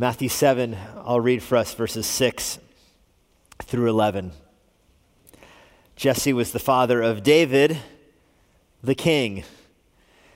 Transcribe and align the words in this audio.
Matthew 0.00 0.30
7, 0.30 0.78
I'll 1.04 1.20
read 1.20 1.42
for 1.42 1.58
us 1.58 1.74
verses 1.74 2.06
6 2.06 2.58
through 3.64 3.90
11. 3.90 4.32
Jesse 5.94 6.32
was 6.32 6.52
the 6.52 6.58
father 6.58 7.02
of 7.02 7.22
David, 7.22 7.76
the 8.82 8.94
king. 8.94 9.44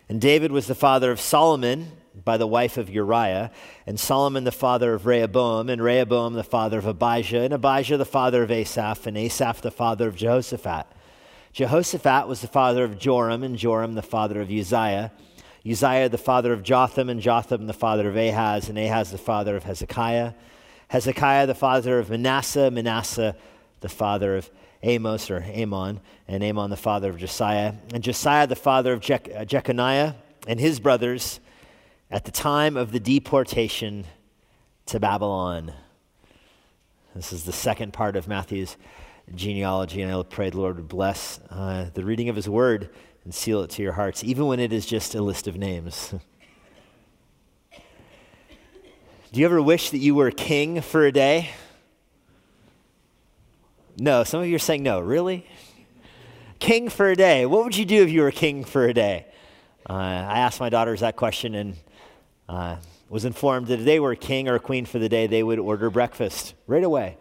And 0.07 0.21
David 0.21 0.53
was 0.53 0.67
the 0.67 0.75
father 0.75 1.11
of 1.11 1.19
Solomon 1.19 1.93
by 2.27 2.37
the 2.37 2.47
wife 2.47 2.77
of 2.77 2.91
Uriah, 2.91 3.51
and 3.87 3.99
Solomon 3.99 4.45
the 4.45 4.53
father 4.53 4.93
of 4.93 5.07
Rehoboam, 5.07 5.71
and 5.71 5.83
Rehoboam 5.83 6.35
the 6.35 6.45
father 6.45 6.77
of 6.77 6.85
Abijah, 6.85 7.41
and 7.41 7.55
Abijah 7.55 7.97
the 7.97 8.05
father 8.05 8.43
of 8.43 8.51
Asaph, 8.51 9.07
and 9.07 9.17
Asaph 9.17 9.63
the 9.63 9.71
father 9.71 10.09
of 10.09 10.15
Jehoshaphat. 10.15 10.87
Jehoshaphat 11.55 12.29
was 12.29 12.43
the 12.43 12.49
father 12.49 12.85
of 12.85 12.99
Joram, 12.99 13.43
and 13.43 13.57
Joram 13.57 13.95
the 13.95 14.03
father 14.03 14.43
of 14.43 14.51
Uzziah. 14.51 15.11
Uzziah 15.67 16.09
the 16.09 16.19
father 16.19 16.53
of 16.53 16.63
Jotham, 16.63 17.09
and 17.09 17.21
Jotham 17.21 17.67
the 17.67 17.73
father 17.73 18.09
of 18.09 18.17
Ahaz, 18.17 18.69
and 18.69 18.79
Ahaz 18.79 19.11
the 19.11 19.19
father 19.19 19.57
of 19.57 19.65
Hezekiah. 19.65 20.33
Hezekiah 20.89 21.47
the 21.47 21.55
father 21.55 21.99
of 21.99 22.11
Manasseh, 22.11 22.71
Manasseh 22.71 23.35
the 23.81 23.89
father 23.89 24.37
of 24.37 24.51
Amos 24.83 25.31
or 25.31 25.43
Amon, 25.43 26.01
and 26.29 26.43
Amon 26.45 26.71
the 26.71 26.77
father 26.77 27.09
of 27.09 27.17
Josiah, 27.17 27.75
and 27.93 28.03
Josiah 28.03 28.47
the 28.47 28.57
father 28.57 28.93
of 28.93 29.01
Je- 29.01 29.15
uh, 29.35 29.45
Jeconiah 29.45 30.15
and 30.47 30.61
his 30.61 30.79
brothers 30.79 31.41
at 32.11 32.25
the 32.25 32.31
time 32.31 32.77
of 32.77 32.93
the 32.93 33.01
deportation 33.01 34.05
to 34.87 35.01
Babylon. 35.01 35.73
This 37.15 37.33
is 37.33 37.45
the 37.45 37.53
second 37.53 37.93
part 37.93 38.17
of 38.17 38.29
Matthew's 38.29 38.77
genealogy, 39.35 40.03
and 40.03 40.13
I 40.13 40.23
pray 40.23 40.51
the 40.51 40.59
Lord 40.59 40.77
would 40.77 40.89
bless 40.89 41.41
uh, 41.49 41.89
the 41.95 42.05
reading 42.05 42.29
of 42.29 42.37
his 42.37 42.49
word 42.49 42.91
and 43.25 43.35
seal 43.35 43.63
it 43.63 43.71
to 43.71 43.83
your 43.83 43.93
hearts, 43.93 44.23
even 44.23 44.47
when 44.47 44.61
it 44.61 44.73
is 44.73 44.87
just 44.87 45.15
a 45.15 45.23
list 45.23 45.49
of 45.49 45.57
names. 45.57 46.15
Do 49.33 49.41
you 49.41 49.47
ever 49.47 49.61
wish 49.61 49.91
that 49.91 49.99
you 49.99 50.15
were 50.15 50.31
king 50.31 50.81
for 50.81 51.05
a 51.05 51.13
day? 51.13 51.51
No, 53.99 54.23
some 54.23 54.41
of 54.41 54.47
you 54.47 54.55
are 54.55 54.61
saying 54.61 54.85
no. 54.85 55.01
Really? 55.01 55.47
King 56.61 56.89
for 56.89 57.11
a 57.11 57.17
day. 57.17 57.45
What 57.45 57.65
would 57.65 57.77
you 57.77 57.85
do 57.85 58.03
if 58.03 58.11
you 58.11 58.23
were 58.23 58.31
king 58.31 58.65
for 58.65 58.85
a 58.85 58.95
day? 58.95 59.27
Uh, 59.89 59.93
I 59.95 60.39
asked 60.39 60.61
my 60.61 60.69
daughters 60.69 61.01
that 61.01 61.17
question 61.17 61.55
and 61.55 61.77
uh, 62.49 62.77
was 63.09 63.25
informed 63.25 63.67
that 63.69 63.81
if 63.81 63.85
they 63.85 64.01
were 64.01 64.15
king 64.15 64.49
or 64.49 64.59
queen 64.59 64.87
for 64.87 64.99
the 64.99 65.09
day, 65.09 65.27
they 65.27 65.43
would 65.43 65.59
order 65.59 65.91
breakfast 65.91 66.55
right 66.67 66.85
away. 66.85 67.17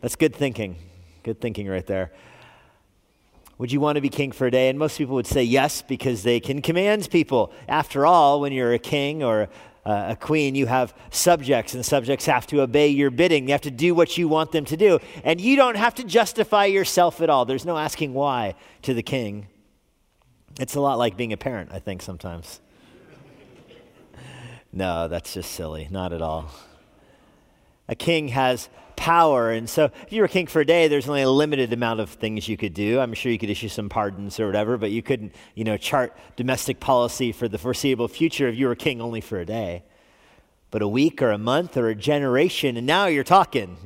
That's 0.00 0.16
good 0.16 0.34
thinking. 0.34 0.76
Good 1.22 1.40
thinking 1.40 1.68
right 1.68 1.86
there. 1.86 2.12
Would 3.60 3.70
you 3.70 3.78
want 3.78 3.96
to 3.96 4.00
be 4.00 4.08
king 4.08 4.32
for 4.32 4.46
a 4.46 4.50
day? 4.50 4.70
And 4.70 4.78
most 4.78 4.96
people 4.96 5.14
would 5.16 5.26
say 5.26 5.42
yes 5.42 5.82
because 5.82 6.22
they 6.22 6.40
can 6.40 6.62
command 6.62 7.10
people. 7.10 7.52
After 7.68 8.06
all, 8.06 8.40
when 8.40 8.54
you're 8.54 8.72
a 8.72 8.78
king 8.78 9.22
or 9.22 9.50
a 9.84 10.16
queen, 10.18 10.54
you 10.54 10.64
have 10.64 10.94
subjects, 11.10 11.74
and 11.74 11.84
subjects 11.84 12.24
have 12.24 12.46
to 12.46 12.62
obey 12.62 12.88
your 12.88 13.10
bidding. 13.10 13.48
You 13.48 13.52
have 13.52 13.60
to 13.60 13.70
do 13.70 13.94
what 13.94 14.16
you 14.16 14.28
want 14.28 14.52
them 14.52 14.64
to 14.64 14.78
do. 14.78 14.98
And 15.24 15.42
you 15.42 15.56
don't 15.56 15.76
have 15.76 15.94
to 15.96 16.04
justify 16.04 16.64
yourself 16.64 17.20
at 17.20 17.28
all. 17.28 17.44
There's 17.44 17.66
no 17.66 17.76
asking 17.76 18.14
why 18.14 18.54
to 18.80 18.94
the 18.94 19.02
king. 19.02 19.46
It's 20.58 20.74
a 20.74 20.80
lot 20.80 20.96
like 20.96 21.18
being 21.18 21.34
a 21.34 21.36
parent, 21.36 21.68
I 21.70 21.80
think, 21.80 22.00
sometimes. 22.00 22.62
no, 24.72 25.06
that's 25.06 25.34
just 25.34 25.52
silly. 25.52 25.86
Not 25.90 26.14
at 26.14 26.22
all. 26.22 26.50
A 27.88 27.94
king 27.94 28.28
has 28.28 28.70
power. 29.00 29.50
And 29.50 29.68
so 29.68 29.86
if 29.86 30.12
you 30.12 30.20
were 30.20 30.28
king 30.28 30.46
for 30.46 30.60
a 30.60 30.64
day, 30.64 30.86
there's 30.86 31.08
only 31.08 31.22
a 31.22 31.30
limited 31.30 31.72
amount 31.72 32.00
of 32.00 32.10
things 32.10 32.46
you 32.46 32.58
could 32.58 32.74
do. 32.74 33.00
I'm 33.00 33.14
sure 33.14 33.32
you 33.32 33.38
could 33.38 33.48
issue 33.48 33.68
some 33.68 33.88
pardons 33.88 34.38
or 34.38 34.46
whatever, 34.46 34.76
but 34.76 34.90
you 34.90 35.02
couldn't, 35.02 35.34
you 35.54 35.64
know, 35.64 35.78
chart 35.78 36.14
domestic 36.36 36.80
policy 36.80 37.32
for 37.32 37.48
the 37.48 37.56
foreseeable 37.56 38.08
future 38.08 38.46
if 38.46 38.56
you 38.56 38.68
were 38.68 38.74
king 38.74 39.00
only 39.00 39.22
for 39.22 39.40
a 39.40 39.46
day. 39.46 39.84
But 40.70 40.82
a 40.82 40.88
week 40.88 41.22
or 41.22 41.30
a 41.30 41.38
month 41.38 41.78
or 41.78 41.88
a 41.88 41.94
generation, 41.94 42.76
and 42.76 42.86
now 42.86 43.06
you're 43.06 43.24
talking. 43.24 43.78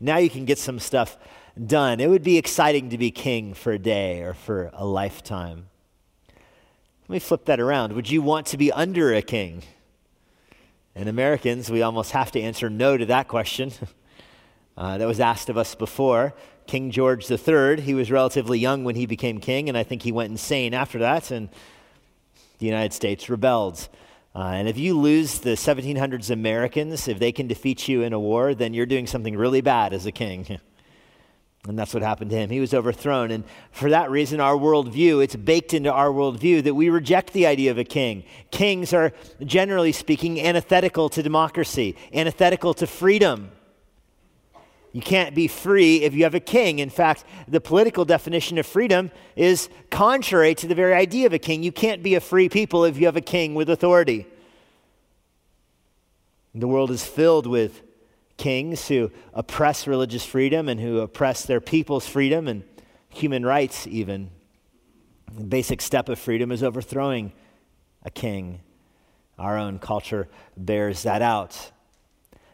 Now 0.00 0.16
you 0.16 0.30
can 0.30 0.46
get 0.46 0.58
some 0.58 0.78
stuff 0.78 1.18
done. 1.62 2.00
It 2.00 2.08
would 2.08 2.24
be 2.24 2.38
exciting 2.38 2.88
to 2.88 2.96
be 2.96 3.10
king 3.10 3.52
for 3.52 3.70
a 3.70 3.78
day 3.78 4.22
or 4.22 4.32
for 4.32 4.70
a 4.72 4.86
lifetime. 4.86 5.66
Let 7.02 7.10
me 7.10 7.18
flip 7.18 7.44
that 7.44 7.60
around. 7.60 7.92
Would 7.92 8.10
you 8.10 8.22
want 8.22 8.46
to 8.46 8.56
be 8.56 8.72
under 8.72 9.12
a 9.12 9.20
king? 9.20 9.62
And 10.94 11.06
Americans, 11.06 11.70
we 11.70 11.82
almost 11.82 12.12
have 12.12 12.32
to 12.32 12.40
answer 12.40 12.70
no 12.70 12.96
to 12.96 13.04
that 13.06 13.28
question. 13.28 13.70
uh, 14.76 14.98
that 14.98 15.06
was 15.06 15.20
asked 15.20 15.48
of 15.48 15.56
us 15.56 15.74
before. 15.74 16.34
King 16.66 16.90
George 16.90 17.30
III, 17.30 17.80
he 17.80 17.94
was 17.94 18.10
relatively 18.10 18.58
young 18.58 18.84
when 18.84 18.96
he 18.96 19.06
became 19.06 19.38
king, 19.38 19.68
and 19.68 19.76
I 19.76 19.82
think 19.82 20.02
he 20.02 20.12
went 20.12 20.30
insane 20.30 20.74
after 20.74 20.98
that, 21.00 21.30
and 21.30 21.48
the 22.58 22.66
United 22.66 22.92
States 22.92 23.28
rebelled. 23.28 23.88
Uh, 24.34 24.52
and 24.54 24.68
if 24.68 24.76
you 24.76 24.98
lose 24.98 25.38
the 25.40 25.50
1700s 25.50 26.30
Americans, 26.30 27.06
if 27.06 27.18
they 27.18 27.30
can 27.30 27.46
defeat 27.46 27.86
you 27.86 28.02
in 28.02 28.12
a 28.12 28.18
war, 28.18 28.54
then 28.54 28.74
you're 28.74 28.86
doing 28.86 29.06
something 29.06 29.36
really 29.36 29.60
bad 29.60 29.92
as 29.92 30.06
a 30.06 30.12
king. 30.12 30.58
And 31.66 31.78
that's 31.78 31.94
what 31.94 32.02
happened 32.02 32.30
to 32.30 32.36
him. 32.36 32.50
He 32.50 32.60
was 32.60 32.74
overthrown. 32.74 33.30
And 33.30 33.44
for 33.72 33.88
that 33.88 34.10
reason, 34.10 34.38
our 34.38 34.54
worldview, 34.54 35.24
it's 35.24 35.34
baked 35.34 35.72
into 35.72 35.90
our 35.90 36.10
worldview 36.10 36.62
that 36.64 36.74
we 36.74 36.90
reject 36.90 37.32
the 37.32 37.46
idea 37.46 37.70
of 37.70 37.78
a 37.78 37.84
king. 37.84 38.24
Kings 38.50 38.92
are, 38.92 39.14
generally 39.42 39.92
speaking, 39.92 40.38
antithetical 40.38 41.08
to 41.08 41.22
democracy, 41.22 41.96
antithetical 42.12 42.74
to 42.74 42.86
freedom. 42.86 43.50
You 44.94 45.02
can't 45.02 45.34
be 45.34 45.48
free 45.48 46.02
if 46.02 46.14
you 46.14 46.22
have 46.22 46.36
a 46.36 46.40
king. 46.40 46.78
In 46.78 46.88
fact, 46.88 47.24
the 47.48 47.60
political 47.60 48.04
definition 48.04 48.58
of 48.58 48.64
freedom 48.64 49.10
is 49.34 49.68
contrary 49.90 50.54
to 50.54 50.68
the 50.68 50.74
very 50.76 50.94
idea 50.94 51.26
of 51.26 51.32
a 51.32 51.38
king. 51.38 51.64
You 51.64 51.72
can't 51.72 52.00
be 52.00 52.14
a 52.14 52.20
free 52.20 52.48
people 52.48 52.84
if 52.84 52.96
you 52.96 53.06
have 53.06 53.16
a 53.16 53.20
king 53.20 53.56
with 53.56 53.68
authority. 53.68 54.24
The 56.54 56.68
world 56.68 56.92
is 56.92 57.04
filled 57.04 57.48
with 57.48 57.82
kings 58.36 58.86
who 58.86 59.10
oppress 59.32 59.88
religious 59.88 60.24
freedom 60.24 60.68
and 60.68 60.78
who 60.78 61.00
oppress 61.00 61.44
their 61.44 61.60
people's 61.60 62.06
freedom 62.06 62.46
and 62.46 62.62
human 63.08 63.44
rights, 63.44 63.88
even. 63.88 64.30
The 65.36 65.42
basic 65.42 65.82
step 65.82 66.08
of 66.08 66.20
freedom 66.20 66.52
is 66.52 66.62
overthrowing 66.62 67.32
a 68.04 68.10
king. 68.10 68.60
Our 69.40 69.58
own 69.58 69.80
culture 69.80 70.28
bears 70.56 71.02
that 71.02 71.20
out. 71.20 71.72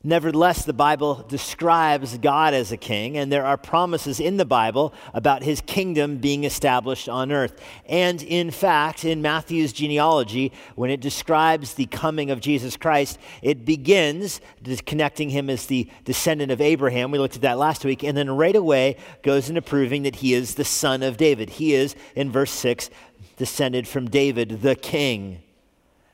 Nevertheless, 0.03 0.65
the 0.65 0.72
Bible 0.72 1.27
describes 1.28 2.16
God 2.16 2.55
as 2.55 2.72
a 2.72 2.78
king, 2.78 3.19
and 3.19 3.31
there 3.31 3.44
are 3.44 3.59
promises 3.59 4.19
in 4.19 4.38
the 4.38 4.47
Bible 4.47 4.94
about 5.12 5.43
his 5.43 5.61
kingdom 5.61 6.16
being 6.16 6.44
established 6.44 7.06
on 7.06 7.31
earth. 7.31 7.61
And 7.84 8.22
in 8.22 8.50
fact, 8.50 9.05
in 9.05 9.21
Matthew's 9.21 9.75
genealogy, 9.75 10.53
when 10.75 10.89
it 10.89 11.03
describes 11.03 11.75
the 11.75 11.84
coming 11.84 12.31
of 12.31 12.41
Jesus 12.41 12.78
Christ, 12.78 13.19
it 13.43 13.66
begins 13.66 14.41
connecting 14.87 15.28
him 15.28 15.50
as 15.50 15.66
the 15.66 15.87
descendant 16.06 16.50
of 16.50 16.62
Abraham. 16.62 17.10
We 17.10 17.19
looked 17.19 17.37
at 17.37 17.43
that 17.43 17.59
last 17.59 17.84
week, 17.84 18.03
and 18.03 18.16
then 18.16 18.31
right 18.31 18.56
away 18.56 18.97
goes 19.22 19.50
into 19.50 19.60
proving 19.60 20.05
that 20.05 20.16
he 20.16 20.33
is 20.33 20.55
the 20.55 20.65
son 20.65 21.03
of 21.03 21.19
David. 21.19 21.50
He 21.50 21.75
is, 21.75 21.94
in 22.16 22.33
verse 22.33 22.53
6, 22.53 22.89
descended 23.37 23.87
from 23.87 24.09
David, 24.09 24.62
the 24.62 24.77
king. 24.77 25.43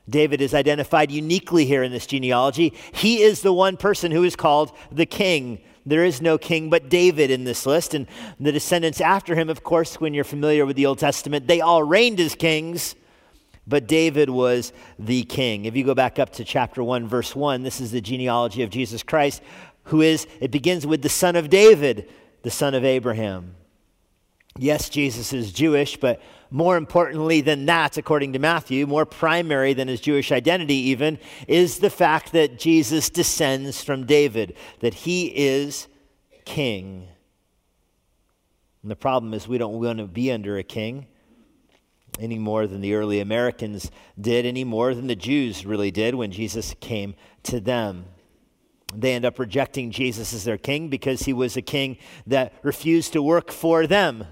David 0.09 0.41
is 0.41 0.53
identified 0.53 1.11
uniquely 1.11 1.65
here 1.65 1.83
in 1.83 1.91
this 1.91 2.07
genealogy. 2.07 2.73
He 2.93 3.21
is 3.21 3.41
the 3.41 3.53
one 3.53 3.77
person 3.77 4.11
who 4.11 4.23
is 4.23 4.35
called 4.35 4.71
the 4.91 5.05
king. 5.05 5.59
There 5.85 6.05
is 6.05 6.21
no 6.21 6.37
king 6.37 6.69
but 6.69 6.89
David 6.89 7.31
in 7.31 7.43
this 7.43 7.65
list. 7.65 7.93
And 7.93 8.07
the 8.39 8.51
descendants 8.51 9.01
after 9.01 9.35
him, 9.35 9.49
of 9.49 9.63
course, 9.63 9.99
when 9.99 10.13
you're 10.13 10.23
familiar 10.23 10.65
with 10.65 10.75
the 10.75 10.85
Old 10.85 10.99
Testament, 10.99 11.47
they 11.47 11.61
all 11.61 11.83
reigned 11.83 12.19
as 12.19 12.35
kings, 12.35 12.95
but 13.65 13.87
David 13.87 14.29
was 14.29 14.71
the 14.97 15.23
king. 15.23 15.65
If 15.65 15.75
you 15.75 15.83
go 15.83 15.95
back 15.95 16.19
up 16.19 16.31
to 16.33 16.45
chapter 16.45 16.83
1, 16.83 17.07
verse 17.07 17.35
1, 17.35 17.63
this 17.63 17.81
is 17.81 17.91
the 17.91 18.01
genealogy 18.01 18.63
of 18.63 18.69
Jesus 18.69 19.03
Christ, 19.03 19.41
who 19.83 20.01
is, 20.01 20.25
it 20.39 20.51
begins 20.51 20.87
with 20.87 21.01
the 21.01 21.09
son 21.09 21.35
of 21.35 21.49
David, 21.49 22.09
the 22.43 22.51
son 22.51 22.73
of 22.75 22.85
Abraham. 22.85 23.55
Yes, 24.57 24.89
Jesus 24.89 25.33
is 25.33 25.51
Jewish, 25.51 25.97
but 25.97 26.21
more 26.49 26.77
importantly 26.77 27.41
than 27.41 27.65
that, 27.65 27.97
according 27.97 28.33
to 28.33 28.39
Matthew, 28.39 28.85
more 28.87 29.05
primary 29.05 29.73
than 29.73 29.87
his 29.87 30.01
Jewish 30.01 30.31
identity, 30.31 30.75
even, 30.75 31.19
is 31.47 31.79
the 31.79 31.89
fact 31.89 32.31
that 32.33 32.59
Jesus 32.59 33.09
descends 33.09 33.83
from 33.83 34.05
David, 34.05 34.55
that 34.79 34.93
he 34.93 35.27
is 35.27 35.87
king. 36.45 37.07
And 38.81 38.91
the 38.91 38.95
problem 38.95 39.33
is, 39.33 39.47
we 39.47 39.57
don't 39.57 39.81
want 39.81 39.99
to 39.99 40.05
be 40.05 40.31
under 40.31 40.57
a 40.57 40.63
king 40.63 41.07
any 42.19 42.37
more 42.37 42.67
than 42.67 42.81
the 42.81 42.95
early 42.95 43.19
Americans 43.19 43.91
did, 44.19 44.45
any 44.45 44.63
more 44.63 44.95
than 44.95 45.07
the 45.07 45.15
Jews 45.15 45.65
really 45.65 45.91
did 45.91 46.15
when 46.15 46.31
Jesus 46.31 46.73
came 46.79 47.15
to 47.43 47.59
them. 47.59 48.05
They 48.95 49.13
end 49.13 49.25
up 49.25 49.37
rejecting 49.37 49.91
Jesus 49.91 50.33
as 50.33 50.45
their 50.45 50.57
king 50.57 50.87
because 50.87 51.23
he 51.23 51.33
was 51.33 51.57
a 51.57 51.61
king 51.61 51.97
that 52.25 52.53
refused 52.63 53.13
to 53.13 53.21
work 53.21 53.51
for 53.51 53.85
them. 53.85 54.25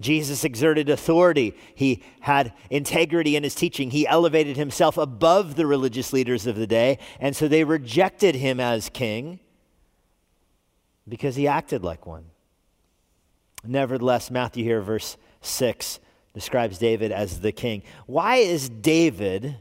Jesus 0.00 0.44
exerted 0.44 0.88
authority. 0.88 1.54
He 1.74 2.02
had 2.20 2.52
integrity 2.70 3.36
in 3.36 3.42
his 3.42 3.54
teaching. 3.54 3.90
He 3.90 4.06
elevated 4.06 4.56
himself 4.56 4.96
above 4.96 5.56
the 5.56 5.66
religious 5.66 6.12
leaders 6.12 6.46
of 6.46 6.56
the 6.56 6.66
day. 6.66 6.98
And 7.20 7.36
so 7.36 7.48
they 7.48 7.64
rejected 7.64 8.34
him 8.34 8.60
as 8.60 8.88
king 8.88 9.40
because 11.08 11.36
he 11.36 11.46
acted 11.46 11.84
like 11.84 12.06
one. 12.06 12.26
Nevertheless, 13.62 14.30
Matthew 14.30 14.64
here, 14.64 14.80
verse 14.80 15.18
6, 15.42 16.00
describes 16.32 16.78
David 16.78 17.12
as 17.12 17.40
the 17.40 17.52
king. 17.52 17.82
Why 18.06 18.36
is 18.36 18.70
David 18.70 19.56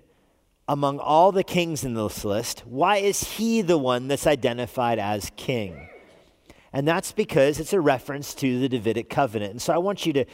among 0.70 1.00
all 1.00 1.32
the 1.32 1.44
kings 1.44 1.84
in 1.84 1.96
this 1.96 2.24
list, 2.24 2.60
why 2.68 2.98
is 2.98 3.24
he 3.24 3.64
the 3.64 3.78
one 3.78 4.08
that's 4.08 4.28
identified 4.28 5.00
as 5.00 5.32
king? 5.36 5.89
And 6.72 6.88
that's 6.88 7.12
because 7.12 7.60
it's 7.60 7.74
a 7.74 7.82
reference 7.82 8.34
to 8.36 8.60
the 8.60 8.70
Davidic 8.70 9.10
covenant. 9.10 9.52
And 9.52 9.62
so 9.62 9.74
I 9.74 9.78
want 9.78 10.06
you 10.06 10.14
to 10.14 10.26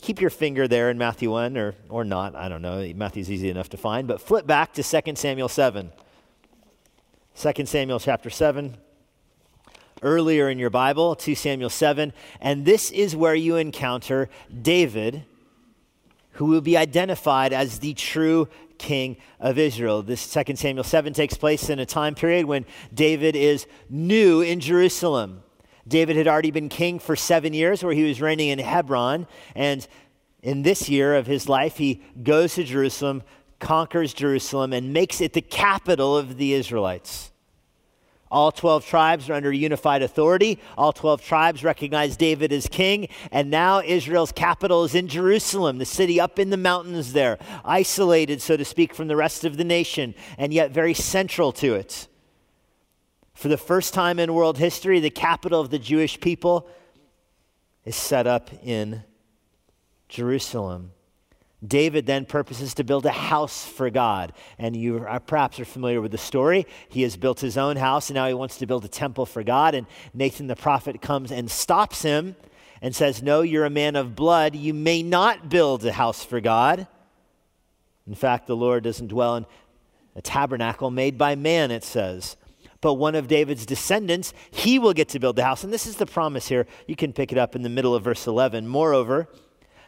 keep 0.00 0.20
your 0.20 0.30
finger 0.30 0.66
there 0.66 0.90
in 0.90 0.98
Matthew 0.98 1.30
1 1.30 1.56
or, 1.56 1.74
or 1.88 2.04
not. 2.04 2.34
I 2.34 2.48
don't 2.48 2.62
know. 2.62 2.92
Matthew's 2.94 3.30
easy 3.30 3.48
enough 3.48 3.68
to 3.70 3.76
find. 3.76 4.08
But 4.08 4.20
flip 4.20 4.46
back 4.46 4.72
to 4.74 4.82
2 4.82 5.14
Samuel 5.14 5.48
7. 5.48 5.92
2 7.36 7.66
Samuel 7.66 8.00
chapter 8.00 8.28
7. 8.28 8.76
Earlier 10.02 10.50
in 10.50 10.58
your 10.58 10.70
Bible, 10.70 11.14
2 11.14 11.34
Samuel 11.34 11.70
7. 11.70 12.12
And 12.40 12.64
this 12.64 12.90
is 12.90 13.14
where 13.14 13.34
you 13.34 13.56
encounter 13.56 14.28
David, 14.62 15.24
who 16.32 16.46
will 16.46 16.60
be 16.60 16.76
identified 16.76 17.52
as 17.52 17.78
the 17.78 17.94
true 17.94 18.48
king 18.78 19.16
of 19.38 19.58
Israel. 19.58 20.02
This 20.02 20.30
2 20.32 20.56
Samuel 20.56 20.84
7 20.84 21.12
takes 21.12 21.34
place 21.34 21.70
in 21.70 21.78
a 21.78 21.86
time 21.86 22.16
period 22.16 22.46
when 22.46 22.66
David 22.92 23.36
is 23.36 23.66
new 23.88 24.40
in 24.40 24.58
Jerusalem. 24.58 25.43
David 25.86 26.16
had 26.16 26.26
already 26.26 26.50
been 26.50 26.68
king 26.68 26.98
for 26.98 27.16
seven 27.16 27.52
years, 27.52 27.82
where 27.82 27.94
he 27.94 28.04
was 28.04 28.20
reigning 28.20 28.48
in 28.48 28.58
Hebron. 28.58 29.26
And 29.54 29.86
in 30.42 30.62
this 30.62 30.88
year 30.88 31.14
of 31.14 31.26
his 31.26 31.48
life, 31.48 31.76
he 31.76 32.02
goes 32.22 32.54
to 32.54 32.64
Jerusalem, 32.64 33.22
conquers 33.58 34.14
Jerusalem, 34.14 34.72
and 34.72 34.92
makes 34.92 35.20
it 35.20 35.32
the 35.32 35.42
capital 35.42 36.16
of 36.16 36.36
the 36.36 36.54
Israelites. 36.54 37.32
All 38.30 38.50
12 38.50 38.84
tribes 38.84 39.30
are 39.30 39.34
under 39.34 39.52
unified 39.52 40.02
authority. 40.02 40.58
All 40.76 40.92
12 40.92 41.22
tribes 41.22 41.62
recognize 41.62 42.16
David 42.16 42.52
as 42.52 42.66
king. 42.66 43.06
And 43.30 43.48
now 43.48 43.80
Israel's 43.80 44.32
capital 44.32 44.82
is 44.82 44.96
in 44.96 45.06
Jerusalem, 45.06 45.78
the 45.78 45.84
city 45.84 46.18
up 46.18 46.40
in 46.40 46.50
the 46.50 46.56
mountains 46.56 47.12
there, 47.12 47.38
isolated, 47.64 48.42
so 48.42 48.56
to 48.56 48.64
speak, 48.64 48.92
from 48.92 49.06
the 49.06 49.14
rest 49.14 49.44
of 49.44 49.56
the 49.56 49.62
nation, 49.62 50.16
and 50.36 50.52
yet 50.52 50.72
very 50.72 50.94
central 50.94 51.52
to 51.52 51.74
it. 51.74 52.08
For 53.34 53.48
the 53.48 53.56
first 53.58 53.94
time 53.94 54.18
in 54.18 54.32
world 54.32 54.58
history, 54.58 55.00
the 55.00 55.10
capital 55.10 55.60
of 55.60 55.70
the 55.70 55.78
Jewish 55.78 56.20
people 56.20 56.68
is 57.84 57.96
set 57.96 58.26
up 58.26 58.50
in 58.64 59.02
Jerusalem. 60.08 60.92
David 61.66 62.06
then 62.06 62.26
purposes 62.26 62.74
to 62.74 62.84
build 62.84 63.06
a 63.06 63.10
house 63.10 63.66
for 63.66 63.90
God. 63.90 64.32
And 64.58 64.76
you 64.76 65.04
are, 65.06 65.20
perhaps 65.20 65.58
are 65.58 65.64
familiar 65.64 66.00
with 66.00 66.12
the 66.12 66.18
story. 66.18 66.66
He 66.88 67.02
has 67.02 67.16
built 67.16 67.40
his 67.40 67.56
own 67.56 67.76
house 67.76 68.10
and 68.10 68.14
now 68.14 68.28
he 68.28 68.34
wants 68.34 68.58
to 68.58 68.66
build 68.66 68.84
a 68.84 68.88
temple 68.88 69.26
for 69.26 69.42
God. 69.42 69.74
And 69.74 69.86
Nathan 70.12 70.46
the 70.46 70.56
prophet 70.56 71.00
comes 71.00 71.32
and 71.32 71.50
stops 71.50 72.02
him 72.02 72.36
and 72.82 72.94
says, 72.94 73.22
No, 73.22 73.40
you're 73.40 73.64
a 73.64 73.70
man 73.70 73.96
of 73.96 74.14
blood. 74.14 74.54
You 74.54 74.74
may 74.74 75.02
not 75.02 75.48
build 75.48 75.84
a 75.86 75.92
house 75.92 76.22
for 76.22 76.40
God. 76.40 76.86
In 78.06 78.14
fact, 78.14 78.46
the 78.46 78.56
Lord 78.56 78.84
doesn't 78.84 79.08
dwell 79.08 79.36
in 79.36 79.46
a 80.14 80.20
tabernacle 80.20 80.90
made 80.90 81.16
by 81.16 81.34
man, 81.34 81.70
it 81.70 81.82
says. 81.82 82.36
But 82.84 82.94
one 82.94 83.14
of 83.14 83.28
David's 83.28 83.64
descendants, 83.64 84.34
he 84.50 84.78
will 84.78 84.92
get 84.92 85.08
to 85.08 85.18
build 85.18 85.36
the 85.36 85.44
house. 85.44 85.64
And 85.64 85.72
this 85.72 85.86
is 85.86 85.96
the 85.96 86.04
promise 86.04 86.48
here. 86.48 86.66
You 86.86 86.96
can 86.96 87.14
pick 87.14 87.32
it 87.32 87.38
up 87.38 87.56
in 87.56 87.62
the 87.62 87.70
middle 87.70 87.94
of 87.94 88.04
verse 88.04 88.26
11. 88.26 88.68
Moreover, 88.68 89.26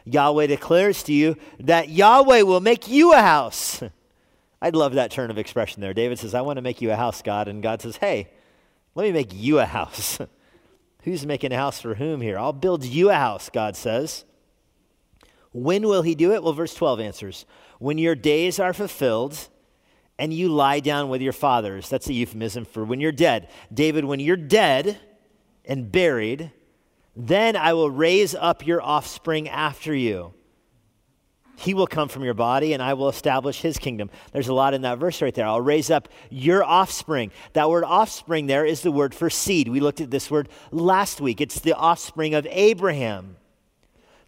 Yahweh 0.05 0.47
declares 0.47 1.03
to 1.03 1.13
you 1.13 1.35
that 1.59 1.89
Yahweh 1.89 2.41
will 2.41 2.59
make 2.59 2.87
you 2.87 3.13
a 3.13 3.21
house. 3.21 3.83
I'd 4.63 4.75
love 4.75 4.95
that 4.95 5.11
turn 5.11 5.29
of 5.29 5.37
expression 5.37 5.79
there. 5.79 5.93
David 5.93 6.17
says, 6.17 6.33
I 6.33 6.41
want 6.41 6.57
to 6.57 6.63
make 6.63 6.81
you 6.81 6.91
a 6.91 6.95
house, 6.95 7.21
God. 7.21 7.47
And 7.47 7.61
God 7.61 7.83
says, 7.83 7.97
Hey, 7.97 8.31
let 8.95 9.03
me 9.03 9.11
make 9.11 9.31
you 9.31 9.59
a 9.59 9.65
house. 9.65 10.17
Who's 11.03 11.23
making 11.23 11.51
a 11.51 11.57
house 11.57 11.79
for 11.79 11.93
whom 11.93 12.19
here? 12.19 12.39
I'll 12.39 12.51
build 12.51 12.83
you 12.83 13.11
a 13.11 13.13
house, 13.13 13.51
God 13.51 13.75
says. 13.75 14.25
When 15.51 15.87
will 15.87 16.01
he 16.01 16.15
do 16.15 16.33
it? 16.33 16.41
Well, 16.41 16.53
verse 16.53 16.73
12 16.73 16.99
answers 16.99 17.45
When 17.77 17.99
your 17.99 18.15
days 18.15 18.59
are 18.59 18.73
fulfilled 18.73 19.49
and 20.19 20.33
you 20.33 20.49
lie 20.49 20.79
down 20.79 21.09
with 21.09 21.21
your 21.21 21.33
fathers. 21.33 21.89
That's 21.89 22.07
a 22.07 22.13
euphemism 22.13 22.65
for 22.65 22.83
when 22.83 22.99
you're 22.99 23.11
dead. 23.11 23.49
David, 23.73 24.05
when 24.05 24.19
you're 24.19 24.35
dead 24.35 24.97
and 25.65 25.91
buried, 25.91 26.51
then 27.15 27.55
I 27.55 27.73
will 27.73 27.91
raise 27.91 28.35
up 28.35 28.65
your 28.65 28.81
offspring 28.81 29.49
after 29.49 29.93
you. 29.93 30.33
He 31.59 31.73
will 31.73 31.87
come 31.87 32.07
from 32.07 32.23
your 32.23 32.35
body, 32.35 32.73
and 32.73 32.83
I 32.83 32.93
will 32.93 33.09
establish 33.09 33.61
his 33.61 33.79
kingdom. 33.79 34.11
There's 34.31 34.47
a 34.47 34.53
lot 34.53 34.75
in 34.75 34.83
that 34.83 34.99
verse 34.99 35.23
right 35.23 35.33
there. 35.33 35.47
I'll 35.47 35.59
raise 35.59 35.89
up 35.89 36.07
your 36.29 36.63
offspring. 36.63 37.31
That 37.53 37.67
word 37.67 37.83
offspring 37.83 38.45
there 38.45 38.63
is 38.63 38.81
the 38.81 38.91
word 38.91 39.15
for 39.15 39.31
seed. 39.31 39.67
We 39.67 39.79
looked 39.79 39.99
at 39.99 40.11
this 40.11 40.29
word 40.29 40.49
last 40.71 41.19
week. 41.19 41.41
It's 41.41 41.59
the 41.59 41.75
offspring 41.75 42.35
of 42.35 42.45
Abraham. 42.51 43.36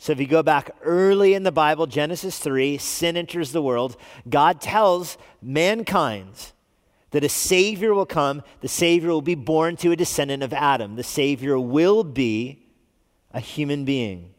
So 0.01 0.13
if 0.13 0.19
you 0.19 0.27
go 0.27 0.41
back 0.41 0.71
early 0.81 1.33
in 1.33 1.43
the 1.43 1.51
Bible, 1.51 1.85
Genesis 1.85 2.39
3, 2.39 2.77
sin 2.77 3.17
enters 3.17 3.51
the 3.51 3.61
world. 3.61 3.97
God 4.29 4.61
tells 4.61 5.17
mankind 5.41 6.53
that 7.11 7.25
a 7.25 7.29
Savior 7.29 7.93
will 7.93 8.05
come. 8.05 8.41
The 8.61 8.69
Savior 8.69 9.09
will 9.09 9.21
be 9.21 9.35
born 9.35 9.75
to 9.77 9.91
a 9.91 9.97
descendant 9.97 10.41
of 10.41 10.53
Adam. 10.53 10.95
The 10.95 11.03
Savior 11.03 11.59
will 11.59 12.05
be 12.05 12.65
a 13.33 13.41
human 13.41 13.83
being. 13.83 14.33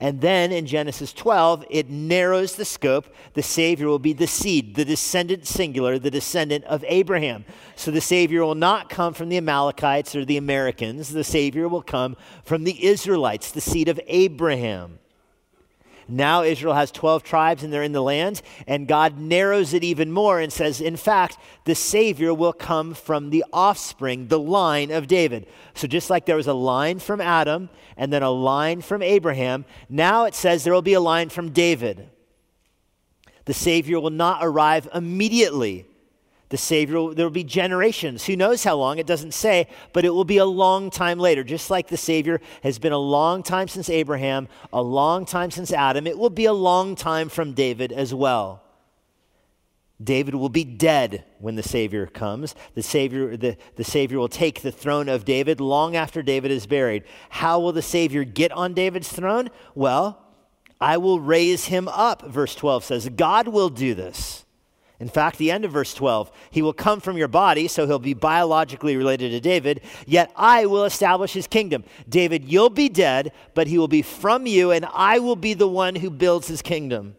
And 0.00 0.22
then 0.22 0.50
in 0.50 0.64
Genesis 0.64 1.12
12, 1.12 1.66
it 1.68 1.90
narrows 1.90 2.56
the 2.56 2.64
scope. 2.64 3.14
The 3.34 3.42
Savior 3.42 3.86
will 3.86 3.98
be 3.98 4.14
the 4.14 4.26
seed, 4.26 4.74
the 4.74 4.84
descendant 4.84 5.46
singular, 5.46 5.98
the 5.98 6.10
descendant 6.10 6.64
of 6.64 6.82
Abraham. 6.88 7.44
So 7.76 7.90
the 7.90 8.00
Savior 8.00 8.42
will 8.42 8.54
not 8.54 8.88
come 8.88 9.12
from 9.12 9.28
the 9.28 9.36
Amalekites 9.36 10.16
or 10.16 10.24
the 10.24 10.38
Americans. 10.38 11.10
The 11.10 11.22
Savior 11.22 11.68
will 11.68 11.82
come 11.82 12.16
from 12.44 12.64
the 12.64 12.82
Israelites, 12.86 13.52
the 13.52 13.60
seed 13.60 13.88
of 13.88 14.00
Abraham. 14.06 15.00
Now 16.10 16.42
Israel 16.42 16.74
has 16.74 16.90
12 16.90 17.22
tribes 17.22 17.62
and 17.62 17.72
they're 17.72 17.82
in 17.82 17.92
the 17.92 18.02
land, 18.02 18.42
and 18.66 18.88
God 18.88 19.18
narrows 19.18 19.72
it 19.74 19.84
even 19.84 20.10
more 20.10 20.40
and 20.40 20.52
says, 20.52 20.80
in 20.80 20.96
fact, 20.96 21.38
the 21.64 21.74
Savior 21.74 22.34
will 22.34 22.52
come 22.52 22.94
from 22.94 23.30
the 23.30 23.44
offspring, 23.52 24.28
the 24.28 24.38
line 24.38 24.90
of 24.90 25.06
David. 25.06 25.46
So 25.74 25.86
just 25.86 26.10
like 26.10 26.26
there 26.26 26.36
was 26.36 26.46
a 26.46 26.54
line 26.54 26.98
from 26.98 27.20
Adam 27.20 27.70
and 27.96 28.12
then 28.12 28.22
a 28.22 28.30
line 28.30 28.80
from 28.80 29.02
Abraham, 29.02 29.64
now 29.88 30.24
it 30.24 30.34
says 30.34 30.64
there 30.64 30.72
will 30.72 30.82
be 30.82 30.94
a 30.94 31.00
line 31.00 31.28
from 31.28 31.50
David. 31.50 32.08
The 33.44 33.54
Savior 33.54 34.00
will 34.00 34.10
not 34.10 34.40
arrive 34.42 34.88
immediately 34.94 35.86
the 36.50 36.56
Savior, 36.56 37.14
there 37.14 37.24
will 37.24 37.30
be 37.30 37.44
generations. 37.44 38.26
Who 38.26 38.34
knows 38.34 38.64
how 38.64 38.76
long? 38.76 38.98
It 38.98 39.06
doesn't 39.06 39.34
say, 39.34 39.68
but 39.92 40.04
it 40.04 40.10
will 40.10 40.24
be 40.24 40.38
a 40.38 40.44
long 40.44 40.90
time 40.90 41.18
later. 41.18 41.44
Just 41.44 41.70
like 41.70 41.86
the 41.86 41.96
Savior 41.96 42.40
has 42.64 42.78
been 42.80 42.92
a 42.92 42.98
long 42.98 43.44
time 43.44 43.68
since 43.68 43.88
Abraham, 43.88 44.48
a 44.72 44.82
long 44.82 45.24
time 45.24 45.52
since 45.52 45.72
Adam, 45.72 46.08
it 46.08 46.18
will 46.18 46.28
be 46.28 46.46
a 46.46 46.52
long 46.52 46.96
time 46.96 47.28
from 47.28 47.52
David 47.52 47.92
as 47.92 48.12
well. 48.12 48.62
David 50.02 50.34
will 50.34 50.48
be 50.48 50.64
dead 50.64 51.24
when 51.38 51.54
the 51.54 51.62
Savior 51.62 52.06
comes. 52.06 52.56
The 52.74 52.82
Savior, 52.82 53.36
the, 53.36 53.56
the 53.76 53.84
Savior 53.84 54.18
will 54.18 54.28
take 54.28 54.62
the 54.62 54.72
throne 54.72 55.08
of 55.08 55.24
David 55.24 55.60
long 55.60 55.94
after 55.94 56.20
David 56.20 56.50
is 56.50 56.66
buried. 56.66 57.04
How 57.28 57.60
will 57.60 57.72
the 57.72 57.82
Savior 57.82 58.24
get 58.24 58.50
on 58.50 58.74
David's 58.74 59.12
throne? 59.12 59.50
Well, 59.76 60.20
I 60.80 60.96
will 60.96 61.20
raise 61.20 61.66
him 61.66 61.86
up, 61.86 62.22
verse 62.22 62.56
12 62.56 62.84
says. 62.84 63.08
God 63.10 63.46
will 63.46 63.68
do 63.68 63.94
this. 63.94 64.46
In 65.00 65.08
fact, 65.08 65.38
the 65.38 65.50
end 65.50 65.64
of 65.64 65.72
verse 65.72 65.94
12, 65.94 66.30
he 66.50 66.60
will 66.60 66.74
come 66.74 67.00
from 67.00 67.16
your 67.16 67.26
body, 67.26 67.68
so 67.68 67.86
he'll 67.86 67.98
be 67.98 68.12
biologically 68.12 68.98
related 68.98 69.30
to 69.30 69.40
David, 69.40 69.80
yet 70.06 70.30
I 70.36 70.66
will 70.66 70.84
establish 70.84 71.32
his 71.32 71.46
kingdom. 71.46 71.84
David, 72.06 72.44
you'll 72.44 72.68
be 72.68 72.90
dead, 72.90 73.32
but 73.54 73.66
he 73.66 73.78
will 73.78 73.88
be 73.88 74.02
from 74.02 74.46
you, 74.46 74.70
and 74.70 74.84
I 74.92 75.18
will 75.18 75.36
be 75.36 75.54
the 75.54 75.66
one 75.66 75.96
who 75.96 76.10
builds 76.10 76.48
his 76.48 76.60
kingdom. 76.60 77.16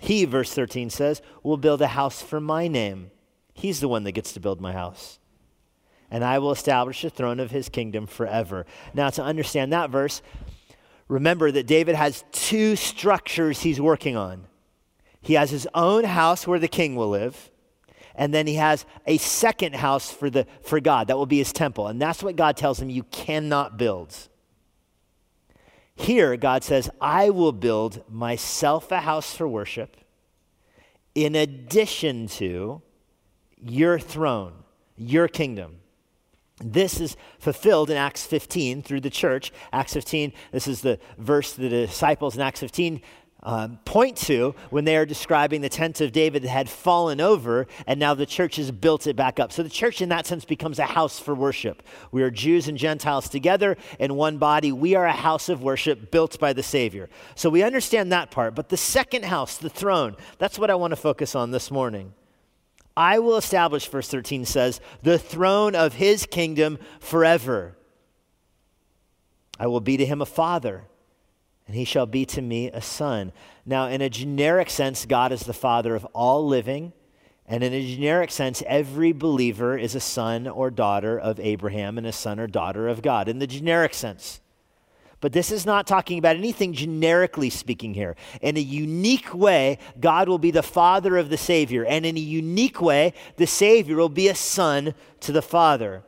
He, 0.00 0.24
verse 0.26 0.54
13 0.54 0.90
says, 0.90 1.20
will 1.42 1.56
build 1.56 1.82
a 1.82 1.88
house 1.88 2.22
for 2.22 2.40
my 2.40 2.68
name. 2.68 3.10
He's 3.52 3.80
the 3.80 3.88
one 3.88 4.04
that 4.04 4.12
gets 4.12 4.32
to 4.34 4.40
build 4.40 4.60
my 4.60 4.72
house. 4.72 5.18
And 6.08 6.22
I 6.22 6.38
will 6.38 6.52
establish 6.52 7.02
the 7.02 7.10
throne 7.10 7.40
of 7.40 7.50
his 7.50 7.68
kingdom 7.68 8.06
forever. 8.06 8.64
Now, 8.94 9.10
to 9.10 9.24
understand 9.24 9.72
that 9.72 9.90
verse, 9.90 10.22
remember 11.08 11.50
that 11.50 11.66
David 11.66 11.96
has 11.96 12.24
two 12.30 12.76
structures 12.76 13.62
he's 13.62 13.80
working 13.80 14.16
on. 14.16 14.46
He 15.26 15.34
has 15.34 15.50
his 15.50 15.66
own 15.74 16.04
house 16.04 16.46
where 16.46 16.60
the 16.60 16.68
king 16.68 16.94
will 16.94 17.10
live. 17.10 17.50
And 18.14 18.32
then 18.32 18.46
he 18.46 18.54
has 18.54 18.86
a 19.08 19.18
second 19.18 19.74
house 19.74 20.08
for, 20.08 20.30
the, 20.30 20.46
for 20.62 20.78
God. 20.78 21.08
That 21.08 21.18
will 21.18 21.26
be 21.26 21.38
his 21.38 21.52
temple. 21.52 21.88
And 21.88 22.00
that's 22.00 22.22
what 22.22 22.36
God 22.36 22.56
tells 22.56 22.78
him 22.80 22.90
you 22.90 23.02
cannot 23.02 23.76
build. 23.76 24.16
Here, 25.96 26.36
God 26.36 26.62
says, 26.62 26.88
I 27.00 27.30
will 27.30 27.50
build 27.50 28.08
myself 28.08 28.92
a 28.92 29.00
house 29.00 29.34
for 29.34 29.48
worship 29.48 29.96
in 31.16 31.34
addition 31.34 32.28
to 32.28 32.80
your 33.60 33.98
throne, 33.98 34.52
your 34.96 35.26
kingdom. 35.26 35.80
This 36.62 37.00
is 37.00 37.16
fulfilled 37.40 37.90
in 37.90 37.96
Acts 37.96 38.24
15 38.24 38.80
through 38.80 39.00
the 39.00 39.10
church. 39.10 39.52
Acts 39.72 39.94
15, 39.94 40.32
this 40.52 40.68
is 40.68 40.82
the 40.82 41.00
verse 41.18 41.52
the 41.52 41.68
disciples 41.68 42.36
in 42.36 42.42
Acts 42.42 42.60
15 42.60 43.00
um, 43.46 43.78
point 43.84 44.16
to 44.16 44.56
when 44.70 44.84
they 44.84 44.96
are 44.96 45.06
describing 45.06 45.60
the 45.60 45.68
tent 45.68 46.00
of 46.00 46.10
David 46.10 46.42
that 46.42 46.48
had 46.48 46.68
fallen 46.68 47.20
over 47.20 47.68
and 47.86 47.98
now 47.98 48.12
the 48.12 48.26
church 48.26 48.56
has 48.56 48.72
built 48.72 49.06
it 49.06 49.14
back 49.14 49.38
up. 49.38 49.52
So 49.52 49.62
the 49.62 49.70
church, 49.70 50.02
in 50.02 50.08
that 50.08 50.26
sense, 50.26 50.44
becomes 50.44 50.80
a 50.80 50.84
house 50.84 51.20
for 51.20 51.32
worship. 51.32 51.84
We 52.10 52.24
are 52.24 52.30
Jews 52.30 52.66
and 52.66 52.76
Gentiles 52.76 53.28
together 53.28 53.76
in 54.00 54.16
one 54.16 54.38
body. 54.38 54.72
We 54.72 54.96
are 54.96 55.06
a 55.06 55.12
house 55.12 55.48
of 55.48 55.62
worship 55.62 56.10
built 56.10 56.38
by 56.40 56.52
the 56.52 56.62
Savior. 56.64 57.08
So 57.36 57.48
we 57.48 57.62
understand 57.62 58.10
that 58.10 58.32
part. 58.32 58.56
But 58.56 58.68
the 58.68 58.76
second 58.76 59.24
house, 59.24 59.56
the 59.56 59.70
throne, 59.70 60.16
that's 60.38 60.58
what 60.58 60.70
I 60.70 60.74
want 60.74 60.90
to 60.90 60.96
focus 60.96 61.36
on 61.36 61.52
this 61.52 61.70
morning. 61.70 62.14
I 62.96 63.20
will 63.20 63.36
establish, 63.36 63.86
verse 63.86 64.08
13 64.08 64.44
says, 64.44 64.80
the 65.02 65.20
throne 65.20 65.76
of 65.76 65.94
his 65.94 66.26
kingdom 66.26 66.78
forever. 66.98 67.76
I 69.60 69.68
will 69.68 69.80
be 69.80 69.96
to 69.98 70.04
him 70.04 70.20
a 70.20 70.26
father 70.26 70.84
and 71.66 71.74
he 71.74 71.84
shall 71.84 72.06
be 72.06 72.24
to 72.26 72.42
me 72.42 72.70
a 72.70 72.80
son. 72.80 73.32
Now, 73.64 73.88
in 73.88 74.00
a 74.00 74.08
generic 74.08 74.70
sense, 74.70 75.04
God 75.04 75.32
is 75.32 75.42
the 75.42 75.52
father 75.52 75.94
of 75.94 76.04
all 76.06 76.46
living. 76.46 76.92
And 77.48 77.62
in 77.62 77.72
a 77.72 77.86
generic 77.86 78.30
sense, 78.30 78.62
every 78.66 79.12
believer 79.12 79.76
is 79.76 79.94
a 79.94 80.00
son 80.00 80.48
or 80.48 80.70
daughter 80.70 81.18
of 81.18 81.38
Abraham 81.38 81.98
and 81.98 82.06
a 82.06 82.12
son 82.12 82.40
or 82.40 82.46
daughter 82.46 82.88
of 82.88 83.02
God, 83.02 83.28
in 83.28 83.38
the 83.38 83.46
generic 83.46 83.94
sense. 83.94 84.40
But 85.20 85.32
this 85.32 85.50
is 85.50 85.64
not 85.64 85.86
talking 85.86 86.18
about 86.18 86.36
anything 86.36 86.72
generically 86.72 87.50
speaking 87.50 87.94
here. 87.94 88.16
In 88.42 88.56
a 88.56 88.60
unique 88.60 89.32
way, 89.32 89.78
God 89.98 90.28
will 90.28 90.38
be 90.38 90.50
the 90.50 90.62
father 90.62 91.16
of 91.16 91.30
the 91.30 91.38
Savior. 91.38 91.84
And 91.84 92.04
in 92.04 92.16
a 92.16 92.20
unique 92.20 92.80
way, 92.80 93.14
the 93.36 93.46
Savior 93.46 93.96
will 93.96 94.08
be 94.08 94.28
a 94.28 94.34
son 94.34 94.94
to 95.20 95.32
the 95.32 95.42
Father. 95.42 96.02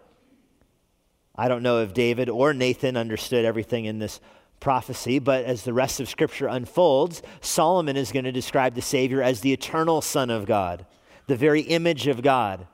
I 1.34 1.48
don't 1.48 1.62
know 1.62 1.80
if 1.82 1.94
David 1.94 2.28
or 2.28 2.52
Nathan 2.52 2.96
understood 2.96 3.44
everything 3.44 3.86
in 3.86 3.98
this 3.98 4.20
prophecy, 4.60 5.18
but 5.18 5.44
as 5.44 5.62
the 5.62 5.72
rest 5.72 6.00
of 6.00 6.08
Scripture 6.08 6.48
unfolds, 6.48 7.22
Solomon 7.40 7.96
is 7.96 8.12
going 8.12 8.24
to 8.24 8.32
describe 8.32 8.74
the 8.74 8.82
Savior 8.82 9.22
as 9.22 9.40
the 9.40 9.52
eternal 9.52 10.00
Son 10.00 10.30
of 10.30 10.46
God, 10.46 10.86
the 11.26 11.36
very 11.36 11.62
image 11.62 12.06
of 12.06 12.22
God, 12.22 12.66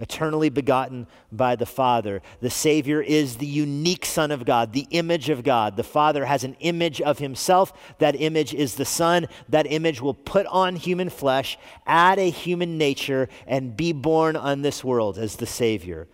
eternally 0.00 0.48
begotten 0.48 1.06
by 1.32 1.56
the 1.56 1.66
Father. 1.66 2.22
The 2.40 2.50
Savior 2.50 3.00
is 3.02 3.36
the 3.36 3.46
unique 3.46 4.06
Son 4.06 4.30
of 4.30 4.44
God, 4.44 4.72
the 4.72 4.86
image 4.90 5.28
of 5.28 5.42
God. 5.42 5.76
The 5.76 5.82
Father 5.82 6.24
has 6.24 6.44
an 6.44 6.56
image 6.60 7.00
of 7.00 7.18
Himself. 7.18 7.72
That 7.98 8.20
image 8.20 8.54
is 8.54 8.76
the 8.76 8.84
Son. 8.84 9.26
That 9.48 9.70
image 9.70 10.00
will 10.00 10.14
put 10.14 10.46
on 10.46 10.76
human 10.76 11.10
flesh, 11.10 11.58
add 11.86 12.18
a 12.18 12.30
human 12.30 12.78
nature, 12.78 13.28
and 13.46 13.76
be 13.76 13.92
born 13.92 14.36
on 14.36 14.62
this 14.62 14.84
world 14.84 15.18
as 15.18 15.36
the 15.36 15.46
Savior. 15.46 16.08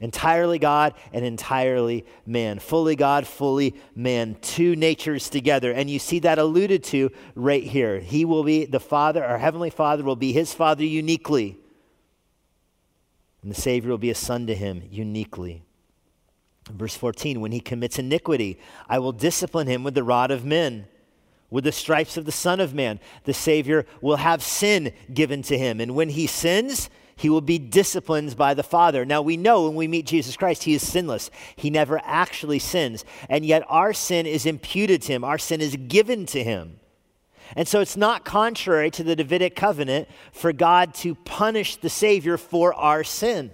Entirely 0.00 0.58
God 0.58 0.94
and 1.12 1.24
entirely 1.24 2.06
man. 2.24 2.58
Fully 2.58 2.96
God, 2.96 3.26
fully 3.26 3.74
man. 3.94 4.36
Two 4.40 4.74
natures 4.74 5.28
together. 5.28 5.72
And 5.72 5.90
you 5.90 5.98
see 5.98 6.20
that 6.20 6.38
alluded 6.38 6.82
to 6.84 7.10
right 7.34 7.62
here. 7.62 8.00
He 8.00 8.24
will 8.24 8.42
be 8.42 8.64
the 8.64 8.80
Father, 8.80 9.22
our 9.22 9.38
Heavenly 9.38 9.70
Father 9.70 10.02
will 10.02 10.16
be 10.16 10.32
His 10.32 10.54
Father 10.54 10.84
uniquely. 10.84 11.58
And 13.42 13.50
the 13.50 13.60
Savior 13.60 13.90
will 13.90 13.98
be 13.98 14.10
a 14.10 14.14
son 14.14 14.46
to 14.46 14.54
Him 14.54 14.82
uniquely. 14.90 15.64
Verse 16.68 16.94
14 16.94 17.40
When 17.40 17.52
he 17.52 17.60
commits 17.60 17.98
iniquity, 17.98 18.58
I 18.88 18.98
will 18.98 19.12
discipline 19.12 19.66
him 19.66 19.82
with 19.82 19.94
the 19.94 20.04
rod 20.04 20.30
of 20.30 20.44
men. 20.44 20.86
With 21.50 21.64
the 21.64 21.72
stripes 21.72 22.16
of 22.16 22.26
the 22.26 22.32
Son 22.32 22.60
of 22.60 22.74
Man, 22.74 23.00
the 23.24 23.34
Savior 23.34 23.84
will 24.00 24.16
have 24.16 24.40
sin 24.40 24.92
given 25.12 25.42
to 25.42 25.58
him. 25.58 25.80
And 25.80 25.96
when 25.96 26.10
he 26.10 26.28
sins, 26.28 26.88
he 27.20 27.28
will 27.28 27.42
be 27.42 27.58
disciplined 27.58 28.34
by 28.34 28.54
the 28.54 28.62
Father. 28.62 29.04
Now, 29.04 29.20
we 29.20 29.36
know 29.36 29.66
when 29.66 29.74
we 29.74 29.86
meet 29.86 30.06
Jesus 30.06 30.38
Christ, 30.38 30.62
he 30.62 30.72
is 30.72 30.88
sinless. 30.88 31.30
He 31.54 31.68
never 31.68 32.00
actually 32.02 32.58
sins. 32.58 33.04
And 33.28 33.44
yet, 33.44 33.62
our 33.68 33.92
sin 33.92 34.24
is 34.24 34.46
imputed 34.46 35.02
to 35.02 35.12
him, 35.12 35.22
our 35.22 35.36
sin 35.36 35.60
is 35.60 35.76
given 35.76 36.24
to 36.26 36.42
him. 36.42 36.80
And 37.54 37.68
so, 37.68 37.80
it's 37.80 37.96
not 37.96 38.24
contrary 38.24 38.90
to 38.92 39.04
the 39.04 39.14
Davidic 39.14 39.54
covenant 39.54 40.08
for 40.32 40.54
God 40.54 40.94
to 40.94 41.14
punish 41.14 41.76
the 41.76 41.90
Savior 41.90 42.38
for 42.38 42.72
our 42.72 43.04
sin. 43.04 43.50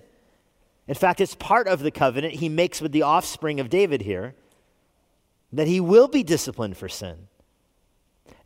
In 0.86 0.94
fact, 0.94 1.20
it's 1.20 1.34
part 1.34 1.66
of 1.66 1.80
the 1.80 1.90
covenant 1.90 2.34
he 2.34 2.48
makes 2.48 2.80
with 2.80 2.92
the 2.92 3.02
offspring 3.02 3.58
of 3.58 3.68
David 3.68 4.02
here 4.02 4.36
that 5.52 5.66
he 5.66 5.80
will 5.80 6.06
be 6.06 6.22
disciplined 6.22 6.76
for 6.76 6.88
sin. 6.88 7.16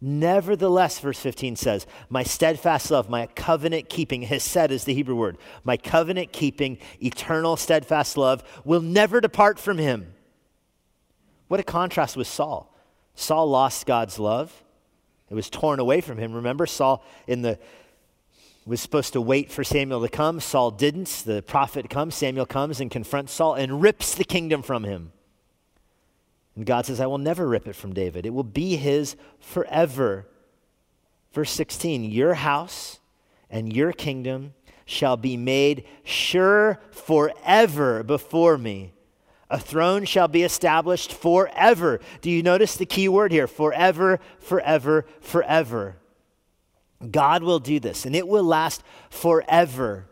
Nevertheless, 0.00 0.98
verse 0.98 1.18
15 1.20 1.56
says, 1.56 1.86
My 2.08 2.22
steadfast 2.22 2.90
love, 2.90 3.10
my 3.10 3.26
covenant 3.26 3.90
keeping, 3.90 4.22
hesed 4.22 4.70
is 4.70 4.84
the 4.84 4.94
Hebrew 4.94 5.14
word, 5.14 5.36
my 5.62 5.76
covenant 5.76 6.32
keeping, 6.32 6.78
eternal 7.02 7.56
steadfast 7.56 8.16
love 8.16 8.42
will 8.64 8.80
never 8.80 9.20
depart 9.20 9.58
from 9.58 9.76
him. 9.76 10.14
What 11.48 11.60
a 11.60 11.64
contrast 11.64 12.16
with 12.16 12.28
Saul. 12.28 12.74
Saul 13.14 13.48
lost 13.48 13.84
God's 13.86 14.18
love. 14.18 14.62
It 15.28 15.34
was 15.34 15.50
torn 15.50 15.80
away 15.80 16.00
from 16.00 16.16
him. 16.16 16.32
Remember, 16.32 16.66
Saul 16.66 17.04
in 17.26 17.42
the 17.42 17.58
was 18.66 18.80
supposed 18.80 19.14
to 19.14 19.20
wait 19.20 19.50
for 19.50 19.64
Samuel 19.64 20.00
to 20.02 20.08
come. 20.08 20.38
Saul 20.38 20.70
didn't. 20.70 21.24
The 21.26 21.42
prophet 21.42 21.90
comes, 21.90 22.14
Samuel 22.14 22.46
comes 22.46 22.80
and 22.80 22.90
confronts 22.90 23.32
Saul 23.32 23.54
and 23.54 23.82
rips 23.82 24.14
the 24.14 24.24
kingdom 24.24 24.62
from 24.62 24.84
him. 24.84 25.12
And 26.56 26.66
God 26.66 26.86
says, 26.86 27.00
I 27.00 27.06
will 27.06 27.18
never 27.18 27.46
rip 27.46 27.66
it 27.68 27.76
from 27.76 27.94
David. 27.94 28.26
It 28.26 28.34
will 28.34 28.44
be 28.44 28.76
his 28.76 29.16
forever. 29.38 30.26
Verse 31.32 31.50
16 31.50 32.04
Your 32.04 32.34
house 32.34 32.98
and 33.48 33.72
your 33.72 33.92
kingdom 33.92 34.54
shall 34.84 35.16
be 35.16 35.36
made 35.36 35.84
sure 36.02 36.80
forever 36.90 38.02
before 38.02 38.58
me. 38.58 38.92
A 39.48 39.58
throne 39.58 40.04
shall 40.04 40.28
be 40.28 40.42
established 40.42 41.12
forever. 41.12 42.00
Do 42.20 42.30
you 42.30 42.42
notice 42.42 42.76
the 42.76 42.86
key 42.86 43.08
word 43.08 43.32
here? 43.32 43.48
Forever, 43.48 44.20
forever, 44.38 45.06
forever. 45.20 45.96
God 47.10 47.42
will 47.42 47.58
do 47.58 47.80
this, 47.80 48.04
and 48.04 48.14
it 48.14 48.28
will 48.28 48.44
last 48.44 48.82
forever. 49.08 50.06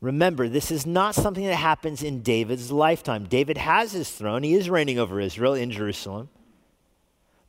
Remember, 0.00 0.48
this 0.48 0.70
is 0.70 0.86
not 0.86 1.14
something 1.14 1.44
that 1.44 1.56
happens 1.56 2.02
in 2.02 2.22
David's 2.22 2.72
lifetime. 2.72 3.26
David 3.26 3.58
has 3.58 3.92
his 3.92 4.10
throne, 4.10 4.42
he 4.42 4.54
is 4.54 4.70
reigning 4.70 4.98
over 4.98 5.20
Israel 5.20 5.54
in 5.54 5.70
Jerusalem, 5.70 6.30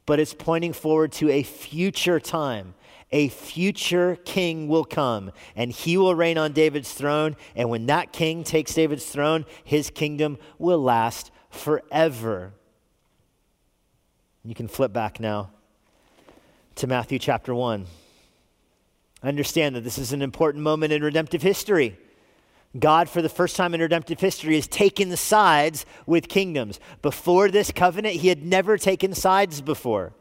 but 0.05 0.19
it's 0.19 0.33
pointing 0.33 0.73
forward 0.73 1.13
to 1.13 1.29
a 1.29 1.43
future 1.43 2.19
time. 2.19 2.73
A 3.13 3.27
future 3.27 4.17
king 4.23 4.69
will 4.69 4.85
come, 4.85 5.31
and 5.53 5.69
he 5.69 5.97
will 5.97 6.15
reign 6.15 6.37
on 6.37 6.53
David's 6.53 6.93
throne. 6.93 7.35
And 7.57 7.69
when 7.69 7.87
that 7.87 8.13
king 8.13 8.45
takes 8.45 8.73
David's 8.73 9.05
throne, 9.05 9.45
his 9.65 9.89
kingdom 9.89 10.37
will 10.57 10.81
last 10.81 11.29
forever. 11.49 12.53
You 14.45 14.55
can 14.55 14.69
flip 14.69 14.93
back 14.93 15.19
now 15.19 15.51
to 16.75 16.87
Matthew 16.87 17.19
chapter 17.19 17.53
1. 17.53 17.85
Understand 19.23 19.75
that 19.75 19.83
this 19.83 19.97
is 19.97 20.13
an 20.13 20.21
important 20.21 20.63
moment 20.63 20.93
in 20.93 21.03
redemptive 21.03 21.41
history. 21.41 21.97
God, 22.79 23.09
for 23.09 23.21
the 23.21 23.29
first 23.29 23.55
time 23.55 23.73
in 23.73 23.81
redemptive 23.81 24.19
history, 24.19 24.55
has 24.55 24.67
taken 24.67 25.15
sides 25.17 25.85
with 26.05 26.29
kingdoms. 26.29 26.79
Before 27.01 27.49
this 27.49 27.71
covenant, 27.71 28.15
he 28.15 28.29
had 28.29 28.45
never 28.45 28.77
taken 28.77 29.13
sides 29.13 29.59
before. 29.59 30.13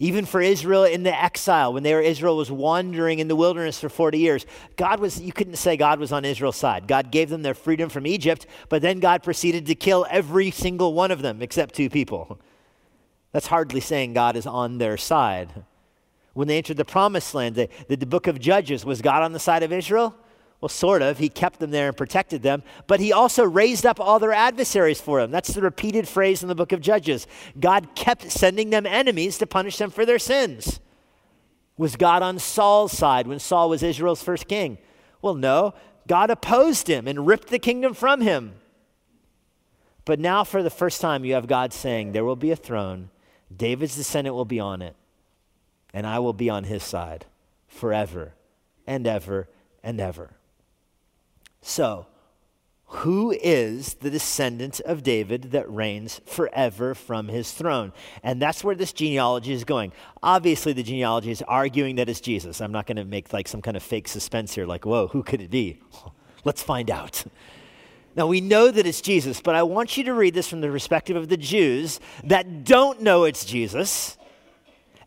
Even 0.00 0.24
for 0.24 0.40
Israel 0.40 0.84
in 0.84 1.02
the 1.02 1.22
exile, 1.22 1.72
when 1.72 1.82
they 1.82 1.92
were, 1.92 2.00
Israel 2.00 2.36
was 2.36 2.52
wandering 2.52 3.18
in 3.18 3.26
the 3.26 3.34
wilderness 3.34 3.80
for 3.80 3.88
40 3.88 4.18
years, 4.18 4.46
God 4.76 5.00
was, 5.00 5.20
you 5.20 5.32
couldn't 5.32 5.56
say 5.56 5.76
God 5.76 5.98
was 5.98 6.12
on 6.12 6.24
Israel's 6.24 6.56
side. 6.56 6.86
God 6.86 7.10
gave 7.10 7.30
them 7.30 7.42
their 7.42 7.54
freedom 7.54 7.88
from 7.88 8.06
Egypt, 8.06 8.46
but 8.68 8.80
then 8.80 9.00
God 9.00 9.24
proceeded 9.24 9.66
to 9.66 9.74
kill 9.74 10.06
every 10.08 10.52
single 10.52 10.94
one 10.94 11.10
of 11.10 11.22
them 11.22 11.42
except 11.42 11.74
two 11.74 11.90
people. 11.90 12.40
That's 13.32 13.48
hardly 13.48 13.80
saying 13.80 14.14
God 14.14 14.36
is 14.36 14.46
on 14.46 14.78
their 14.78 14.96
side. 14.96 15.64
When 16.32 16.46
they 16.46 16.58
entered 16.58 16.76
the 16.76 16.84
promised 16.84 17.34
land, 17.34 17.56
the, 17.56 17.68
the, 17.88 17.96
the 17.96 18.06
book 18.06 18.28
of 18.28 18.38
Judges, 18.38 18.84
was 18.84 19.02
God 19.02 19.22
on 19.22 19.32
the 19.32 19.40
side 19.40 19.64
of 19.64 19.72
Israel? 19.72 20.14
Well, 20.60 20.68
sort 20.68 21.02
of. 21.02 21.18
He 21.18 21.28
kept 21.28 21.60
them 21.60 21.70
there 21.70 21.88
and 21.88 21.96
protected 21.96 22.42
them, 22.42 22.62
but 22.86 23.00
he 23.00 23.12
also 23.12 23.44
raised 23.44 23.86
up 23.86 24.00
all 24.00 24.18
their 24.18 24.32
adversaries 24.32 25.00
for 25.00 25.20
them. 25.20 25.30
That's 25.30 25.54
the 25.54 25.62
repeated 25.62 26.08
phrase 26.08 26.42
in 26.42 26.48
the 26.48 26.54
book 26.54 26.72
of 26.72 26.80
Judges. 26.80 27.26
God 27.58 27.94
kept 27.94 28.30
sending 28.30 28.70
them 28.70 28.84
enemies 28.84 29.38
to 29.38 29.46
punish 29.46 29.76
them 29.76 29.90
for 29.90 30.04
their 30.04 30.18
sins. 30.18 30.80
Was 31.76 31.94
God 31.94 32.22
on 32.22 32.40
Saul's 32.40 32.90
side 32.90 33.28
when 33.28 33.38
Saul 33.38 33.68
was 33.68 33.84
Israel's 33.84 34.22
first 34.22 34.48
king? 34.48 34.78
Well, 35.22 35.34
no. 35.34 35.74
God 36.08 36.30
opposed 36.30 36.88
him 36.88 37.06
and 37.06 37.26
ripped 37.26 37.48
the 37.48 37.58
kingdom 37.58 37.94
from 37.94 38.20
him. 38.20 38.54
But 40.04 40.18
now, 40.18 40.42
for 40.42 40.62
the 40.62 40.70
first 40.70 41.00
time, 41.00 41.24
you 41.24 41.34
have 41.34 41.46
God 41.46 41.72
saying, 41.72 42.12
There 42.12 42.24
will 42.24 42.34
be 42.34 42.50
a 42.50 42.56
throne, 42.56 43.10
David's 43.54 43.94
descendant 43.94 44.34
will 44.34 44.46
be 44.46 44.58
on 44.58 44.82
it, 44.82 44.96
and 45.92 46.06
I 46.06 46.18
will 46.18 46.32
be 46.32 46.48
on 46.50 46.64
his 46.64 46.82
side 46.82 47.26
forever 47.68 48.32
and 48.86 49.06
ever 49.06 49.48
and 49.82 50.00
ever. 50.00 50.37
So, 51.68 52.06
who 52.86 53.30
is 53.30 53.94
the 53.94 54.08
descendant 54.08 54.80
of 54.80 55.02
David 55.02 55.50
that 55.52 55.70
reigns 55.70 56.22
forever 56.24 56.94
from 56.94 57.28
his 57.28 57.52
throne? 57.52 57.92
And 58.22 58.40
that's 58.40 58.64
where 58.64 58.74
this 58.74 58.94
genealogy 58.94 59.52
is 59.52 59.64
going. 59.64 59.92
Obviously, 60.22 60.72
the 60.72 60.82
genealogy 60.82 61.30
is 61.30 61.42
arguing 61.42 61.96
that 61.96 62.08
it's 62.08 62.22
Jesus. 62.22 62.62
I'm 62.62 62.72
not 62.72 62.86
going 62.86 62.96
to 62.96 63.04
make 63.04 63.34
like 63.34 63.46
some 63.46 63.60
kind 63.60 63.76
of 63.76 63.82
fake 63.82 64.08
suspense 64.08 64.54
here, 64.54 64.64
like, 64.64 64.86
whoa, 64.86 65.08
who 65.08 65.22
could 65.22 65.42
it 65.42 65.50
be? 65.50 65.78
Let's 66.44 66.62
find 66.62 66.90
out. 66.90 67.22
Now, 68.16 68.26
we 68.26 68.40
know 68.40 68.70
that 68.70 68.86
it's 68.86 69.02
Jesus, 69.02 69.42
but 69.42 69.54
I 69.54 69.62
want 69.62 69.98
you 69.98 70.04
to 70.04 70.14
read 70.14 70.32
this 70.32 70.48
from 70.48 70.62
the 70.62 70.68
perspective 70.68 71.16
of 71.16 71.28
the 71.28 71.36
Jews 71.36 72.00
that 72.24 72.64
don't 72.64 73.02
know 73.02 73.24
it's 73.24 73.44
Jesus 73.44 74.16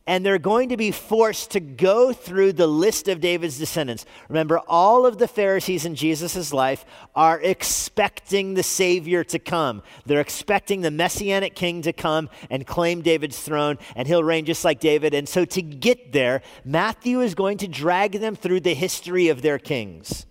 and 0.08 0.26
they're 0.26 0.40
going 0.40 0.70
to 0.70 0.78
be 0.78 0.92
forced 0.92 1.52
to 1.52 1.60
go 1.60 2.12
through 2.12 2.54
the 2.54 2.68
list 2.68 3.08
of 3.08 3.22
David's 3.22 3.58
descendants. 3.58 4.06
Remember, 4.30 4.60
all 4.68 5.06
of 5.06 5.18
the 5.20 5.28
Pharisees 5.28 5.86
in 5.86 5.96
Jesus' 5.96 6.52
life 6.52 6.86
are 7.16 7.40
expecting 7.40 8.56
the 8.56 8.64
Savior 8.64 9.24
to 9.26 9.38
come. 9.38 9.84
They're 10.06 10.20
expecting 10.20 10.82
the 10.82 10.92
Messianic 10.92 11.56
King 11.56 11.84
to 11.84 11.94
come 11.94 12.30
and 12.50 12.66
claim 12.66 13.02
David's 13.02 13.40
throne, 13.40 13.78
and 13.96 14.08
he'll 14.08 14.24
reign 14.24 14.46
just 14.46 14.66
like 14.66 14.80
David. 14.80 15.14
And 15.14 15.30
so, 15.30 15.46
to 15.46 15.62
get 15.62 16.12
there, 16.12 16.42
Matthew 16.66 17.22
is 17.22 17.36
going 17.36 17.60
to 17.60 17.68
drag 17.68 18.14
them 18.14 18.36
through 18.36 18.62
the 18.62 18.74
history 18.74 19.30
of 19.30 19.42
their 19.42 19.60
kings 19.60 20.26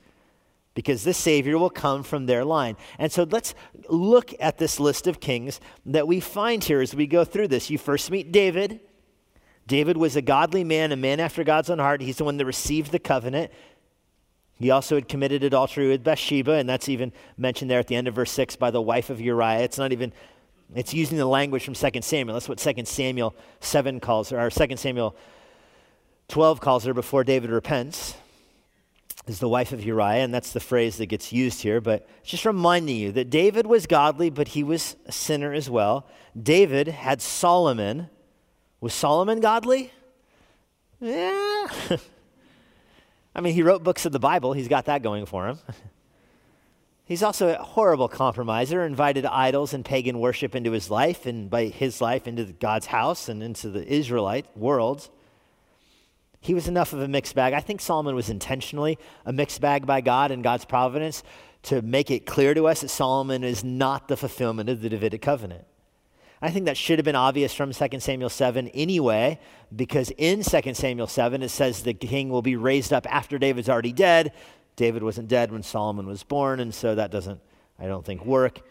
because 0.74 1.04
this 1.04 1.18
Savior 1.18 1.58
will 1.58 1.70
come 1.70 2.02
from 2.02 2.26
their 2.26 2.44
line. 2.44 2.76
And 2.98 3.10
so 3.10 3.24
let's 3.24 3.54
look 3.88 4.32
at 4.40 4.58
this 4.58 4.80
list 4.80 5.06
of 5.06 5.20
kings 5.20 5.60
that 5.86 6.06
we 6.06 6.20
find 6.20 6.62
here 6.62 6.80
as 6.80 6.94
we 6.94 7.06
go 7.06 7.24
through 7.24 7.48
this. 7.48 7.70
You 7.70 7.78
first 7.78 8.10
meet 8.10 8.32
David. 8.32 8.80
David 9.70 9.96
was 9.96 10.16
a 10.16 10.20
godly 10.20 10.64
man, 10.64 10.90
a 10.90 10.96
man 10.96 11.20
after 11.20 11.44
God's 11.44 11.70
own 11.70 11.78
heart. 11.78 12.00
He's 12.00 12.16
the 12.16 12.24
one 12.24 12.38
that 12.38 12.44
received 12.44 12.90
the 12.90 12.98
covenant. 12.98 13.52
He 14.58 14.72
also 14.72 14.96
had 14.96 15.08
committed 15.08 15.44
adultery 15.44 15.88
with 15.88 16.02
Bathsheba, 16.02 16.54
and 16.54 16.68
that's 16.68 16.88
even 16.88 17.12
mentioned 17.38 17.70
there 17.70 17.78
at 17.78 17.86
the 17.86 17.94
end 17.94 18.08
of 18.08 18.14
verse 18.16 18.32
6 18.32 18.56
by 18.56 18.72
the 18.72 18.82
wife 18.82 19.10
of 19.10 19.20
Uriah. 19.20 19.60
It's 19.60 19.78
not 19.78 19.92
even, 19.92 20.12
it's 20.74 20.92
using 20.92 21.18
the 21.18 21.24
language 21.24 21.64
from 21.64 21.74
2 21.74 22.02
Samuel. 22.02 22.34
That's 22.34 22.48
what 22.48 22.58
2 22.58 22.84
Samuel 22.84 23.32
7 23.60 24.00
calls 24.00 24.30
her, 24.30 24.44
or 24.44 24.50
2 24.50 24.76
Samuel 24.76 25.14
12 26.26 26.60
calls 26.60 26.84
her 26.84 26.92
before 26.92 27.22
David 27.22 27.50
repents 27.50 28.16
is 29.28 29.38
the 29.38 29.48
wife 29.48 29.70
of 29.70 29.84
Uriah, 29.84 30.24
and 30.24 30.34
that's 30.34 30.52
the 30.52 30.58
phrase 30.58 30.96
that 30.96 31.06
gets 31.06 31.32
used 31.32 31.62
here. 31.62 31.80
But 31.80 32.08
just 32.24 32.44
reminding 32.44 32.96
you 32.96 33.12
that 33.12 33.30
David 33.30 33.68
was 33.68 33.86
godly, 33.86 34.30
but 34.30 34.48
he 34.48 34.64
was 34.64 34.96
a 35.06 35.12
sinner 35.12 35.52
as 35.52 35.70
well. 35.70 36.08
David 36.40 36.88
had 36.88 37.22
Solomon. 37.22 38.08
Was 38.80 38.94
Solomon 38.94 39.40
godly? 39.40 39.92
Yeah. 41.00 41.66
I 43.34 43.40
mean, 43.40 43.54
he 43.54 43.62
wrote 43.62 43.84
books 43.84 44.06
of 44.06 44.12
the 44.12 44.18
Bible, 44.18 44.52
he's 44.52 44.68
got 44.68 44.86
that 44.86 45.02
going 45.02 45.26
for 45.26 45.48
him. 45.48 45.58
He's 47.04 47.24
also 47.24 47.48
a 47.48 47.60
horrible 47.60 48.06
compromiser, 48.06 48.84
invited 48.84 49.26
idols 49.26 49.74
and 49.74 49.84
pagan 49.84 50.20
worship 50.20 50.54
into 50.54 50.70
his 50.70 50.92
life, 50.92 51.26
and 51.26 51.50
by 51.50 51.64
his 51.64 52.00
life, 52.00 52.28
into 52.28 52.44
God's 52.44 52.86
house 52.86 53.28
and 53.28 53.42
into 53.42 53.68
the 53.68 53.84
Israelite 53.84 54.46
world 54.56 55.10
he 56.40 56.54
was 56.54 56.68
enough 56.68 56.92
of 56.92 57.00
a 57.00 57.08
mixed 57.08 57.34
bag. 57.34 57.52
I 57.52 57.60
think 57.60 57.80
Solomon 57.80 58.14
was 58.14 58.30
intentionally 58.30 58.98
a 59.26 59.32
mixed 59.32 59.60
bag 59.60 59.86
by 59.86 60.00
God 60.00 60.30
and 60.30 60.42
God's 60.42 60.64
providence 60.64 61.22
to 61.64 61.82
make 61.82 62.10
it 62.10 62.24
clear 62.24 62.54
to 62.54 62.66
us 62.66 62.80
that 62.80 62.88
Solomon 62.88 63.44
is 63.44 63.62
not 63.62 64.08
the 64.08 64.16
fulfillment 64.16 64.70
of 64.70 64.80
the 64.80 64.88
Davidic 64.88 65.20
covenant. 65.20 65.64
I 66.42 66.50
think 66.50 66.64
that 66.66 66.76
should 66.76 66.98
have 66.98 67.04
been 67.04 67.16
obvious 67.16 67.52
from 67.52 67.72
2 67.72 68.00
Samuel 68.00 68.30
7 68.30 68.68
anyway, 68.68 69.38
because 69.74 70.10
in 70.16 70.42
2 70.42 70.74
Samuel 70.74 71.06
7 71.06 71.42
it 71.42 71.50
says 71.50 71.82
the 71.82 71.92
king 71.92 72.30
will 72.30 72.42
be 72.42 72.56
raised 72.56 72.92
up 72.92 73.06
after 73.12 73.38
David's 73.38 73.68
already 73.68 73.92
dead. 73.92 74.32
David 74.76 75.02
wasn't 75.02 75.28
dead 75.28 75.52
when 75.52 75.62
Solomon 75.62 76.06
was 76.06 76.22
born, 76.22 76.60
and 76.60 76.74
so 76.74 76.94
that 76.94 77.10
doesn't, 77.10 77.40
I 77.78 77.86
don't 77.86 78.04
think, 78.04 78.24
work. 78.24 78.62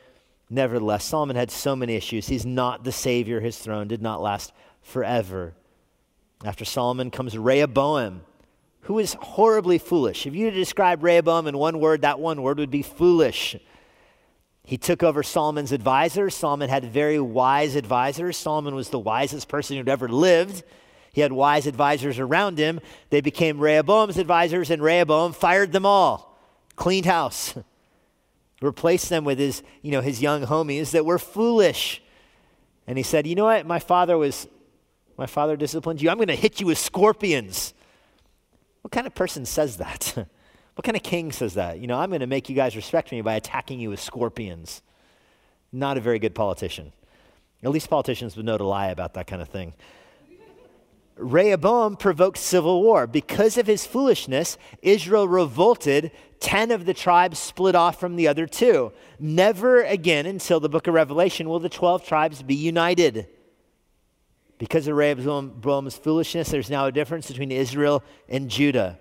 Nevertheless, 0.49 1.05
Solomon 1.05 1.35
had 1.35 1.51
so 1.51 1.75
many 1.75 1.93
issues. 1.93 2.27
He's 2.27 2.45
not 2.45 2.83
the 2.83 2.91
Savior. 2.91 3.39
His 3.39 3.59
throne 3.59 3.87
did 3.87 4.01
not 4.01 4.19
last 4.19 4.51
forever. 4.81 5.53
After 6.43 6.65
Solomon 6.65 7.11
comes 7.11 7.37
Rehoboam, 7.37 8.21
who 8.81 8.97
is 8.97 9.15
horribly 9.19 9.77
foolish. 9.77 10.25
If 10.25 10.33
you 10.33 10.49
describe 10.49 11.03
Rehoboam 11.03 11.45
in 11.45 11.57
one 11.57 11.79
word, 11.79 12.01
that 12.01 12.19
one 12.19 12.41
word 12.41 12.57
would 12.57 12.71
be 12.71 12.81
foolish. 12.81 13.55
He 14.69 14.77
took 14.77 15.01
over 15.01 15.23
Solomon's 15.23 15.71
advisors. 15.71 16.35
Solomon 16.35 16.69
had 16.69 16.85
very 16.85 17.19
wise 17.19 17.75
advisors. 17.75 18.37
Solomon 18.37 18.75
was 18.75 18.89
the 18.89 18.99
wisest 18.99 19.47
person 19.47 19.75
who'd 19.75 19.89
ever 19.89 20.07
lived. 20.07 20.61
He 21.11 21.21
had 21.21 21.31
wise 21.31 21.65
advisors 21.65 22.19
around 22.19 22.59
him. 22.59 22.79
They 23.09 23.19
became 23.19 23.57
Rehoboam's 23.57 24.19
advisors, 24.19 24.69
and 24.69 24.79
Rehoboam 24.79 25.33
fired 25.33 25.71
them 25.71 25.87
all, 25.87 26.39
cleaned 26.75 27.07
house, 27.07 27.55
replaced 28.61 29.09
them 29.09 29.23
with 29.23 29.39
his, 29.39 29.63
you 29.81 29.89
know, 29.89 30.01
his 30.01 30.21
young 30.21 30.43
homies 30.43 30.91
that 30.91 31.03
were 31.03 31.17
foolish. 31.17 31.99
And 32.85 32.95
he 32.95 33.03
said, 33.03 33.25
You 33.25 33.33
know 33.33 33.45
what? 33.45 33.65
My 33.65 33.79
father 33.79 34.19
was 34.19 34.47
my 35.17 35.25
father 35.25 35.57
disciplined 35.57 35.99
you. 35.99 36.11
I'm 36.11 36.17
going 36.17 36.27
to 36.27 36.35
hit 36.35 36.59
you 36.59 36.67
with 36.67 36.77
scorpions. 36.77 37.73
What 38.83 38.91
kind 38.91 39.07
of 39.07 39.15
person 39.15 39.47
says 39.47 39.77
that? 39.77 40.27
what 40.79 40.85
kind 40.85 40.95
of 40.95 41.03
king 41.03 41.29
says 41.33 41.55
that? 41.55 41.79
You 41.79 41.87
know, 41.87 41.99
I'm 41.99 42.07
going 42.07 42.21
to 42.21 42.25
make 42.25 42.47
you 42.47 42.55
guys 42.55 42.73
respect 42.73 43.11
me 43.11 43.19
by 43.19 43.35
attacking 43.35 43.81
you 43.81 43.89
with 43.89 43.99
scorpions. 43.99 44.81
Not 45.73 45.97
a 45.97 45.99
very 45.99 46.19
good 46.19 46.33
politician. 46.33 46.93
At 47.61 47.71
least 47.71 47.89
politicians 47.89 48.37
would 48.37 48.45
know 48.45 48.57
to 48.57 48.63
lie 48.63 48.87
about 48.87 49.15
that 49.15 49.27
kind 49.27 49.41
of 49.41 49.49
thing. 49.49 49.73
Rehoboam 51.17 51.97
provoked 51.97 52.37
civil 52.37 52.81
war. 52.81 53.07
Because 53.07 53.57
of 53.57 53.67
his 53.67 53.85
foolishness, 53.85 54.57
Israel 54.81 55.27
revolted. 55.27 56.11
Ten 56.39 56.71
of 56.71 56.85
the 56.85 56.93
tribes 56.93 57.39
split 57.39 57.75
off 57.75 57.99
from 57.99 58.15
the 58.15 58.29
other 58.29 58.47
two. 58.47 58.93
Never 59.19 59.83
again 59.83 60.25
until 60.25 60.61
the 60.61 60.69
book 60.69 60.87
of 60.87 60.93
Revelation 60.93 61.49
will 61.49 61.59
the 61.59 61.67
12 61.67 62.05
tribes 62.05 62.41
be 62.41 62.55
united. 62.55 63.27
Because 64.57 64.87
of 64.87 64.95
Rehoboam's 64.95 65.97
foolishness, 65.97 66.51
there's 66.51 66.69
now 66.69 66.85
a 66.85 66.91
difference 66.93 67.27
between 67.27 67.51
Israel 67.51 68.01
and 68.29 68.49
Judah. 68.49 68.97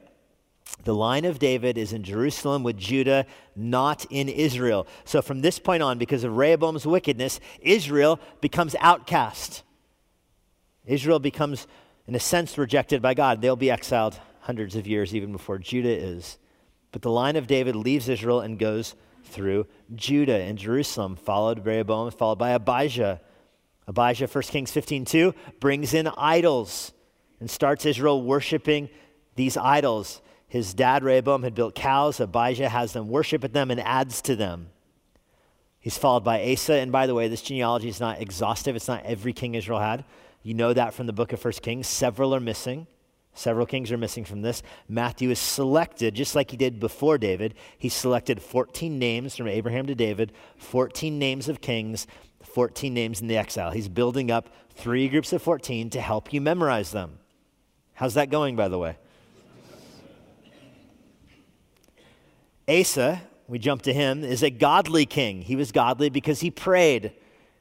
The 0.85 0.95
line 0.95 1.25
of 1.25 1.39
David 1.39 1.77
is 1.79 1.93
in 1.93 2.03
Jerusalem 2.03 2.63
with 2.63 2.77
Judah, 2.77 3.27
not 3.57 4.07
in 4.11 4.29
Israel. 4.29 4.87
So 5.05 5.23
from 5.23 5.41
this 5.41 5.59
point 5.59 5.83
on, 5.83 5.99
because 5.99 6.25
of 6.25 6.37
Rehoboam's 6.37 6.87
wickedness, 6.87 7.41
Israel 7.61 8.21
becomes 8.41 8.77
outcast. 8.81 9.63
Israel 10.87 11.19
becomes, 11.19 11.67
in 12.07 12.15
a 12.15 12.21
sense, 12.21 12.57
rejected 12.57 13.03
by 13.03 13.15
God. 13.15 13.41
They'll 13.41 13.57
be 13.57 13.71
exiled 13.71 14.19
hundreds 14.41 14.77
of 14.77 14.87
years 14.87 15.15
even 15.15 15.33
before 15.33 15.59
Judah 15.59 15.95
is. 15.95 16.39
But 16.93 17.03
the 17.03 17.11
line 17.11 17.37
of 17.37 17.47
David 17.47 17.77
leaves 17.77 18.09
Israel 18.09 18.41
and 18.41 18.59
goes 18.59 18.95
through 19.25 19.67
Judah 19.95 20.41
and 20.41 20.57
Jerusalem, 20.57 21.17
followed 21.17 21.63
by 21.65 21.73
Rehoboam, 21.73 22.11
followed 22.11 22.39
by 22.39 22.51
Abijah. 22.51 23.21
Abijah, 23.87 24.27
1 24.27 24.43
Kings 24.45 24.71
15:2, 24.73 25.35
brings 25.61 25.93
in 25.93 26.09
idols 26.17 26.93
and 27.41 27.51
starts 27.51 27.85
Israel 27.85 28.23
worshiping 28.23 28.89
these 29.35 29.57
idols. 29.57 30.23
His 30.49 30.73
dad, 30.73 31.05
Rehoboam, 31.05 31.43
had 31.43 31.55
built 31.55 31.75
cows. 31.75 32.21
Abijah 32.21 32.71
has 32.71 32.95
them 32.95 33.09
worship 33.09 33.45
at 33.45 33.53
them 33.53 33.71
and 33.71 33.81
adds 33.81 34.23
to 34.23 34.35
them. 34.35 34.71
He's 35.79 35.99
followed 35.99 36.25
by 36.25 36.53
Asa. 36.53 36.75
And 36.75 36.91
by 36.91 37.07
the 37.07 37.15
way, 37.15 37.29
this 37.29 37.43
genealogy 37.43 37.89
is 37.89 38.01
not 38.01 38.21
exhaustive. 38.21 38.75
It's 38.75 38.89
not 38.89 39.05
every 39.05 39.33
king 39.33 39.55
Israel 39.55 39.79
had. 39.79 40.05
You 40.43 40.55
know 40.55 40.73
that 40.73 40.95
from 40.95 41.07
the 41.07 41.13
book 41.13 41.33
of 41.33 41.45
1 41.45 41.53
Kings. 41.63 41.87
Several 41.87 42.35
are 42.35 42.41
missing. 42.41 42.87
Several 43.35 43.67
kings 43.67 43.93
are 43.93 43.99
missing 43.99 44.25
from 44.25 44.43
this. 44.43 44.63
Matthew 44.89 45.31
is 45.31 45.39
selected, 45.39 46.15
just 46.15 46.35
like 46.35 46.51
he 46.51 46.57
did 46.57 46.81
before 46.81 47.19
David. 47.19 47.55
He 47.77 47.89
selected 47.89 48.43
14 48.43 48.99
names 48.99 49.37
from 49.37 49.47
Abraham 49.47 49.87
to 49.87 49.95
David, 49.95 50.33
14 50.57 51.19
names 51.19 51.49
of 51.49 51.61
kings, 51.61 52.09
14 52.43 52.93
names 52.93 53.21
in 53.21 53.29
the 53.29 53.37
exile. 53.37 53.71
He's 53.71 53.89
building 53.89 54.31
up 54.31 54.49
three 54.75 55.09
groups 55.09 55.33
of 55.33 55.41
14 55.41 55.91
to 55.91 56.01
help 56.01 56.33
you 56.33 56.41
memorize 56.41 56.91
them. 56.91 57.19
How's 57.95 58.15
that 58.15 58.31
going, 58.31 58.57
by 58.57 58.67
the 58.67 58.79
way? 58.79 58.97
Asa, 62.69 63.23
we 63.47 63.59
jump 63.59 63.83
to 63.83 63.93
him, 63.93 64.23
is 64.23 64.43
a 64.43 64.51
godly 64.51 65.07
king. 65.07 65.43
He 65.43 65.57
was 65.57 65.73
godly 65.73 66.11
because 66.11 66.41
he 66.41 66.51
prayed. 66.51 67.13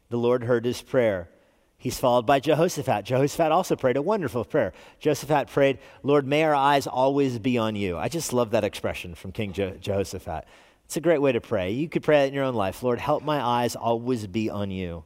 The 0.09 0.17
Lord 0.17 0.43
heard 0.43 0.65
his 0.65 0.81
prayer. 0.81 1.29
He's 1.77 1.99
followed 1.99 2.25
by 2.25 2.39
Jehoshaphat. 2.39 3.05
Jehoshaphat 3.05 3.51
also 3.51 3.75
prayed 3.75 3.97
a 3.97 4.01
wonderful 4.01 4.43
prayer. 4.43 4.73
Jehoshaphat 4.99 5.49
prayed, 5.49 5.77
Lord, 6.01 6.25
may 6.25 6.43
our 6.43 6.55
eyes 6.55 6.87
always 6.87 7.37
be 7.39 7.57
on 7.57 7.75
you. 7.75 7.97
I 7.97 8.09
just 8.09 8.33
love 8.33 8.51
that 8.51 8.63
expression 8.63 9.13
from 9.15 9.31
King 9.31 9.53
Je- 9.53 9.77
Jehoshaphat. 9.79 10.45
It's 10.85 10.97
a 10.97 11.01
great 11.01 11.21
way 11.21 11.33
to 11.33 11.41
pray. 11.41 11.71
You 11.71 11.87
could 11.87 12.03
pray 12.03 12.21
that 12.21 12.29
in 12.29 12.33
your 12.33 12.45
own 12.45 12.55
life. 12.55 12.81
Lord, 12.81 12.99
help 12.99 13.23
my 13.23 13.39
eyes 13.39 13.75
always 13.75 14.25
be 14.25 14.49
on 14.49 14.71
you. 14.71 15.03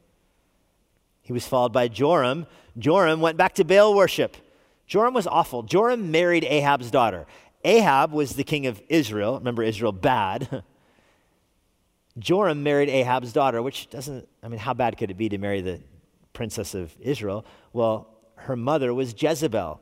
He 1.20 1.32
was 1.32 1.46
followed 1.46 1.72
by 1.72 1.88
Joram. 1.88 2.46
Joram 2.78 3.20
went 3.20 3.36
back 3.36 3.54
to 3.56 3.64
Baal 3.64 3.94
worship. 3.94 4.36
Joram 4.86 5.14
was 5.14 5.26
awful. 5.26 5.62
Joram 5.62 6.10
married 6.10 6.44
Ahab's 6.44 6.90
daughter. 6.90 7.26
Ahab 7.64 8.12
was 8.12 8.34
the 8.34 8.44
king 8.44 8.66
of 8.66 8.80
Israel. 8.88 9.38
Remember, 9.38 9.62
Israel 9.62 9.92
bad. 9.92 10.62
Joram 12.18 12.62
married 12.62 12.88
Ahab's 12.88 13.32
daughter, 13.32 13.62
which 13.62 13.88
doesn't, 13.88 14.28
I 14.42 14.48
mean, 14.48 14.58
how 14.58 14.74
bad 14.74 14.98
could 14.98 15.10
it 15.10 15.16
be 15.16 15.28
to 15.30 15.38
marry 15.38 15.60
the 15.60 15.80
princess 16.32 16.74
of 16.74 16.94
Israel? 17.00 17.44
Well, 17.72 18.08
her 18.36 18.56
mother 18.56 18.92
was 18.92 19.14
Jezebel. 19.16 19.80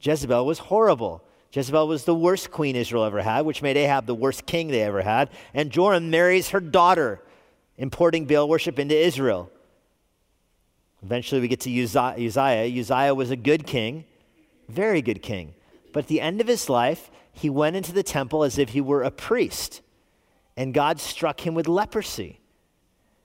Jezebel 0.00 0.46
was 0.46 0.58
horrible. 0.58 1.24
Jezebel 1.52 1.86
was 1.86 2.04
the 2.04 2.14
worst 2.14 2.50
queen 2.50 2.76
Israel 2.76 3.04
ever 3.04 3.22
had, 3.22 3.42
which 3.42 3.62
made 3.62 3.76
Ahab 3.76 4.06
the 4.06 4.14
worst 4.14 4.46
king 4.46 4.68
they 4.68 4.82
ever 4.82 5.02
had. 5.02 5.30
And 5.54 5.70
Joram 5.70 6.10
marries 6.10 6.50
her 6.50 6.60
daughter, 6.60 7.20
importing 7.76 8.26
Baal 8.26 8.48
worship 8.48 8.78
into 8.78 8.96
Israel. 8.96 9.50
Eventually, 11.02 11.40
we 11.40 11.48
get 11.48 11.60
to 11.60 11.82
Uzziah. 11.82 12.80
Uzziah 12.80 13.14
was 13.14 13.30
a 13.30 13.36
good 13.36 13.66
king, 13.66 14.04
very 14.68 15.02
good 15.02 15.20
king. 15.20 15.54
But 15.92 16.04
at 16.04 16.08
the 16.08 16.20
end 16.20 16.40
of 16.40 16.46
his 16.46 16.70
life, 16.70 17.10
he 17.32 17.50
went 17.50 17.76
into 17.76 17.92
the 17.92 18.02
temple 18.02 18.44
as 18.44 18.58
if 18.58 18.70
he 18.70 18.80
were 18.80 19.02
a 19.02 19.10
priest, 19.10 19.82
and 20.56 20.74
God 20.74 21.00
struck 21.00 21.46
him 21.46 21.54
with 21.54 21.66
leprosy. 21.66 22.40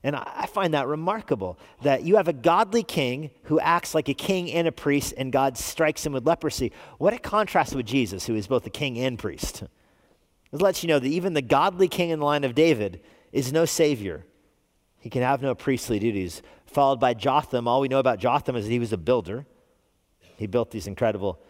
And 0.04 0.16
I 0.16 0.46
find 0.46 0.74
that 0.74 0.88
remarkable 0.88 1.60
that 1.82 2.04
you 2.04 2.16
have 2.16 2.28
a 2.28 2.34
godly 2.34 2.84
king 2.84 3.32
who 3.44 3.60
acts 3.60 3.94
like 3.94 4.08
a 4.08 4.14
king 4.14 4.52
and 4.52 4.68
a 4.68 4.72
priest, 4.72 5.14
and 5.18 5.32
God 5.32 5.58
strikes 5.58 6.06
him 6.06 6.14
with 6.14 6.26
leprosy. 6.26 6.72
What 6.98 7.14
a 7.14 7.18
contrast 7.18 7.76
with 7.76 7.86
Jesus, 7.86 8.26
who 8.26 8.36
is 8.36 8.48
both 8.48 8.66
a 8.66 8.70
king 8.70 8.98
and 9.00 9.20
priest. 9.20 9.64
It 10.54 10.62
lets 10.62 10.84
you 10.84 10.88
know 10.88 11.00
that 11.00 11.08
even 11.08 11.34
the 11.34 11.42
godly 11.42 11.90
king 11.90 12.10
in 12.10 12.20
the 12.20 12.26
line 12.26 12.46
of 12.46 12.56
David 12.56 13.02
is 13.34 13.52
no 13.52 13.66
savior. 13.66 14.24
He 15.00 15.10
can 15.10 15.24
have 15.24 15.42
no 15.42 15.56
priestly 15.56 16.00
duties. 16.00 16.42
Followed 16.68 17.00
by 17.00 17.14
Jotham. 17.14 17.68
All 17.68 17.82
we 17.82 17.88
know 17.88 18.00
about 18.00 18.20
Jotham 18.20 18.56
is 18.56 18.66
that 18.66 18.72
he 18.72 18.80
was 18.80 18.94
a 18.94 18.98
builder. 18.98 19.46
He 20.38 20.48
built 20.48 20.72
these 20.72 20.88
incredible 20.88 21.42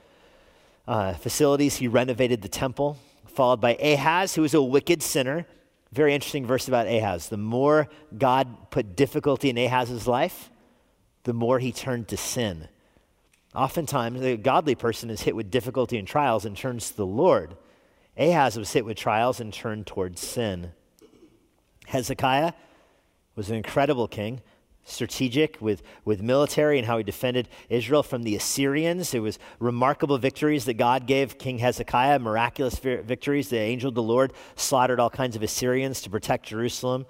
uh, 0.88 1.14
facilities, 1.14 1.78
he 1.78 1.88
renovated 1.88 2.42
the 2.42 2.50
temple. 2.50 2.98
Followed 3.26 3.62
by 3.62 3.76
Ahaz, 3.76 4.36
who 4.36 4.42
was 4.42 4.54
a 4.54 4.62
wicked 4.62 5.04
sinner. 5.04 5.46
Very 5.92 6.14
interesting 6.14 6.46
verse 6.46 6.68
about 6.68 6.88
Ahaz. 6.88 7.30
The 7.30 7.38
more 7.38 7.88
God 8.18 8.72
put 8.72 8.96
difficulty 8.96 9.50
in 9.50 9.58
Ahaz's 9.58 10.08
life, 10.08 10.50
the 11.24 11.34
more 11.34 11.60
he 11.60 11.72
turned 11.72 12.08
to 12.10 12.18
sin. 12.18 12.68
Oftentimes, 13.56 14.22
the 14.22 14.38
godly 14.38 14.76
person 14.76 15.10
is 15.10 15.22
hit 15.22 15.36
with 15.36 15.52
difficulty 15.52 15.98
and 15.98 16.08
trials 16.08 16.46
and 16.46 16.56
turns 16.56 16.90
to 16.90 16.98
the 16.98 17.06
Lord. 17.06 17.56
Ahaz 18.18 18.58
was 18.58 18.72
hit 18.74 18.86
with 18.86 18.98
trials 18.98 19.40
and 19.40 19.54
turned 19.54 19.88
towards 19.88 20.22
sin. 20.22 20.72
Hezekiah 21.88 22.54
was 23.36 23.50
an 23.50 23.56
incredible 23.56 24.08
king, 24.08 24.42
strategic 24.88 25.62
with, 25.62 25.84
with 26.06 26.22
military 26.22 26.78
and 26.78 26.88
how 26.88 26.98
he 26.98 27.04
defended 27.04 27.50
Israel 27.70 28.04
from 28.04 28.24
the 28.24 28.36
Assyrians. 28.36 29.14
It 29.14 29.20
was 29.20 29.38
remarkable 29.60 30.18
victories 30.18 30.66
that 30.66 30.76
God 30.76 31.06
gave 31.06 31.38
King 31.38 31.60
Hezekiah, 31.60 32.20
miraculous 32.20 32.80
victories. 32.80 33.50
The 33.50 33.58
angel 33.58 33.90
of 33.90 33.96
the 33.96 34.02
Lord 34.02 34.34
slaughtered 34.56 35.00
all 35.00 35.10
kinds 35.10 35.36
of 35.36 35.44
Assyrians 35.44 36.02
to 36.02 36.10
protect 36.10 36.46
Jerusalem 36.48 37.06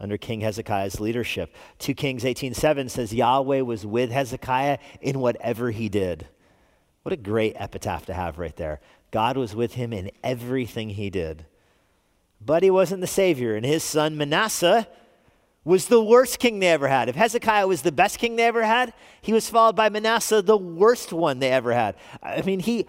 under 0.00 0.16
King 0.16 0.42
Hezekiah's 0.42 1.00
leadership. 1.00 1.54
2 1.80 1.94
Kings 1.94 2.24
18:7 2.24 2.88
says 2.88 3.12
Yahweh 3.12 3.62
was 3.62 3.84
with 3.84 4.12
Hezekiah 4.12 4.78
in 5.00 5.18
whatever 5.18 5.72
he 5.72 5.88
did. 5.88 6.26
What 7.02 7.12
a 7.12 7.16
great 7.16 7.56
epitaph 7.56 8.06
to 8.06 8.14
have 8.14 8.38
right 8.38 8.54
there. 8.54 8.80
God 9.10 9.36
was 9.36 9.56
with 9.56 9.74
him 9.74 9.92
in 9.92 10.12
everything 10.22 10.90
he 10.90 11.10
did. 11.10 11.46
But 12.40 12.62
he 12.62 12.70
wasn't 12.70 13.00
the 13.00 13.08
savior, 13.08 13.56
and 13.56 13.66
his 13.66 13.82
son 13.82 14.16
Manasseh 14.16 14.86
was 15.64 15.86
the 15.86 16.02
worst 16.02 16.38
king 16.38 16.60
they 16.60 16.68
ever 16.68 16.88
had. 16.88 17.08
If 17.08 17.16
Hezekiah 17.16 17.66
was 17.66 17.82
the 17.82 17.92
best 17.92 18.18
king 18.18 18.36
they 18.36 18.44
ever 18.44 18.64
had, 18.64 18.92
he 19.20 19.32
was 19.32 19.50
followed 19.50 19.76
by 19.76 19.88
Manasseh, 19.88 20.40
the 20.40 20.56
worst 20.56 21.12
one 21.12 21.38
they 21.38 21.50
ever 21.50 21.72
had. 21.72 21.96
I 22.22 22.42
mean, 22.42 22.60
he 22.60 22.86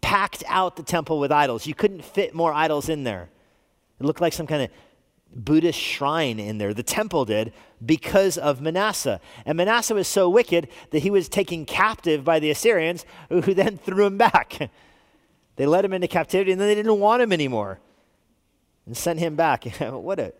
packed 0.00 0.42
out 0.46 0.76
the 0.76 0.82
temple 0.82 1.18
with 1.18 1.32
idols. 1.32 1.66
You 1.66 1.74
couldn't 1.74 2.04
fit 2.04 2.34
more 2.34 2.52
idols 2.52 2.88
in 2.88 3.04
there. 3.04 3.28
It 4.00 4.04
looked 4.04 4.20
like 4.20 4.32
some 4.32 4.46
kind 4.46 4.62
of 4.62 4.70
Buddhist 5.34 5.78
shrine 5.78 6.38
in 6.38 6.58
there. 6.58 6.74
The 6.74 6.82
temple 6.82 7.24
did 7.24 7.52
because 7.84 8.36
of 8.36 8.60
Manasseh. 8.60 9.20
And 9.46 9.56
Manasseh 9.56 9.94
was 9.94 10.08
so 10.08 10.28
wicked 10.28 10.68
that 10.90 11.00
he 11.00 11.10
was 11.10 11.28
taken 11.28 11.64
captive 11.64 12.24
by 12.24 12.38
the 12.38 12.50
Assyrians, 12.50 13.04
who 13.28 13.40
then 13.54 13.78
threw 13.78 14.06
him 14.06 14.18
back. 14.18 14.70
They 15.56 15.66
led 15.66 15.84
him 15.84 15.92
into 15.92 16.08
captivity 16.08 16.52
and 16.52 16.60
then 16.60 16.68
they 16.68 16.74
didn't 16.74 16.98
want 16.98 17.22
him 17.22 17.32
anymore 17.32 17.78
and 18.86 18.96
sent 18.96 19.18
him 19.18 19.36
back. 19.36 19.64
what 19.80 20.18
a, 20.18 20.32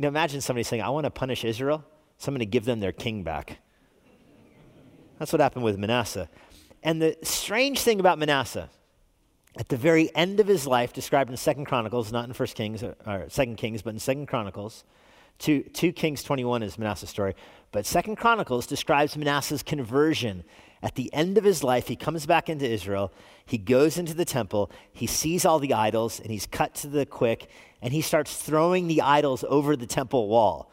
you 0.00 0.02
know, 0.02 0.08
imagine 0.08 0.40
somebody 0.40 0.64
saying, 0.64 0.80
I 0.80 0.88
want 0.88 1.04
to 1.04 1.10
punish 1.10 1.44
Israel, 1.44 1.84
so 2.16 2.30
I'm 2.30 2.34
going 2.34 2.38
to 2.38 2.46
give 2.46 2.64
them 2.64 2.80
their 2.80 2.90
king 2.90 3.22
back. 3.22 3.58
That's 5.18 5.30
what 5.30 5.42
happened 5.42 5.62
with 5.62 5.76
Manasseh. 5.76 6.30
And 6.82 7.02
the 7.02 7.18
strange 7.22 7.80
thing 7.80 8.00
about 8.00 8.18
Manasseh, 8.18 8.70
at 9.58 9.68
the 9.68 9.76
very 9.76 10.10
end 10.16 10.40
of 10.40 10.46
his 10.46 10.66
life, 10.66 10.94
described 10.94 11.28
in 11.30 11.36
Second 11.36 11.66
Chronicles, 11.66 12.12
not 12.12 12.24
in 12.24 12.32
First 12.32 12.56
Kings 12.56 12.82
or, 12.82 13.26
Second 13.28 13.56
Kings, 13.56 13.82
but 13.82 13.92
in 13.92 14.00
Second 14.00 14.24
Chronicles, 14.24 14.84
two, 15.38 15.64
two 15.64 15.92
Kings 15.92 16.22
21 16.22 16.62
is 16.62 16.78
Manasseh's 16.78 17.10
story, 17.10 17.34
but 17.70 17.84
Second 17.84 18.16
Chronicles 18.16 18.66
describes 18.66 19.18
Manasseh's 19.18 19.62
conversion 19.62 20.44
at 20.82 20.94
the 20.94 21.12
end 21.12 21.36
of 21.36 21.44
his 21.44 21.62
life, 21.62 21.88
he 21.88 21.96
comes 21.96 22.24
back 22.24 22.48
into 22.48 22.66
Israel. 22.66 23.12
He 23.44 23.58
goes 23.58 23.98
into 23.98 24.14
the 24.14 24.24
temple. 24.24 24.70
He 24.92 25.06
sees 25.06 25.44
all 25.44 25.58
the 25.58 25.74
idols 25.74 26.20
and 26.20 26.30
he's 26.30 26.46
cut 26.46 26.74
to 26.76 26.86
the 26.86 27.04
quick 27.04 27.50
and 27.82 27.92
he 27.92 28.00
starts 28.00 28.34
throwing 28.36 28.86
the 28.86 29.02
idols 29.02 29.44
over 29.48 29.76
the 29.76 29.86
temple 29.86 30.28
wall. 30.28 30.70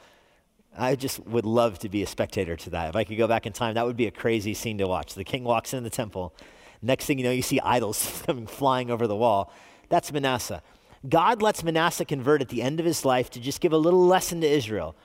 I 0.78 0.96
just 0.96 1.26
would 1.26 1.46
love 1.46 1.80
to 1.80 1.90
be 1.90 2.04
a 2.04 2.08
spectator 2.08 2.56
to 2.56 2.70
that. 2.72 2.90
If 2.90 2.96
I 2.96 3.04
could 3.04 3.18
go 3.18 3.28
back 3.28 3.46
in 3.46 3.54
time, 3.54 3.76
that 3.76 3.86
would 3.86 3.98
be 3.98 4.08
a 4.08 4.12
crazy 4.12 4.54
scene 4.54 4.78
to 4.78 4.88
watch. 4.88 5.16
The 5.16 5.24
king 5.24 5.44
walks 5.44 5.74
into 5.74 5.90
the 5.90 5.96
temple. 5.96 6.36
Next 6.82 7.06
thing 7.06 7.18
you 7.18 7.24
know, 7.24 7.32
you 7.32 7.42
see 7.42 7.60
idols 7.60 8.22
coming 8.26 8.46
flying 8.46 8.92
over 8.92 9.08
the 9.08 9.16
wall. 9.16 9.52
That's 9.90 10.12
Manasseh. 10.12 10.62
God 11.08 11.42
lets 11.42 11.64
Manasseh 11.64 12.06
convert 12.06 12.42
at 12.42 12.50
the 12.50 12.62
end 12.62 12.80
of 12.80 12.86
his 12.86 13.06
life 13.06 13.30
to 13.32 13.40
just 13.40 13.62
give 13.62 13.74
a 13.74 13.78
little 13.78 14.06
lesson 14.06 14.42
to 14.42 14.48
Israel. 14.48 14.96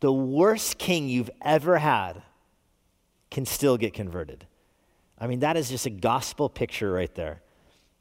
The 0.00 0.12
worst 0.12 0.78
king 0.78 1.08
you've 1.08 1.30
ever 1.42 1.78
had 1.78 2.22
can 3.30 3.46
still 3.46 3.76
get 3.76 3.92
converted. 3.92 4.46
I 5.18 5.26
mean, 5.26 5.40
that 5.40 5.56
is 5.56 5.68
just 5.68 5.86
a 5.86 5.90
gospel 5.90 6.48
picture 6.48 6.90
right 6.92 7.14
there. 7.14 7.42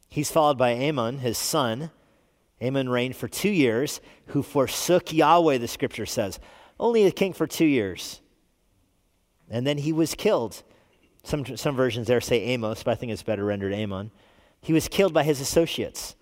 He's 0.08 0.32
followed 0.32 0.58
by 0.58 0.72
Amon, 0.74 1.20
his 1.20 1.38
son. 1.38 1.92
Amon 2.62 2.90
reigned 2.90 3.16
for 3.16 3.28
two 3.28 3.50
years, 3.50 4.02
who 4.28 4.44
forsook 4.44 5.14
Yahweh, 5.14 5.58
the 5.58 5.68
scripture 5.68 6.06
says. 6.06 6.40
Only 6.80 7.06
a 7.06 7.12
king 7.12 7.34
for 7.34 7.48
two 7.48 7.66
years. 7.66 8.22
And 9.50 9.66
then 9.66 9.78
he 9.78 9.94
was 9.94 10.16
killed. 10.16 10.64
Some, 11.24 11.58
some 11.58 11.76
versions 11.76 12.08
there 12.08 12.22
say 12.22 12.42
Amos, 12.42 12.84
but 12.84 12.92
I 12.92 12.96
think 12.96 13.12
it's 13.12 13.24
better 13.24 13.46
rendered 13.46 13.74
Amon. 13.74 14.12
He 14.62 14.74
was 14.74 14.88
killed 14.88 15.14
by 15.14 15.24
his 15.24 15.42
associates. 15.42 16.16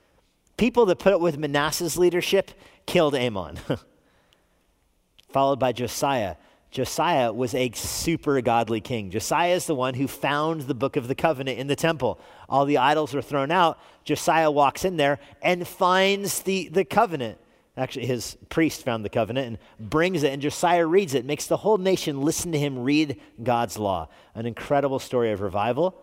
People 0.58 0.86
that 0.88 1.00
put 1.00 1.14
up 1.14 1.22
with 1.22 1.38
Manasseh's 1.38 1.98
leadership 1.98 2.52
killed 2.86 3.16
Amon. 3.16 3.60
Followed 5.30 5.60
by 5.60 5.72
Josiah, 5.72 6.36
Josiah 6.78 7.34
was 7.34 7.56
a 7.56 7.72
super 7.72 8.40
godly 8.40 8.82
king. 8.82 9.10
Josiah 9.10 9.56
is 9.56 9.66
the 9.66 9.74
one 9.74 9.96
who 9.96 10.08
found 10.08 10.62
the 10.62 10.76
book 10.76 10.96
of 10.96 11.08
the 11.08 11.16
covenant 11.16 11.58
in 11.58 11.66
the 11.66 11.76
temple. 11.76 12.20
All 12.48 12.66
the 12.66 12.78
idols 12.78 13.16
were 13.16 13.22
thrown 13.24 13.50
out. 13.50 13.80
Josiah 14.04 14.52
walks 14.52 14.86
in 14.86 14.96
there 14.96 15.18
and 15.42 15.68
finds 15.68 16.44
the, 16.44 16.68
the 16.68 16.86
covenant. 16.86 17.40
Actually, 17.76 18.06
his 18.06 18.38
priest 18.50 18.84
found 18.84 19.04
the 19.04 19.10
covenant 19.10 19.48
and 19.80 19.90
brings 19.90 20.22
it, 20.22 20.32
and 20.32 20.40
Josiah 20.40 20.86
reads 20.86 21.16
it, 21.16 21.26
makes 21.26 21.48
the 21.48 21.58
whole 21.58 21.80
nation 21.80 22.22
listen 22.22 22.52
to 22.52 22.60
him 22.60 22.78
read 22.78 23.20
God's 23.42 23.80
law. 23.80 24.08
An 24.36 24.46
incredible 24.46 25.00
story 25.00 25.32
of 25.32 25.42
revival, 25.42 26.00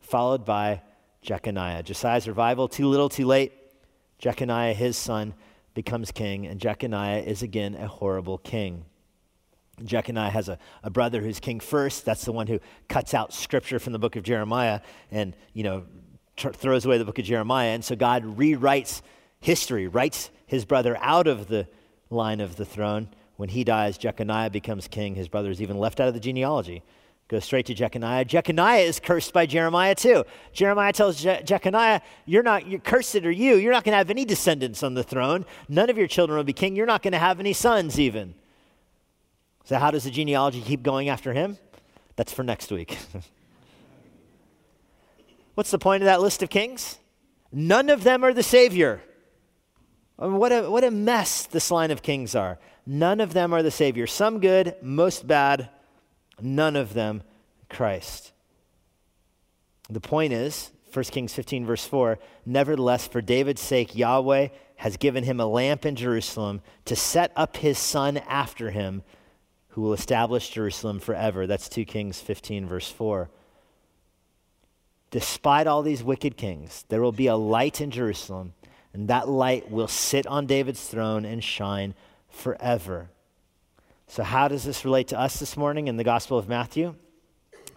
followed 0.00 0.44
by 0.44 0.82
Jeconiah. 1.22 1.82
Josiah's 1.82 2.28
revival, 2.28 2.68
too 2.68 2.88
little, 2.88 3.08
too 3.08 3.24
late. 3.24 3.54
Jeconiah, 4.18 4.74
his 4.74 4.98
son, 4.98 5.32
becomes 5.72 6.10
king, 6.10 6.46
and 6.46 6.60
Jeconiah 6.60 7.22
is 7.22 7.42
again 7.42 7.74
a 7.74 7.88
horrible 7.88 8.36
king. 8.36 8.84
Jeconiah 9.84 10.30
has 10.30 10.48
a, 10.48 10.58
a 10.82 10.90
brother 10.90 11.20
who's 11.20 11.40
king 11.40 11.60
first. 11.60 12.04
That's 12.04 12.24
the 12.24 12.32
one 12.32 12.46
who 12.46 12.60
cuts 12.88 13.14
out 13.14 13.32
scripture 13.32 13.78
from 13.78 13.92
the 13.92 13.98
book 13.98 14.16
of 14.16 14.22
Jeremiah 14.22 14.80
and, 15.10 15.34
you 15.52 15.64
know, 15.64 15.84
throws 16.36 16.84
away 16.84 16.98
the 16.98 17.04
book 17.04 17.18
of 17.18 17.24
Jeremiah. 17.24 17.70
And 17.70 17.84
so 17.84 17.96
God 17.96 18.22
rewrites 18.24 19.02
history, 19.40 19.88
writes 19.88 20.30
his 20.46 20.64
brother 20.64 20.96
out 21.00 21.26
of 21.26 21.48
the 21.48 21.66
line 22.10 22.40
of 22.40 22.56
the 22.56 22.64
throne. 22.64 23.08
When 23.36 23.48
he 23.48 23.62
dies, 23.64 23.98
Jeconiah 23.98 24.50
becomes 24.50 24.88
king. 24.88 25.14
His 25.14 25.28
brother 25.28 25.50
is 25.50 25.62
even 25.62 25.78
left 25.78 26.00
out 26.00 26.08
of 26.08 26.14
the 26.14 26.20
genealogy. 26.20 26.82
Goes 27.28 27.44
straight 27.44 27.66
to 27.66 27.74
Jeconiah. 27.74 28.24
Jeconiah 28.24 28.80
is 28.80 28.98
cursed 28.98 29.34
by 29.34 29.44
Jeremiah 29.44 29.94
too. 29.94 30.24
Jeremiah 30.52 30.94
tells 30.94 31.22
Je- 31.22 31.42
Jeconiah, 31.44 32.00
"You're 32.24 32.42
not. 32.42 32.66
You're 32.66 32.80
cursed 32.80 33.16
are 33.16 33.30
you. 33.30 33.56
You're 33.56 33.72
not 33.72 33.84
going 33.84 33.92
to 33.92 33.98
have 33.98 34.08
any 34.08 34.24
descendants 34.24 34.82
on 34.82 34.94
the 34.94 35.02
throne. 35.02 35.44
None 35.68 35.90
of 35.90 35.98
your 35.98 36.06
children 36.06 36.38
will 36.38 36.44
be 36.44 36.54
king. 36.54 36.74
You're 36.74 36.86
not 36.86 37.02
going 37.02 37.12
to 37.12 37.18
have 37.18 37.38
any 37.38 37.52
sons 37.52 38.00
even." 38.00 38.34
So, 39.68 39.78
how 39.78 39.90
does 39.90 40.04
the 40.04 40.10
genealogy 40.10 40.62
keep 40.62 40.82
going 40.82 41.10
after 41.10 41.34
him? 41.34 41.58
That's 42.16 42.32
for 42.32 42.42
next 42.42 42.70
week. 42.70 42.96
What's 45.56 45.70
the 45.70 45.78
point 45.78 46.02
of 46.02 46.06
that 46.06 46.22
list 46.22 46.42
of 46.42 46.48
kings? 46.48 46.96
None 47.52 47.90
of 47.90 48.02
them 48.02 48.24
are 48.24 48.32
the 48.32 48.42
Savior. 48.42 49.02
I 50.18 50.24
mean, 50.24 50.38
what, 50.38 50.52
a, 50.52 50.70
what 50.70 50.84
a 50.84 50.90
mess 50.90 51.44
this 51.44 51.70
line 51.70 51.90
of 51.90 52.00
kings 52.00 52.34
are. 52.34 52.58
None 52.86 53.20
of 53.20 53.34
them 53.34 53.52
are 53.52 53.62
the 53.62 53.70
Savior. 53.70 54.06
Some 54.06 54.40
good, 54.40 54.74
most 54.80 55.26
bad, 55.26 55.68
none 56.40 56.74
of 56.74 56.94
them 56.94 57.22
Christ. 57.68 58.32
The 59.90 60.00
point 60.00 60.32
is, 60.32 60.70
1 60.94 61.04
Kings 61.04 61.34
15, 61.34 61.66
verse 61.66 61.84
4 61.84 62.18
Nevertheless, 62.46 63.06
for 63.06 63.20
David's 63.20 63.60
sake, 63.60 63.94
Yahweh 63.94 64.48
has 64.76 64.96
given 64.96 65.24
him 65.24 65.40
a 65.40 65.46
lamp 65.46 65.84
in 65.84 65.94
Jerusalem 65.94 66.62
to 66.86 66.96
set 66.96 67.32
up 67.36 67.58
his 67.58 67.78
son 67.78 68.16
after 68.16 68.70
him 68.70 69.02
who 69.70 69.82
will 69.82 69.92
establish 69.92 70.50
Jerusalem 70.50 70.98
forever. 71.00 71.46
That's 71.46 71.68
2 71.68 71.84
Kings 71.84 72.20
15, 72.20 72.66
verse 72.66 72.90
4. 72.90 73.28
Despite 75.10 75.66
all 75.66 75.82
these 75.82 76.02
wicked 76.02 76.36
kings, 76.36 76.84
there 76.88 77.00
will 77.00 77.12
be 77.12 77.28
a 77.28 77.36
light 77.36 77.80
in 77.80 77.90
Jerusalem, 77.90 78.54
and 78.92 79.08
that 79.08 79.28
light 79.28 79.70
will 79.70 79.88
sit 79.88 80.26
on 80.26 80.46
David's 80.46 80.86
throne 80.86 81.24
and 81.24 81.42
shine 81.42 81.94
forever. 82.28 83.10
So, 84.06 84.22
how 84.22 84.48
does 84.48 84.64
this 84.64 84.84
relate 84.84 85.08
to 85.08 85.18
us 85.18 85.38
this 85.38 85.56
morning 85.56 85.88
in 85.88 85.96
the 85.96 86.04
Gospel 86.04 86.38
of 86.38 86.48
Matthew? 86.48 86.94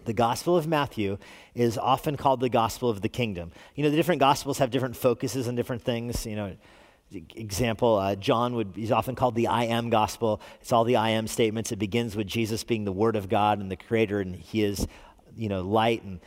The 0.04 0.12
Gospel 0.12 0.56
of 0.56 0.66
Matthew 0.66 1.18
is 1.54 1.78
often 1.78 2.16
called 2.16 2.40
the 2.40 2.48
Gospel 2.48 2.90
of 2.90 3.02
the 3.02 3.08
Kingdom. 3.08 3.52
You 3.74 3.84
know, 3.84 3.90
the 3.90 3.96
different 3.96 4.20
Gospels 4.20 4.58
have 4.58 4.70
different 4.70 4.96
focuses 4.96 5.46
on 5.46 5.54
different 5.54 5.82
things. 5.82 6.26
You 6.26 6.36
know, 6.36 6.56
example, 7.14 7.96
uh, 7.96 8.14
John 8.16 8.54
would, 8.54 8.72
he's 8.74 8.92
often 8.92 9.14
called 9.14 9.34
the 9.34 9.48
I 9.48 9.64
am 9.64 9.90
gospel. 9.90 10.40
It's 10.60 10.72
all 10.72 10.84
the 10.84 10.96
I 10.96 11.10
am 11.10 11.26
statements. 11.26 11.72
It 11.72 11.76
begins 11.76 12.16
with 12.16 12.26
Jesus 12.26 12.64
being 12.64 12.84
the 12.84 12.92
Word 12.92 13.16
of 13.16 13.28
God 13.28 13.60
and 13.60 13.70
the 13.70 13.76
Creator, 13.76 14.20
and 14.20 14.34
He 14.36 14.62
is, 14.62 14.86
you 15.36 15.48
know, 15.48 15.62
light 15.62 16.02
and 16.02 16.20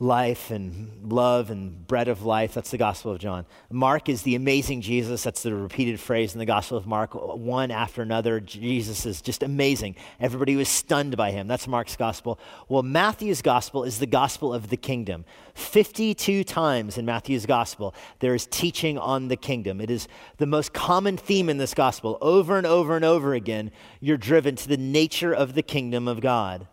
life 0.00 0.50
and 0.50 1.12
love 1.12 1.50
and 1.50 1.86
bread 1.86 2.08
of 2.08 2.24
life. 2.24 2.54
That's 2.54 2.70
the 2.70 2.78
Gospel 2.78 3.12
of 3.12 3.18
John. 3.18 3.44
Mark 3.70 4.08
is 4.08 4.22
the 4.22 4.34
amazing 4.34 4.80
Jesus. 4.80 5.22
That's 5.22 5.42
the 5.42 5.54
repeated 5.54 6.00
phrase 6.00 6.32
in 6.32 6.38
the 6.38 6.46
Gospel 6.46 6.78
of 6.78 6.86
Mark, 6.86 7.10
one 7.12 7.70
after 7.70 8.00
another. 8.00 8.40
Jesus 8.40 9.04
is 9.04 9.20
just 9.20 9.42
amazing. 9.42 9.96
Everybody 10.18 10.56
was 10.56 10.70
stunned 10.70 11.18
by 11.18 11.32
him. 11.32 11.48
That's 11.48 11.68
Mark's 11.68 11.96
Gospel. 11.96 12.40
Well, 12.66 12.82
Matthew's 12.82 13.42
Gospel 13.42 13.84
is 13.84 13.98
the 13.98 14.06
Gospel 14.06 14.54
of 14.54 14.70
the 14.70 14.78
kingdom. 14.78 15.26
52 15.52 16.44
times 16.44 16.96
in 16.96 17.04
Matthew's 17.04 17.44
Gospel, 17.44 17.94
there 18.20 18.34
is 18.34 18.46
teaching 18.46 18.96
on 18.96 19.28
the 19.28 19.36
kingdom. 19.36 19.82
It 19.82 19.90
is 19.90 20.08
the 20.38 20.46
most 20.46 20.72
common 20.72 21.18
theme 21.18 21.50
in 21.50 21.58
this 21.58 21.74
Gospel. 21.74 22.16
Over 22.22 22.56
and 22.56 22.66
over 22.66 22.96
and 22.96 23.04
over 23.04 23.34
again, 23.34 23.70
you're 24.00 24.16
driven 24.16 24.56
to 24.56 24.68
the 24.68 24.78
nature 24.78 25.34
of 25.34 25.52
the 25.52 25.62
kingdom 25.62 26.08
of 26.08 26.22
God. 26.22 26.66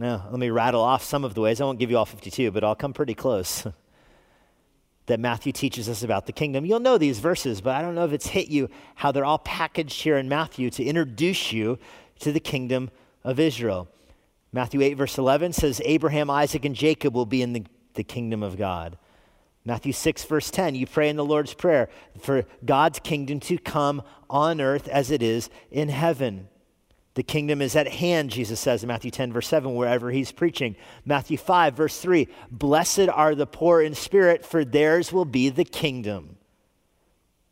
Now, 0.00 0.26
let 0.28 0.40
me 0.40 0.50
rattle 0.50 0.80
off 0.80 1.04
some 1.04 1.24
of 1.24 1.34
the 1.34 1.40
ways. 1.40 1.60
I 1.60 1.64
won't 1.64 1.78
give 1.78 1.90
you 1.90 1.98
all 1.98 2.04
52, 2.04 2.50
but 2.50 2.64
I'll 2.64 2.74
come 2.74 2.92
pretty 2.92 3.14
close. 3.14 3.64
that 5.06 5.20
Matthew 5.20 5.52
teaches 5.52 5.88
us 5.88 6.02
about 6.02 6.26
the 6.26 6.32
kingdom. 6.32 6.64
You'll 6.64 6.80
know 6.80 6.98
these 6.98 7.18
verses, 7.18 7.60
but 7.60 7.76
I 7.76 7.82
don't 7.82 7.94
know 7.94 8.04
if 8.04 8.12
it's 8.12 8.26
hit 8.26 8.48
you 8.48 8.68
how 8.94 9.12
they're 9.12 9.24
all 9.24 9.38
packaged 9.38 10.02
here 10.02 10.16
in 10.16 10.28
Matthew 10.28 10.70
to 10.70 10.84
introduce 10.84 11.52
you 11.52 11.78
to 12.20 12.32
the 12.32 12.40
kingdom 12.40 12.90
of 13.22 13.38
Israel. 13.38 13.88
Matthew 14.52 14.80
8, 14.80 14.94
verse 14.94 15.18
11 15.18 15.52
says, 15.52 15.82
Abraham, 15.84 16.30
Isaac, 16.30 16.64
and 16.64 16.74
Jacob 16.74 17.14
will 17.14 17.26
be 17.26 17.42
in 17.42 17.52
the, 17.52 17.64
the 17.94 18.04
kingdom 18.04 18.42
of 18.42 18.56
God. 18.56 18.96
Matthew 19.64 19.92
6, 19.92 20.24
verse 20.24 20.50
10, 20.50 20.74
you 20.74 20.86
pray 20.86 21.08
in 21.08 21.16
the 21.16 21.24
Lord's 21.24 21.54
Prayer 21.54 21.88
for 22.20 22.44
God's 22.64 22.98
kingdom 22.98 23.40
to 23.40 23.58
come 23.58 24.02
on 24.28 24.60
earth 24.60 24.88
as 24.88 25.10
it 25.10 25.22
is 25.22 25.50
in 25.70 25.88
heaven. 25.88 26.48
The 27.14 27.22
kingdom 27.22 27.62
is 27.62 27.76
at 27.76 27.86
hand, 27.86 28.30
Jesus 28.30 28.58
says 28.58 28.82
in 28.82 28.88
Matthew 28.88 29.12
10, 29.12 29.32
verse 29.32 29.46
7, 29.46 29.72
wherever 29.74 30.10
he's 30.10 30.32
preaching. 30.32 30.74
Matthew 31.04 31.38
5, 31.38 31.74
verse 31.74 32.00
3, 32.00 32.26
blessed 32.50 33.08
are 33.08 33.36
the 33.36 33.46
poor 33.46 33.80
in 33.80 33.94
spirit, 33.94 34.44
for 34.44 34.64
theirs 34.64 35.12
will 35.12 35.24
be 35.24 35.48
the 35.48 35.64
kingdom. 35.64 36.36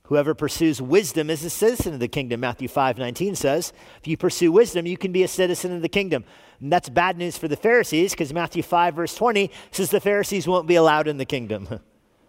Whoever 0.07 0.35
pursues 0.35 0.83
wisdom 0.83 1.31
is 1.31 1.45
a 1.45 1.51
citizen 1.51 1.95
of 1.95 2.01
the 2.01 2.09
kingdom, 2.09 2.41
Matthew 2.41 2.67
5, 2.67 2.99
19 2.99 3.37
says. 3.37 3.73
If 4.01 4.09
you 4.09 4.17
pursue 4.17 4.51
wisdom, 4.51 4.85
you 4.85 4.99
can 4.99 5.13
be 5.13 5.23
a 5.23 5.29
citizen 5.29 5.73
of 5.73 5.81
the 5.81 5.89
kingdom. 5.89 6.25
And 6.61 6.73
that's 6.73 6.89
bad 6.89 7.17
news 7.17 7.39
for 7.39 7.47
the 7.47 7.57
Pharisees, 7.57 8.11
because 8.11 8.33
Matthew 8.33 8.65
5, 8.65 8.97
verse 8.97 9.15
20 9.15 9.51
says 9.71 9.91
the 9.91 10.01
Pharisees 10.01 10.49
won't 10.49 10.67
be 10.67 10.75
allowed 10.75 11.07
in 11.07 11.19
the 11.19 11.25
kingdom. 11.25 11.81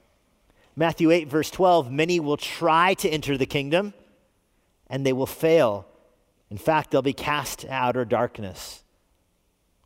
Matthew 0.76 1.10
8, 1.10 1.28
verse 1.28 1.50
12, 1.50 1.92
many 1.92 2.20
will 2.20 2.38
try 2.38 2.94
to 2.96 3.10
enter 3.10 3.38
the 3.38 3.48
kingdom, 3.48 3.96
and 4.88 5.04
they 5.04 5.14
will 5.14 5.26
fail 5.26 5.88
in 6.50 6.58
fact, 6.58 6.92
they'll 6.92 7.02
be 7.02 7.14
cast 7.14 7.60
to 7.60 7.74
outer 7.74 8.06
darkness. 8.06 8.84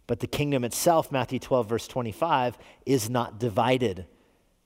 But 0.08 0.22
the 0.22 0.28
kingdom 0.28 0.63
itself, 0.63 1.12
Matthew 1.12 1.39
12, 1.39 1.70
verse 1.70 1.88
25, 1.88 2.58
is 2.86 3.10
not 3.10 3.39
divided. 3.39 4.06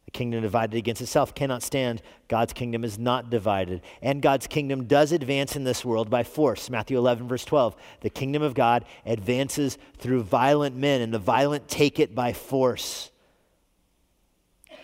A 0.07 0.11
kingdom 0.11 0.41
divided 0.41 0.77
against 0.77 1.01
itself 1.01 1.33
cannot 1.33 1.63
stand. 1.63 2.01
God's 2.27 2.53
kingdom 2.53 2.83
is 2.83 2.99
not 2.99 3.29
divided. 3.29 3.81
And 4.01 4.21
God's 4.21 4.45
kingdom 4.45 4.85
does 4.85 5.11
advance 5.11 5.55
in 5.55 5.63
this 5.63 5.85
world 5.85 6.09
by 6.09 6.23
force. 6.23 6.69
Matthew 6.69 6.97
11, 6.97 7.27
verse 7.27 7.45
12. 7.45 7.75
The 8.01 8.09
kingdom 8.09 8.43
of 8.43 8.53
God 8.53 8.85
advances 9.05 9.77
through 9.97 10.23
violent 10.23 10.75
men, 10.75 11.01
and 11.01 11.13
the 11.13 11.19
violent 11.19 11.67
take 11.67 11.99
it 11.99 12.13
by 12.13 12.33
force. 12.33 13.09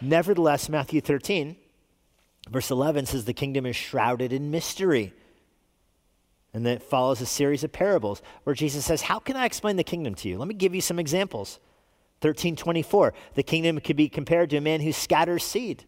Nevertheless, 0.01 0.69
Matthew 0.69 1.01
13, 1.01 1.55
verse 2.49 2.71
11 2.71 3.07
says 3.07 3.25
the 3.25 3.33
kingdom 3.33 3.65
is 3.65 3.75
shrouded 3.75 4.31
in 4.31 4.51
mystery. 4.51 5.13
And 6.57 6.65
then 6.65 6.77
it 6.77 6.81
follows 6.81 7.21
a 7.21 7.27
series 7.27 7.63
of 7.63 7.71
parables 7.71 8.23
where 8.43 8.55
Jesus 8.55 8.83
says, 8.83 9.03
How 9.03 9.19
can 9.19 9.35
I 9.35 9.45
explain 9.45 9.75
the 9.75 9.83
kingdom 9.83 10.15
to 10.15 10.27
you? 10.27 10.39
Let 10.39 10.47
me 10.47 10.55
give 10.55 10.73
you 10.73 10.81
some 10.81 10.97
examples. 10.97 11.59
1324, 12.21 13.13
the 13.35 13.43
kingdom 13.43 13.79
could 13.79 13.95
be 13.95 14.09
compared 14.09 14.49
to 14.49 14.57
a 14.57 14.61
man 14.61 14.81
who 14.81 14.91
scatters 14.91 15.43
seed, 15.43 15.85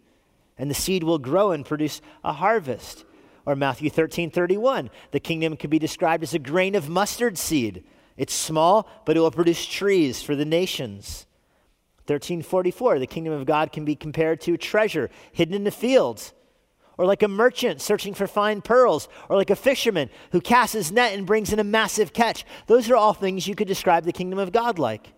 and 0.60 0.69
the 0.69 0.75
seed 0.75 1.03
will 1.03 1.17
grow 1.17 1.53
and 1.53 1.65
produce 1.65 2.03
a 2.23 2.34
harvest. 2.34 3.03
Or 3.47 3.55
Matthew 3.55 3.89
13, 3.89 4.29
31, 4.29 4.91
the 5.10 5.19
kingdom 5.19 5.58
could 5.58 5.71
be 5.71 5.79
described 5.79 6.21
as 6.21 6.36
a 6.36 6.39
grain 6.39 6.75
of 6.75 6.88
mustard 6.88 7.39
seed. 7.39 7.84
It's 8.15 8.36
small, 8.36 8.88
but 9.05 9.17
it 9.17 9.21
will 9.21 9.32
produce 9.32 9.65
trees 9.65 10.21
for 10.21 10.36
the 10.36 10.45
nations. 10.45 11.25
1344, 12.05 12.99
the 12.99 13.08
kingdom 13.08 13.34
of 13.34 13.47
God 13.47 13.71
can 13.71 13.86
be 13.86 13.95
compared 13.95 14.39
to 14.41 14.53
a 14.53 14.58
treasure 14.60 15.10
hidden 15.32 15.55
in 15.55 15.63
the 15.63 15.71
fields 15.71 16.32
or 16.99 17.05
like 17.05 17.23
a 17.23 17.29
merchant 17.29 17.79
searching 17.79 18.13
for 18.13 18.27
fine 18.27 18.62
pearls, 18.62 19.07
or 19.29 19.38
like 19.38 19.49
a 19.49 19.55
fisherman 19.55 20.09
who 20.33 20.41
casts 20.41 20.73
his 20.73 20.91
net 20.91 21.13
and 21.13 21.25
brings 21.25 21.53
in 21.53 21.57
a 21.57 21.63
massive 21.63 22.12
catch. 22.12 22.45
Those 22.67 22.89
are 22.89 22.97
all 22.97 23.13
things 23.13 23.47
you 23.47 23.55
could 23.55 23.69
describe 23.69 24.03
the 24.03 24.12
kingdom 24.12 24.38
of 24.38 24.51
God 24.51 24.77
like. 24.77 25.13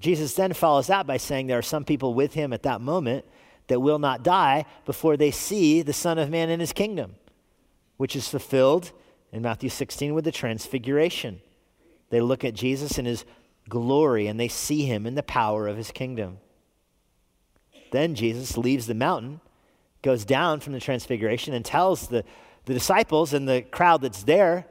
Jesus 0.00 0.34
then 0.34 0.54
follows 0.54 0.88
that 0.88 1.06
by 1.06 1.18
saying 1.18 1.46
there 1.46 1.58
are 1.58 1.62
some 1.62 1.84
people 1.84 2.14
with 2.14 2.34
him 2.34 2.52
at 2.52 2.64
that 2.64 2.80
moment 2.80 3.24
that 3.68 3.78
will 3.78 4.00
not 4.00 4.24
die 4.24 4.64
before 4.84 5.16
they 5.16 5.30
see 5.30 5.82
the 5.82 5.92
Son 5.92 6.18
of 6.18 6.28
Man 6.28 6.50
in 6.50 6.58
his 6.58 6.72
kingdom, 6.72 7.14
which 7.96 8.16
is 8.16 8.26
fulfilled 8.26 8.90
in 9.30 9.40
Matthew 9.40 9.68
16 9.68 10.14
with 10.14 10.24
the 10.24 10.32
transfiguration. 10.32 11.40
They 12.10 12.20
look 12.20 12.44
at 12.44 12.54
Jesus 12.54 12.98
in 12.98 13.04
his 13.04 13.24
glory 13.68 14.26
and 14.26 14.40
they 14.40 14.48
see 14.48 14.84
him 14.84 15.06
in 15.06 15.14
the 15.14 15.22
power 15.22 15.68
of 15.68 15.76
his 15.76 15.92
kingdom. 15.92 16.38
Then 17.92 18.16
Jesus 18.16 18.58
leaves 18.58 18.88
the 18.88 18.94
mountain 18.94 19.40
goes 20.02 20.24
down 20.24 20.60
from 20.60 20.72
the 20.72 20.80
transfiguration 20.80 21.54
and 21.54 21.64
tells 21.64 22.08
the, 22.08 22.24
the 22.64 22.74
disciples 22.74 23.32
and 23.32 23.48
the 23.48 23.62
crowd 23.62 24.02
that's 24.02 24.24
there 24.24 24.66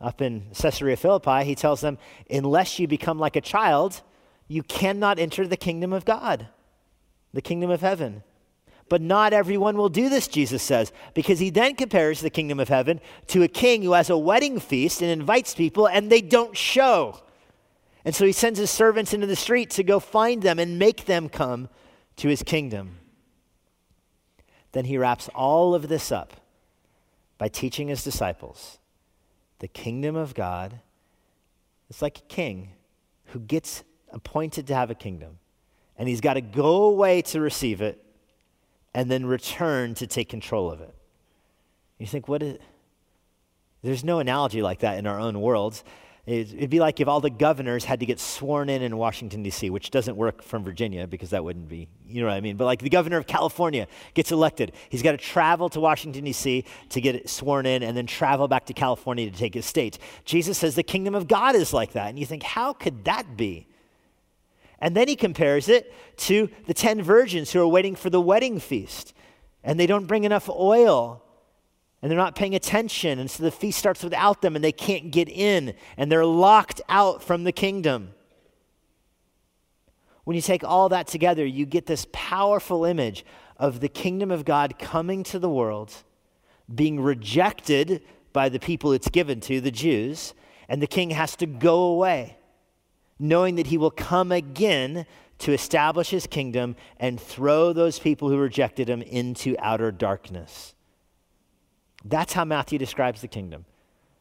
up 0.00 0.20
in 0.20 0.46
Caesarea 0.52 0.96
Philippi, 0.96 1.44
he 1.44 1.54
tells 1.54 1.80
them, 1.80 1.96
unless 2.28 2.78
you 2.78 2.88
become 2.88 3.18
like 3.18 3.36
a 3.36 3.40
child, 3.40 4.02
you 4.48 4.62
cannot 4.64 5.18
enter 5.18 5.46
the 5.46 5.56
kingdom 5.56 5.92
of 5.92 6.04
God, 6.04 6.48
the 7.32 7.40
kingdom 7.40 7.70
of 7.70 7.80
heaven. 7.80 8.24
But 8.88 9.00
not 9.00 9.32
everyone 9.32 9.76
will 9.76 9.88
do 9.88 10.08
this, 10.08 10.28
Jesus 10.28 10.62
says, 10.62 10.92
because 11.14 11.38
he 11.38 11.50
then 11.50 11.76
compares 11.76 12.20
the 12.20 12.30
kingdom 12.30 12.60
of 12.60 12.68
heaven 12.68 13.00
to 13.28 13.42
a 13.42 13.48
king 13.48 13.82
who 13.82 13.92
has 13.92 14.10
a 14.10 14.18
wedding 14.18 14.60
feast 14.60 15.00
and 15.00 15.10
invites 15.10 15.54
people 15.54 15.88
and 15.88 16.10
they 16.10 16.20
don't 16.20 16.56
show. 16.56 17.22
And 18.04 18.14
so 18.14 18.26
he 18.26 18.32
sends 18.32 18.58
his 18.58 18.70
servants 18.70 19.14
into 19.14 19.28
the 19.28 19.36
street 19.36 19.70
to 19.70 19.84
go 19.84 20.00
find 20.00 20.42
them 20.42 20.58
and 20.58 20.78
make 20.78 21.06
them 21.06 21.28
come 21.28 21.68
to 22.16 22.28
his 22.28 22.42
kingdom. 22.42 22.98
Then 24.72 24.86
he 24.86 24.98
wraps 24.98 25.28
all 25.34 25.74
of 25.74 25.88
this 25.88 26.10
up 26.10 26.34
by 27.38 27.48
teaching 27.48 27.88
his 27.88 28.04
disciples 28.04 28.78
the 29.62 29.68
kingdom 29.68 30.16
of 30.16 30.34
God 30.34 30.80
is 31.88 32.02
like 32.02 32.18
a 32.18 32.22
king 32.22 32.70
who 33.26 33.38
gets 33.38 33.84
appointed 34.10 34.66
to 34.66 34.74
have 34.74 34.90
a 34.90 34.94
kingdom, 34.94 35.38
and 35.96 36.08
he's 36.08 36.20
got 36.20 36.34
to 36.34 36.40
go 36.40 36.82
away 36.82 37.22
to 37.22 37.40
receive 37.40 37.80
it 37.80 38.04
and 38.92 39.08
then 39.08 39.24
return 39.24 39.94
to 39.94 40.06
take 40.08 40.28
control 40.28 40.68
of 40.68 40.80
it. 40.80 40.92
You 41.98 42.08
think, 42.08 42.26
what 42.26 42.42
is. 42.42 42.58
There's 43.82 44.02
no 44.02 44.18
analogy 44.18 44.62
like 44.62 44.80
that 44.80 44.98
in 44.98 45.06
our 45.06 45.20
own 45.20 45.40
worlds. 45.40 45.84
It'd 46.24 46.70
be 46.70 46.78
like 46.78 47.00
if 47.00 47.08
all 47.08 47.20
the 47.20 47.30
governors 47.30 47.84
had 47.84 47.98
to 47.98 48.06
get 48.06 48.20
sworn 48.20 48.68
in 48.68 48.80
in 48.80 48.96
Washington, 48.96 49.42
D.C., 49.42 49.70
which 49.70 49.90
doesn't 49.90 50.16
work 50.16 50.40
from 50.40 50.62
Virginia 50.62 51.08
because 51.08 51.30
that 51.30 51.42
wouldn't 51.42 51.68
be, 51.68 51.88
you 52.06 52.20
know 52.20 52.28
what 52.28 52.34
I 52.34 52.40
mean? 52.40 52.56
But 52.56 52.66
like 52.66 52.78
the 52.78 52.88
governor 52.88 53.16
of 53.16 53.26
California 53.26 53.88
gets 54.14 54.30
elected. 54.30 54.70
He's 54.88 55.02
got 55.02 55.12
to 55.12 55.18
travel 55.18 55.68
to 55.70 55.80
Washington, 55.80 56.22
D.C. 56.24 56.64
to 56.90 57.00
get 57.00 57.28
sworn 57.28 57.66
in 57.66 57.82
and 57.82 57.96
then 57.96 58.06
travel 58.06 58.46
back 58.46 58.66
to 58.66 58.72
California 58.72 59.28
to 59.28 59.36
take 59.36 59.54
his 59.54 59.66
state. 59.66 59.98
Jesus 60.24 60.58
says 60.58 60.76
the 60.76 60.84
kingdom 60.84 61.16
of 61.16 61.26
God 61.26 61.56
is 61.56 61.72
like 61.72 61.94
that. 61.94 62.10
And 62.10 62.18
you 62.18 62.26
think, 62.26 62.44
how 62.44 62.72
could 62.72 63.04
that 63.04 63.36
be? 63.36 63.66
And 64.78 64.96
then 64.96 65.08
he 65.08 65.16
compares 65.16 65.68
it 65.68 65.92
to 66.18 66.48
the 66.66 66.74
10 66.74 67.02
virgins 67.02 67.50
who 67.50 67.60
are 67.60 67.66
waiting 67.66 67.96
for 67.96 68.10
the 68.10 68.20
wedding 68.20 68.60
feast 68.60 69.12
and 69.64 69.78
they 69.78 69.86
don't 69.86 70.06
bring 70.06 70.22
enough 70.22 70.48
oil 70.48 71.22
and 72.02 72.10
they're 72.10 72.18
not 72.18 72.34
paying 72.34 72.54
attention. 72.54 73.20
And 73.20 73.30
so 73.30 73.44
the 73.44 73.52
feast 73.52 73.78
starts 73.78 74.02
without 74.02 74.42
them 74.42 74.56
and 74.56 74.64
they 74.64 74.72
can't 74.72 75.12
get 75.12 75.28
in 75.28 75.74
and 75.96 76.10
they're 76.10 76.26
locked 76.26 76.80
out 76.88 77.22
from 77.22 77.44
the 77.44 77.52
kingdom. 77.52 78.12
When 80.24 80.34
you 80.34 80.42
take 80.42 80.64
all 80.64 80.88
that 80.90 81.06
together, 81.06 81.46
you 81.46 81.64
get 81.64 81.86
this 81.86 82.06
powerful 82.12 82.84
image 82.84 83.24
of 83.56 83.80
the 83.80 83.88
kingdom 83.88 84.30
of 84.30 84.44
God 84.44 84.78
coming 84.78 85.22
to 85.24 85.38
the 85.38 85.48
world, 85.48 85.92
being 86.72 87.00
rejected 87.00 88.02
by 88.32 88.48
the 88.48 88.60
people 88.60 88.92
it's 88.92 89.08
given 89.08 89.40
to, 89.40 89.60
the 89.60 89.70
Jews, 89.70 90.34
and 90.68 90.80
the 90.80 90.86
king 90.86 91.10
has 91.10 91.36
to 91.36 91.46
go 91.46 91.82
away, 91.84 92.36
knowing 93.18 93.56
that 93.56 93.68
he 93.68 93.78
will 93.78 93.90
come 93.90 94.32
again 94.32 95.06
to 95.38 95.52
establish 95.52 96.10
his 96.10 96.26
kingdom 96.26 96.76
and 96.98 97.20
throw 97.20 97.72
those 97.72 97.98
people 97.98 98.28
who 98.28 98.38
rejected 98.38 98.88
him 98.88 99.02
into 99.02 99.56
outer 99.58 99.90
darkness. 99.90 100.74
That's 102.04 102.32
how 102.32 102.44
Matthew 102.44 102.78
describes 102.78 103.20
the 103.20 103.28
kingdom. 103.28 103.64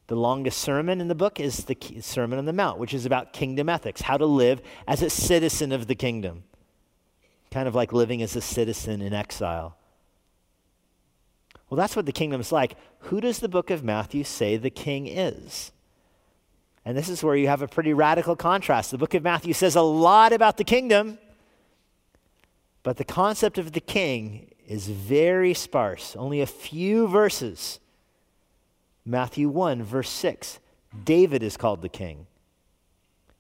The 0.07 0.15
longest 0.15 0.59
sermon 0.59 0.99
in 0.99 1.07
the 1.07 1.15
book 1.15 1.39
is 1.39 1.65
the 1.65 1.77
Sermon 2.01 2.37
on 2.37 2.45
the 2.45 2.53
Mount, 2.53 2.79
which 2.79 2.93
is 2.93 3.05
about 3.05 3.33
kingdom 3.33 3.69
ethics, 3.69 4.01
how 4.01 4.17
to 4.17 4.25
live 4.25 4.61
as 4.87 5.01
a 5.01 5.09
citizen 5.09 5.71
of 5.71 5.87
the 5.87 5.95
kingdom. 5.95 6.43
Kind 7.49 7.67
of 7.67 7.75
like 7.75 7.93
living 7.93 8.21
as 8.21 8.35
a 8.35 8.41
citizen 8.41 9.01
in 9.01 9.13
exile. 9.13 9.77
Well, 11.69 11.77
that's 11.77 11.95
what 11.95 12.05
the 12.05 12.11
kingdom's 12.11 12.51
like. 12.51 12.75
Who 12.99 13.21
does 13.21 13.39
the 13.39 13.47
book 13.47 13.69
of 13.69 13.83
Matthew 13.83 14.25
say 14.25 14.57
the 14.57 14.69
king 14.69 15.07
is? 15.07 15.71
And 16.83 16.97
this 16.97 17.07
is 17.07 17.23
where 17.23 17.35
you 17.35 17.47
have 17.47 17.61
a 17.61 17.67
pretty 17.67 17.93
radical 17.93 18.35
contrast. 18.35 18.91
The 18.91 18.97
book 18.97 19.13
of 19.13 19.23
Matthew 19.23 19.53
says 19.53 19.75
a 19.75 19.81
lot 19.81 20.33
about 20.33 20.57
the 20.57 20.63
kingdom, 20.63 21.19
but 22.83 22.97
the 22.97 23.05
concept 23.05 23.57
of 23.57 23.71
the 23.71 23.79
king 23.79 24.51
is 24.71 24.87
very 24.87 25.53
sparse, 25.53 26.15
only 26.15 26.39
a 26.39 26.45
few 26.45 27.05
verses. 27.05 27.81
Matthew 29.05 29.49
1, 29.49 29.83
verse 29.83 30.09
6, 30.09 30.59
David 31.03 31.43
is 31.43 31.57
called 31.57 31.81
the 31.81 31.89
king. 31.89 32.25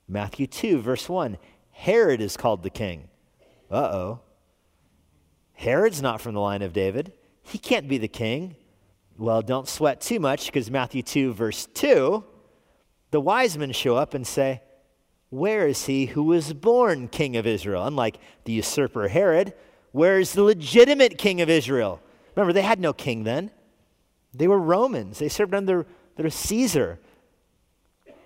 Matthew 0.09 0.45
2, 0.45 0.81
verse 0.81 1.07
1, 1.07 1.37
Herod 1.71 2.19
is 2.19 2.35
called 2.35 2.63
the 2.63 2.69
king. 2.69 3.07
Uh 3.71 3.75
oh. 3.75 4.19
Herod's 5.53 6.01
not 6.01 6.19
from 6.19 6.33
the 6.33 6.41
line 6.41 6.61
of 6.63 6.73
David. 6.73 7.13
He 7.43 7.57
can't 7.57 7.87
be 7.87 7.97
the 7.97 8.09
king. 8.09 8.57
Well, 9.17 9.41
don't 9.41 9.69
sweat 9.69 10.01
too 10.01 10.19
much 10.19 10.47
because 10.47 10.69
Matthew 10.69 11.01
2, 11.01 11.31
verse 11.31 11.65
2, 11.73 12.25
the 13.11 13.21
wise 13.21 13.57
men 13.57 13.71
show 13.71 13.95
up 13.95 14.13
and 14.13 14.27
say, 14.27 14.61
Where 15.29 15.65
is 15.65 15.85
he 15.85 16.07
who 16.07 16.23
was 16.23 16.51
born 16.51 17.07
king 17.07 17.37
of 17.37 17.47
Israel? 17.47 17.85
Unlike 17.85 18.17
the 18.43 18.51
usurper 18.51 19.07
Herod, 19.07 19.53
where 19.91 20.19
is 20.19 20.33
the 20.33 20.43
legitimate 20.43 21.17
king 21.17 21.41
of 21.41 21.49
Israel? 21.49 22.01
Remember, 22.35 22.53
they 22.53 22.61
had 22.61 22.79
no 22.79 22.93
king 22.93 23.23
then. 23.23 23.51
They 24.33 24.47
were 24.47 24.59
Romans, 24.59 25.19
they 25.19 25.29
served 25.29 25.53
under, 25.53 25.85
under 26.17 26.29
Caesar. 26.29 26.99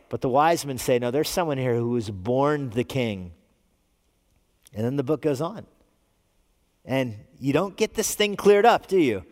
But 0.10 0.22
the 0.22 0.30
wise 0.30 0.66
men 0.66 0.78
say, 0.78 1.00
No, 1.00 1.10
there's 1.10 1.30
someone 1.30 1.58
here 1.58 1.76
who 1.76 1.90
was 1.90 2.12
born 2.12 2.70
the 2.70 2.84
king. 2.84 3.32
And 4.74 4.86
then 4.86 4.98
the 4.98 5.04
book 5.04 5.22
goes 5.22 5.42
on. 5.42 5.66
And 6.84 7.16
you 7.40 7.54
don't 7.54 7.76
get 7.76 7.96
this 7.96 8.14
thing 8.14 8.36
cleared 8.36 8.66
up, 8.66 8.88
do 8.88 9.00
you? 9.00 9.26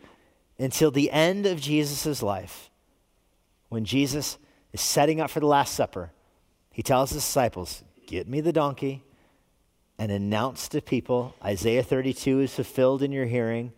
Until 0.58 0.90
the 0.90 1.12
end 1.12 1.46
of 1.46 1.60
Jesus' 1.60 2.22
life. 2.22 2.70
When 3.68 3.84
Jesus 3.84 4.38
is 4.72 4.80
setting 4.80 5.20
up 5.20 5.30
for 5.30 5.40
the 5.40 5.46
Last 5.46 5.74
Supper, 5.74 6.10
he 6.72 6.82
tells 6.82 7.10
his 7.10 7.22
disciples, 7.22 7.84
Get 8.06 8.28
me 8.28 8.40
the 8.40 8.52
donkey 8.52 9.03
and 9.98 10.10
announce 10.10 10.68
to 10.68 10.80
people 10.80 11.34
Isaiah 11.44 11.82
32 11.82 12.40
is 12.40 12.54
fulfilled 12.54 13.02
in 13.02 13.12
your 13.12 13.26
hearing. 13.26 13.72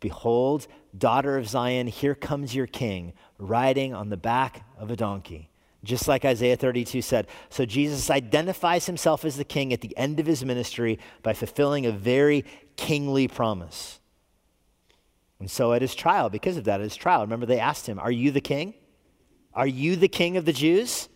Behold, 0.00 0.66
daughter 0.96 1.36
of 1.36 1.48
Zion, 1.48 1.86
here 1.88 2.14
comes 2.14 2.54
your 2.54 2.66
king, 2.66 3.12
riding 3.38 3.92
on 3.92 4.08
the 4.08 4.16
back 4.16 4.64
of 4.78 4.90
a 4.90 4.96
donkey. 4.96 5.50
Just 5.84 6.08
like 6.08 6.24
Isaiah 6.24 6.56
32 6.56 7.02
said. 7.02 7.28
So 7.50 7.64
Jesus 7.64 8.10
identifies 8.10 8.86
himself 8.86 9.24
as 9.24 9.36
the 9.36 9.44
king 9.44 9.72
at 9.72 9.80
the 9.80 9.96
end 9.96 10.18
of 10.18 10.26
his 10.26 10.44
ministry 10.44 10.98
by 11.22 11.34
fulfilling 11.34 11.86
a 11.86 11.92
very 11.92 12.44
kingly 12.76 13.28
promise. 13.28 14.00
And 15.38 15.48
so 15.48 15.72
at 15.72 15.82
his 15.82 15.94
trial, 15.94 16.30
because 16.30 16.56
of 16.56 16.64
that, 16.64 16.80
at 16.80 16.84
his 16.84 16.96
trial, 16.96 17.20
remember 17.20 17.46
they 17.46 17.60
asked 17.60 17.86
him, 17.88 17.98
Are 18.00 18.10
you 18.10 18.32
the 18.32 18.40
king? 18.40 18.74
Are 19.54 19.66
you 19.66 19.94
the 19.94 20.08
king 20.08 20.36
of 20.36 20.44
the 20.44 20.52
Jews? 20.52 21.08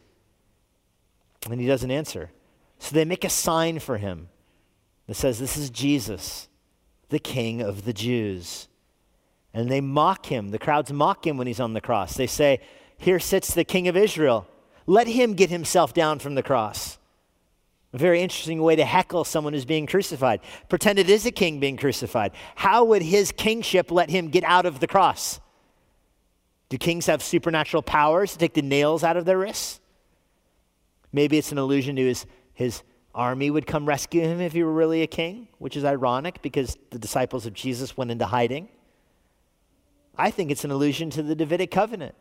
And 1.50 1.60
he 1.60 1.66
doesn't 1.66 1.90
answer. 1.90 2.30
So 2.78 2.94
they 2.94 3.04
make 3.04 3.24
a 3.24 3.28
sign 3.28 3.80
for 3.80 3.98
him 3.98 4.28
that 5.06 5.14
says, 5.14 5.38
This 5.38 5.56
is 5.56 5.70
Jesus, 5.70 6.48
the 7.08 7.18
king 7.18 7.60
of 7.60 7.84
the 7.84 7.92
Jews. 7.92 8.68
And 9.54 9.70
they 9.70 9.80
mock 9.80 10.26
him. 10.26 10.48
The 10.48 10.58
crowds 10.58 10.92
mock 10.92 11.26
him 11.26 11.36
when 11.36 11.46
he's 11.46 11.60
on 11.60 11.74
the 11.74 11.80
cross. 11.80 12.14
They 12.14 12.26
say, 12.26 12.60
Here 12.96 13.20
sits 13.20 13.52
the 13.52 13.64
king 13.64 13.88
of 13.88 13.96
Israel. 13.96 14.46
Let 14.86 15.06
him 15.06 15.34
get 15.34 15.50
himself 15.50 15.92
down 15.92 16.18
from 16.18 16.34
the 16.34 16.42
cross. 16.42 16.98
A 17.92 17.98
very 17.98 18.22
interesting 18.22 18.62
way 18.62 18.74
to 18.76 18.84
heckle 18.84 19.24
someone 19.24 19.52
who's 19.52 19.66
being 19.66 19.86
crucified. 19.86 20.40
Pretend 20.70 20.98
it 20.98 21.10
is 21.10 21.26
a 21.26 21.30
king 21.30 21.60
being 21.60 21.76
crucified. 21.76 22.32
How 22.54 22.84
would 22.84 23.02
his 23.02 23.32
kingship 23.32 23.90
let 23.90 24.08
him 24.08 24.28
get 24.28 24.44
out 24.44 24.64
of 24.64 24.80
the 24.80 24.86
cross? 24.86 25.40
Do 26.70 26.78
kings 26.78 27.04
have 27.06 27.22
supernatural 27.22 27.82
powers 27.82 28.32
to 28.32 28.38
take 28.38 28.54
the 28.54 28.62
nails 28.62 29.04
out 29.04 29.18
of 29.18 29.26
their 29.26 29.36
wrists? 29.36 29.78
Maybe 31.12 31.36
it's 31.36 31.52
an 31.52 31.58
allusion 31.58 31.96
to 31.96 32.06
his, 32.06 32.24
his 32.54 32.82
army 33.14 33.50
would 33.50 33.66
come 33.66 33.86
rescue 33.86 34.22
him 34.22 34.40
if 34.40 34.52
he 34.52 34.62
were 34.62 34.72
really 34.72 35.02
a 35.02 35.06
king, 35.06 35.48
which 35.58 35.76
is 35.76 35.84
ironic 35.84 36.40
because 36.42 36.76
the 36.90 36.98
disciples 36.98 37.46
of 37.46 37.52
Jesus 37.54 37.96
went 37.96 38.10
into 38.10 38.26
hiding. 38.26 38.68
I 40.16 40.30
think 40.30 40.50
it's 40.50 40.64
an 40.64 40.70
allusion 40.70 41.10
to 41.10 41.22
the 41.22 41.34
Davidic 41.34 41.70
covenant. 41.70 42.14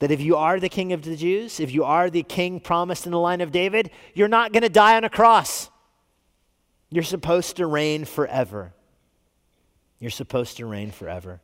That 0.00 0.10
if 0.10 0.20
you 0.20 0.36
are 0.36 0.60
the 0.60 0.68
king 0.68 0.92
of 0.92 1.02
the 1.02 1.16
Jews, 1.16 1.58
if 1.58 1.72
you 1.72 1.84
are 1.84 2.08
the 2.08 2.22
king 2.22 2.60
promised 2.60 3.04
in 3.04 3.12
the 3.12 3.18
line 3.18 3.40
of 3.40 3.50
David, 3.50 3.90
you're 4.14 4.28
not 4.28 4.52
going 4.52 4.62
to 4.62 4.68
die 4.68 4.96
on 4.96 5.04
a 5.04 5.10
cross. 5.10 5.70
You're 6.90 7.02
supposed 7.02 7.56
to 7.56 7.66
reign 7.66 8.04
forever. 8.04 8.72
You're 9.98 10.10
supposed 10.10 10.56
to 10.58 10.66
reign 10.66 10.92
forever. 10.92 11.40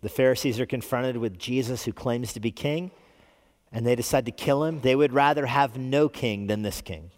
The 0.00 0.08
Pharisees 0.08 0.58
are 0.58 0.66
confronted 0.66 1.18
with 1.18 1.38
Jesus 1.38 1.84
who 1.84 1.92
claims 1.92 2.32
to 2.32 2.40
be 2.40 2.50
king, 2.50 2.90
and 3.72 3.86
they 3.86 3.94
decide 3.94 4.26
to 4.26 4.32
kill 4.32 4.64
him. 4.64 4.80
They 4.80 4.96
would 4.96 5.12
rather 5.12 5.46
have 5.46 5.76
no 5.78 6.08
king 6.08 6.46
than 6.46 6.62
this 6.62 6.80
king. 6.80 7.10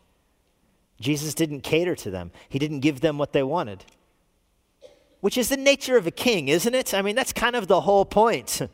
Jesus 1.01 1.35
didn't 1.35 1.63
cater 1.63 1.97
to 1.97 2.11
them, 2.11 2.31
he 2.49 2.59
didn't 2.59 2.81
give 2.81 3.01
them 3.01 3.19
what 3.19 3.33
they 3.33 3.43
wanted 3.43 3.85
which 5.23 5.39
is 5.39 5.49
the 5.49 5.57
nature 5.57 5.97
of 5.97 6.09
a 6.09 6.11
king, 6.11 6.49
isn't 6.49 6.75
it? 6.75 6.93
I 6.93 7.01
mean, 7.01 7.15
that's 7.15 7.33
kind 7.33 7.55
of 7.55 7.69
the 7.69 7.81
whole 7.81 8.05
point. 8.05 8.61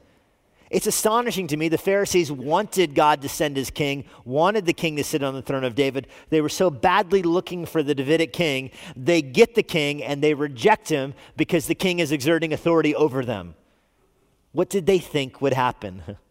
It's 0.71 0.87
astonishing 0.87 1.47
to 1.47 1.57
me 1.57 1.71
the 1.71 1.79
Pharisees 1.79 2.31
wanted 2.31 2.95
God 2.95 3.23
to 3.23 3.29
send 3.31 3.57
his 3.57 3.71
king, 3.71 4.05
wanted 4.27 4.67
the 4.67 4.75
king 4.75 4.97
to 4.97 5.03
sit 5.03 5.23
on 5.23 5.33
the 5.33 5.41
throne 5.41 5.65
of 5.65 5.75
David. 5.75 6.09
They 6.29 6.43
were 6.43 6.51
so 6.51 6.69
badly 6.69 7.23
looking 7.23 7.65
for 7.65 7.83
the 7.83 7.95
Davidic 7.95 8.35
king, 8.35 8.71
they 8.95 9.23
get 9.23 9.55
the 9.55 9.63
king 9.63 10.05
and 10.05 10.23
they 10.23 10.35
reject 10.35 10.91
him 10.91 11.15
because 11.39 11.69
the 11.69 11.75
king 11.75 12.01
is 12.01 12.13
exerting 12.13 12.53
authority 12.53 12.95
over 12.95 13.25
them. 13.25 13.55
What 14.53 14.69
did 14.69 14.85
they 14.85 14.99
think 14.99 15.41
would 15.41 15.55
happen? 15.55 16.03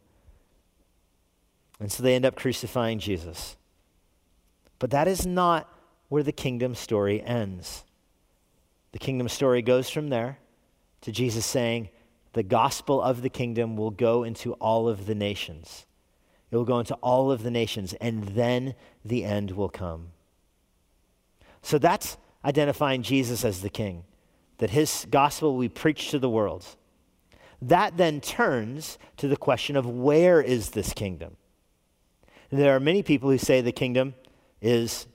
And 1.79 1.91
so 1.91 2.01
they 2.03 2.15
end 2.15 2.25
up 2.25 2.35
crucifying 2.35 2.99
Jesus. 2.99 3.55
But 4.79 4.91
that 4.91 5.07
is 5.07 5.25
not 5.25 5.71
where 6.09 6.23
the 6.23 6.31
kingdom 6.31 6.75
story 6.75 7.21
ends. 7.21 7.83
The 8.91 8.99
kingdom 8.99 9.29
story 9.29 9.61
goes 9.61 9.89
from 9.89 10.09
there 10.09 10.39
to 11.01 11.11
Jesus 11.11 11.45
saying, 11.45 11.89
the 12.33 12.43
gospel 12.43 13.01
of 13.01 13.21
the 13.21 13.29
kingdom 13.29 13.75
will 13.75 13.89
go 13.89 14.23
into 14.23 14.53
all 14.53 14.87
of 14.87 15.07
the 15.07 15.15
nations. 15.15 15.85
It 16.51 16.55
will 16.55 16.65
go 16.65 16.79
into 16.79 16.93
all 16.95 17.31
of 17.31 17.43
the 17.43 17.51
nations, 17.51 17.93
and 17.99 18.23
then 18.23 18.75
the 19.03 19.23
end 19.23 19.51
will 19.51 19.69
come. 19.69 20.09
So 21.61 21.77
that's 21.77 22.17
identifying 22.45 23.01
Jesus 23.01 23.43
as 23.43 23.61
the 23.61 23.69
king, 23.69 24.03
that 24.59 24.69
his 24.69 25.07
gospel 25.09 25.53
will 25.53 25.61
be 25.61 25.69
preached 25.69 26.11
to 26.11 26.19
the 26.19 26.29
world. 26.29 26.63
That 27.61 27.97
then 27.97 28.21
turns 28.21 28.97
to 29.17 29.27
the 29.27 29.35
question 29.35 29.75
of 29.75 29.87
where 29.87 30.39
is 30.39 30.69
this 30.69 30.93
kingdom? 30.93 31.37
There 32.49 32.75
are 32.75 32.79
many 32.79 33.03
people 33.03 33.29
who 33.29 33.37
say 33.37 33.61
the 33.61 33.71
kingdom 33.71 34.15
is 34.61 35.07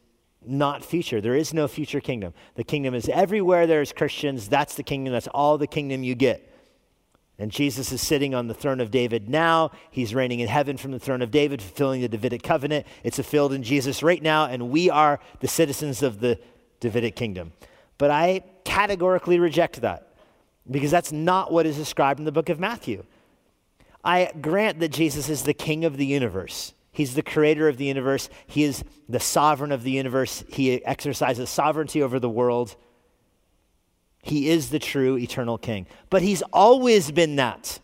not 0.45 0.85
future. 0.85 1.21
There 1.21 1.37
is 1.37 1.55
no 1.55 1.69
future 1.69 2.01
kingdom. 2.01 2.35
The 2.57 2.65
kingdom 2.65 2.95
is 2.95 3.09
everywhere 3.09 3.67
there's 3.67 3.93
Christians. 3.93 4.49
That's 4.49 4.75
the 4.75 4.83
kingdom. 4.83 5.13
That's 5.13 5.29
all 5.29 5.59
the 5.59 5.67
kingdom 5.67 6.03
you 6.03 6.15
get. 6.15 6.49
And 7.39 7.51
Jesus 7.51 7.91
is 7.93 8.01
sitting 8.01 8.35
on 8.35 8.47
the 8.47 8.55
throne 8.55 8.81
of 8.81 8.91
David 8.91 9.29
now. 9.29 9.71
He's 9.91 10.15
reigning 10.15 10.41
in 10.41 10.49
heaven 10.49 10.77
from 10.77 10.93
the 10.93 10.99
throne 10.99 11.23
of 11.23 11.31
David, 11.31 11.63
fulfilling 11.63 12.01
the 12.01 12.09
Davidic 12.09 12.43
covenant. 12.43 12.87
It's 13.03 13.17
fulfilled 13.17 13.53
in 13.53 13.63
Jesus 13.63 14.03
right 14.03 14.23
now, 14.23 14.47
and 14.47 14.71
we 14.71 14.91
are 14.91 15.19
the 15.41 15.49
citizens 15.49 16.03
of 16.03 16.21
the 16.21 16.39
Davidic 16.81 17.17
kingdom. 17.17 17.53
But 17.99 18.11
I 18.11 18.43
categorically 18.65 19.39
reject 19.39 19.81
that 19.81 20.15
because 20.71 20.91
that's 20.91 21.11
not 21.11 21.51
what 21.51 21.67
is 21.67 21.77
described 21.77 22.21
in 22.21 22.27
the 22.27 22.33
book 22.33 22.49
of 22.49 22.61
Matthew. 22.61 23.05
I 24.05 24.33
grant 24.41 24.81
that 24.81 24.91
Jesus 24.91 25.29
is 25.29 25.45
the 25.45 25.55
king 25.55 25.85
of 25.85 25.97
the 25.97 26.07
universe. 26.07 26.75
He's 26.93 27.15
the 27.15 27.23
creator 27.23 27.69
of 27.69 27.79
the 27.79 27.87
universe. 27.87 28.29
He 28.47 28.65
is 28.65 28.85
the 29.09 29.21
sovereign 29.21 29.73
of 29.73 29.83
the 29.83 29.91
universe. 29.91 30.45
He 30.49 30.85
exercises 30.85 31.49
sovereignty 31.49 32.03
over 32.03 32.21
the 32.21 32.29
world. 32.29 32.77
He 34.23 34.51
is 34.51 34.71
the 34.71 34.79
true 34.79 35.17
eternal 35.17 35.59
king. 35.59 35.87
But 36.11 36.23
he's 36.23 36.43
always 36.53 37.11
been 37.11 37.37
that 37.37 37.81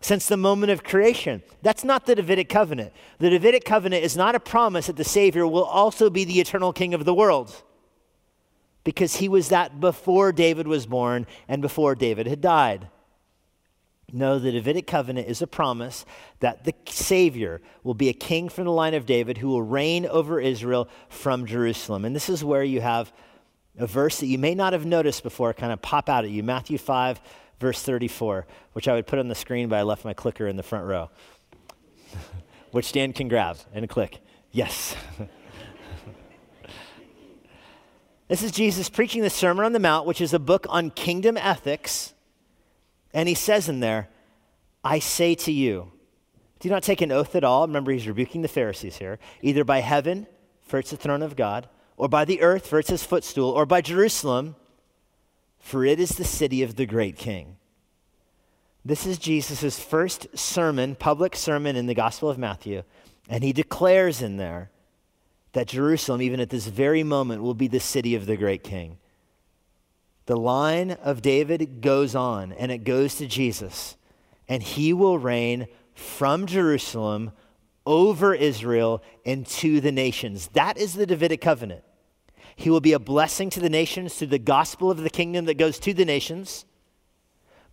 since 0.00 0.26
the 0.26 0.36
moment 0.36 0.70
of 0.70 0.84
creation. 0.84 1.42
That's 1.62 1.84
not 1.84 2.06
the 2.06 2.14
Davidic 2.14 2.48
covenant. 2.48 2.92
The 3.18 3.30
Davidic 3.30 3.64
covenant 3.64 4.04
is 4.04 4.16
not 4.16 4.34
a 4.34 4.40
promise 4.40 4.88
that 4.88 4.96
the 4.96 5.04
Savior 5.04 5.46
will 5.46 5.64
also 5.64 6.10
be 6.10 6.24
the 6.24 6.40
eternal 6.40 6.72
king 6.72 6.92
of 6.92 7.04
the 7.04 7.14
world 7.14 7.62
because 8.84 9.16
he 9.16 9.28
was 9.28 9.48
that 9.48 9.80
before 9.80 10.32
David 10.32 10.66
was 10.66 10.86
born 10.86 11.26
and 11.48 11.62
before 11.62 11.94
David 11.94 12.26
had 12.26 12.40
died. 12.40 12.88
No, 14.14 14.38
the 14.38 14.52
Davidic 14.52 14.86
covenant 14.86 15.26
is 15.26 15.40
a 15.40 15.46
promise 15.46 16.04
that 16.40 16.64
the 16.64 16.74
Savior 16.86 17.62
will 17.82 17.94
be 17.94 18.10
a 18.10 18.12
king 18.12 18.50
from 18.50 18.66
the 18.66 18.70
line 18.70 18.92
of 18.92 19.06
David 19.06 19.38
who 19.38 19.48
will 19.48 19.62
reign 19.62 20.04
over 20.04 20.38
Israel 20.38 20.90
from 21.08 21.46
Jerusalem. 21.46 22.04
And 22.04 22.14
this 22.14 22.28
is 22.28 22.44
where 22.44 22.62
you 22.62 22.82
have 22.82 23.10
a 23.78 23.86
verse 23.86 24.20
that 24.20 24.26
you 24.26 24.36
may 24.36 24.54
not 24.54 24.74
have 24.74 24.84
noticed 24.84 25.22
before 25.22 25.54
kind 25.54 25.72
of 25.72 25.80
pop 25.80 26.10
out 26.10 26.24
at 26.24 26.30
you 26.30 26.42
Matthew 26.42 26.76
5, 26.76 27.22
verse 27.58 27.82
34, 27.82 28.46
which 28.74 28.86
I 28.86 28.92
would 28.92 29.06
put 29.06 29.18
on 29.18 29.28
the 29.28 29.34
screen, 29.34 29.70
but 29.70 29.78
I 29.78 29.82
left 29.82 30.04
my 30.04 30.12
clicker 30.12 30.46
in 30.46 30.56
the 30.56 30.62
front 30.62 30.86
row, 30.86 31.08
which 32.70 32.92
Dan 32.92 33.14
can 33.14 33.28
grab 33.28 33.56
and 33.72 33.88
click. 33.88 34.18
Yes. 34.50 34.94
this 38.28 38.42
is 38.42 38.52
Jesus 38.52 38.90
preaching 38.90 39.22
the 39.22 39.30
Sermon 39.30 39.64
on 39.64 39.72
the 39.72 39.80
Mount, 39.80 40.06
which 40.06 40.20
is 40.20 40.34
a 40.34 40.38
book 40.38 40.66
on 40.68 40.90
kingdom 40.90 41.38
ethics 41.38 42.12
And 43.14 43.28
he 43.28 43.34
says 43.34 43.68
in 43.68 43.80
there, 43.80 44.08
I 44.84 44.98
say 44.98 45.34
to 45.36 45.52
you, 45.52 45.92
do 46.60 46.68
not 46.68 46.82
take 46.82 47.00
an 47.00 47.10
oath 47.12 47.34
at 47.34 47.44
all. 47.44 47.66
Remember, 47.66 47.90
he's 47.90 48.06
rebuking 48.06 48.42
the 48.42 48.48
Pharisees 48.48 48.96
here. 48.96 49.18
Either 49.42 49.64
by 49.64 49.80
heaven, 49.80 50.28
for 50.62 50.78
it's 50.78 50.90
the 50.90 50.96
throne 50.96 51.22
of 51.22 51.34
God, 51.34 51.68
or 51.96 52.08
by 52.08 52.24
the 52.24 52.40
earth, 52.40 52.68
for 52.68 52.78
it's 52.78 52.90
his 52.90 53.02
footstool, 53.02 53.50
or 53.50 53.66
by 53.66 53.80
Jerusalem, 53.80 54.54
for 55.58 55.84
it 55.84 55.98
is 55.98 56.10
the 56.10 56.24
city 56.24 56.62
of 56.62 56.76
the 56.76 56.86
great 56.86 57.16
king. 57.16 57.56
This 58.84 59.06
is 59.06 59.18
Jesus' 59.18 59.78
first 59.78 60.26
sermon, 60.38 60.94
public 60.94 61.36
sermon 61.36 61.76
in 61.76 61.86
the 61.86 61.94
Gospel 61.94 62.30
of 62.30 62.38
Matthew. 62.38 62.82
And 63.28 63.44
he 63.44 63.52
declares 63.52 64.22
in 64.22 64.36
there 64.36 64.70
that 65.52 65.68
Jerusalem, 65.68 66.22
even 66.22 66.40
at 66.40 66.50
this 66.50 66.66
very 66.66 67.02
moment, 67.02 67.42
will 67.42 67.54
be 67.54 67.68
the 67.68 67.80
city 67.80 68.14
of 68.14 68.26
the 68.26 68.36
great 68.36 68.64
king. 68.64 68.98
The 70.26 70.36
line 70.36 70.92
of 70.92 71.22
David 71.22 71.80
goes 71.80 72.14
on, 72.14 72.52
and 72.52 72.70
it 72.70 72.84
goes 72.84 73.16
to 73.16 73.26
Jesus. 73.26 73.96
And 74.48 74.62
he 74.62 74.92
will 74.92 75.18
reign 75.18 75.66
from 75.94 76.46
Jerusalem 76.46 77.32
over 77.84 78.34
Israel 78.34 79.02
and 79.26 79.46
to 79.46 79.80
the 79.80 79.92
nations. 79.92 80.48
That 80.52 80.78
is 80.78 80.94
the 80.94 81.06
Davidic 81.06 81.40
covenant. 81.40 81.82
He 82.54 82.70
will 82.70 82.80
be 82.80 82.92
a 82.92 82.98
blessing 82.98 83.50
to 83.50 83.60
the 83.60 83.70
nations 83.70 84.14
through 84.14 84.28
the 84.28 84.38
gospel 84.38 84.90
of 84.90 85.02
the 85.02 85.10
kingdom 85.10 85.46
that 85.46 85.58
goes 85.58 85.78
to 85.80 85.94
the 85.94 86.04
nations. 86.04 86.64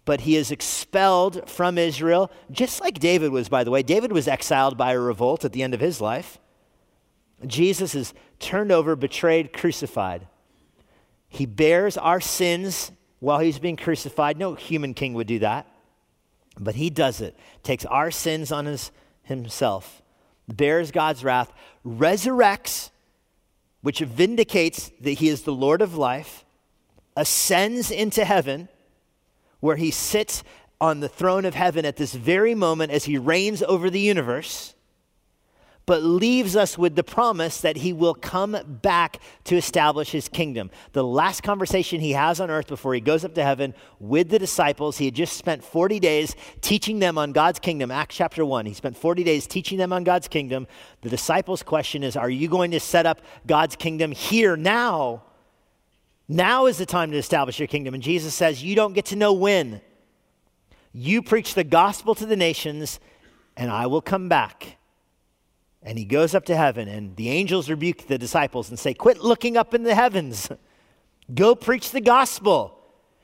But 0.06 0.22
he 0.22 0.36
is 0.36 0.50
expelled 0.50 1.48
from 1.48 1.78
Israel, 1.78 2.32
just 2.50 2.82
like 2.82 2.98
David 2.98 3.32
was, 3.32 3.50
by 3.50 3.64
the 3.64 3.72
way. 3.72 3.84
David 3.84 4.12
was 4.12 4.28
exiled 4.28 4.78
by 4.78 4.94
a 4.94 5.00
revolt 5.00 5.46
at 5.46 5.52
the 5.52 5.62
end 5.62 5.74
of 5.74 5.82
his 5.82 6.02
life. 6.02 6.40
Jesus 7.46 7.94
is 7.94 8.14
turned 8.40 8.72
over, 8.72 8.96
betrayed, 8.96 9.54
crucified. 9.54 10.28
He 11.30 11.46
bears 11.46 11.96
our 11.96 12.20
sins 12.20 12.92
while 13.20 13.40
he's 13.40 13.60
being 13.60 13.78
crucified. 13.78 14.38
No 14.38 14.56
human 14.56 14.94
king 14.94 15.14
would 15.14 15.28
do 15.28 15.40
that. 15.40 15.68
But 16.60 16.76
he 16.76 16.90
does 16.90 17.22
it, 17.22 17.38
takes 17.64 17.86
our 17.86 18.12
sins 18.12 18.52
on 18.52 18.66
his, 18.66 18.92
himself, 19.24 20.02
bears 20.48 20.92
God's 20.92 21.24
wrath, 21.24 21.54
resurrects 21.86 22.90
which 23.82 24.00
vindicates 24.00 24.92
that 25.00 25.12
he 25.12 25.30
is 25.30 25.44
the 25.44 25.54
Lord 25.54 25.82
of 25.82 25.96
life, 25.96 26.44
ascends 27.16 27.92
into 27.92 28.26
heaven, 28.26 28.68
where 29.62 29.78
he 29.78 29.92
sits 29.92 30.44
on 30.82 31.00
the 31.00 31.08
throne 31.08 31.46
of 31.46 31.56
heaven 31.56 31.86
at 31.86 31.96
this 31.96 32.14
very 32.14 32.56
moment 32.56 32.92
as 32.92 33.06
he 33.06 33.18
reigns 33.18 33.64
over 33.64 33.90
the 33.90 34.00
universe 34.00 34.74
but 35.90 36.04
leaves 36.04 36.56
us 36.56 36.78
with 36.78 36.96
the 36.96 37.04
promise 37.04 37.62
that 37.62 37.78
he 37.78 37.92
will 37.92 38.14
come 38.14 38.56
back 38.64 39.20
to 39.44 39.56
establish 39.56 40.12
his 40.12 40.30
kingdom. 40.30 40.70
The 40.92 41.04
last 41.04 41.42
conversation 41.42 42.00
he 42.00 42.12
has 42.12 42.40
on 42.40 42.52
earth 42.52 42.68
before 42.68 42.94
he 42.94 43.02
goes 43.02 43.26
up 43.26 43.34
to 43.34 43.44
heaven 43.44 43.74
with 44.00 44.30
the 44.30 44.38
disciples, 44.38 45.00
he 45.00 45.06
had 45.06 45.16
just 45.16 45.36
spent 45.36 45.64
40 45.64 46.00
days 46.00 46.36
teaching 46.62 47.00
them 47.00 47.18
on 47.18 47.32
God's 47.32 47.58
kingdom. 47.58 47.90
Acts 47.90 48.18
chapter 48.18 48.46
1. 48.46 48.68
He 48.68 48.76
spent 48.76 48.98
40 48.98 49.24
days 49.24 49.48
teaching 49.48 49.80
them 49.80 49.92
on 49.92 50.04
God's 50.04 50.28
kingdom. 50.28 50.68
The 51.02 51.10
disciples' 51.10 51.64
question 51.64 52.04
is 52.04 52.16
Are 52.16 52.30
you 52.30 52.48
going 52.48 52.70
to 52.70 52.80
set 52.80 53.08
up 53.08 53.22
God's 53.48 53.76
kingdom 53.76 54.12
here 54.12 54.56
now? 54.56 55.24
Now 56.28 56.68
is 56.68 56.78
the 56.78 56.86
time 56.86 57.10
to 57.14 57.18
establish 57.18 57.58
your 57.58 57.68
kingdom. 57.68 57.96
And 57.96 58.04
Jesus 58.04 58.36
says, 58.36 58.64
You 58.64 58.76
don't 58.76 58.94
get 58.94 59.06
to 59.06 59.16
know 59.16 59.34
when. 59.34 59.82
You 60.94 61.24
preach 61.24 61.56
the 61.56 61.64
gospel 61.64 62.14
to 62.14 62.28
the 62.28 62.38
nations, 62.38 63.00
and 63.58 63.72
I 63.72 63.88
will 63.88 64.04
come 64.04 64.30
back 64.30 64.76
and 65.82 65.98
he 65.98 66.06
goes 66.06 66.36
up 66.36 66.46
to 66.46 66.56
heaven, 66.56 66.88
and 66.88 67.16
the 67.16 67.30
angels 67.30 67.70
rebuke 67.70 68.08
the 68.08 68.18
disciples 68.18 68.70
and 68.70 68.78
say, 68.78 68.94
Quit 68.94 69.20
looking 69.20 69.56
up 69.56 69.74
in 69.74 69.84
the 69.84 69.96
heavens. 69.96 70.50
Go 71.34 71.56
preach 71.56 71.92
the 71.92 72.02
gospel. 72.02 72.76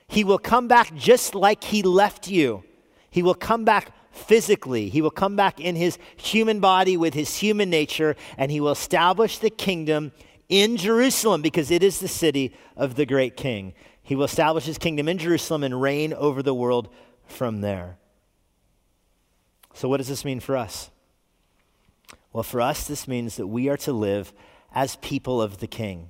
He 0.08 0.24
will 0.24 0.38
come 0.38 0.68
back 0.68 0.96
just 0.96 1.34
like 1.36 1.64
he 1.64 1.82
left 1.82 2.28
you. 2.28 2.64
He 3.10 3.24
will 3.24 3.34
come 3.34 3.66
back 3.66 3.92
physically. 4.12 4.90
He 4.90 5.02
will 5.02 5.12
come 5.12 5.36
back 5.36 5.60
in 5.60 5.76
his 5.76 5.98
human 6.16 6.60
body 6.60 6.96
with 6.96 7.14
his 7.14 7.36
human 7.38 7.70
nature, 7.70 8.16
and 8.38 8.52
he 8.52 8.62
will 8.62 8.72
establish 8.72 9.40
the 9.40 9.50
kingdom 9.50 10.12
in 10.48 10.78
Jerusalem 10.78 11.42
because 11.42 11.72
it 11.72 11.84
is 11.84 12.00
the 12.00 12.08
city 12.08 12.56
of 12.78 12.96
the 12.96 13.06
great 13.06 13.36
king. 13.36 13.74
He 14.04 14.16
will 14.16 14.26
establish 14.26 14.66
his 14.66 14.78
kingdom 14.78 15.10
in 15.10 15.18
Jerusalem 15.18 15.64
and 15.64 15.82
reign 15.82 16.14
over 16.14 16.44
the 16.44 16.54
world 16.54 16.90
from 17.26 17.62
there. 17.62 17.98
So, 19.74 19.90
what 19.90 19.98
does 19.98 20.08
this 20.08 20.24
mean 20.24 20.40
for 20.40 20.56
us? 20.56 20.92
Well, 22.36 22.44
for 22.44 22.60
us, 22.60 22.86
this 22.86 23.08
means 23.08 23.38
that 23.38 23.48
we 23.48 23.70
are 23.70 23.78
to 23.78 23.94
live 23.94 24.34
as 24.74 24.98
people 24.98 25.42
of 25.42 25.60
the 25.60 25.68
king. 25.68 26.10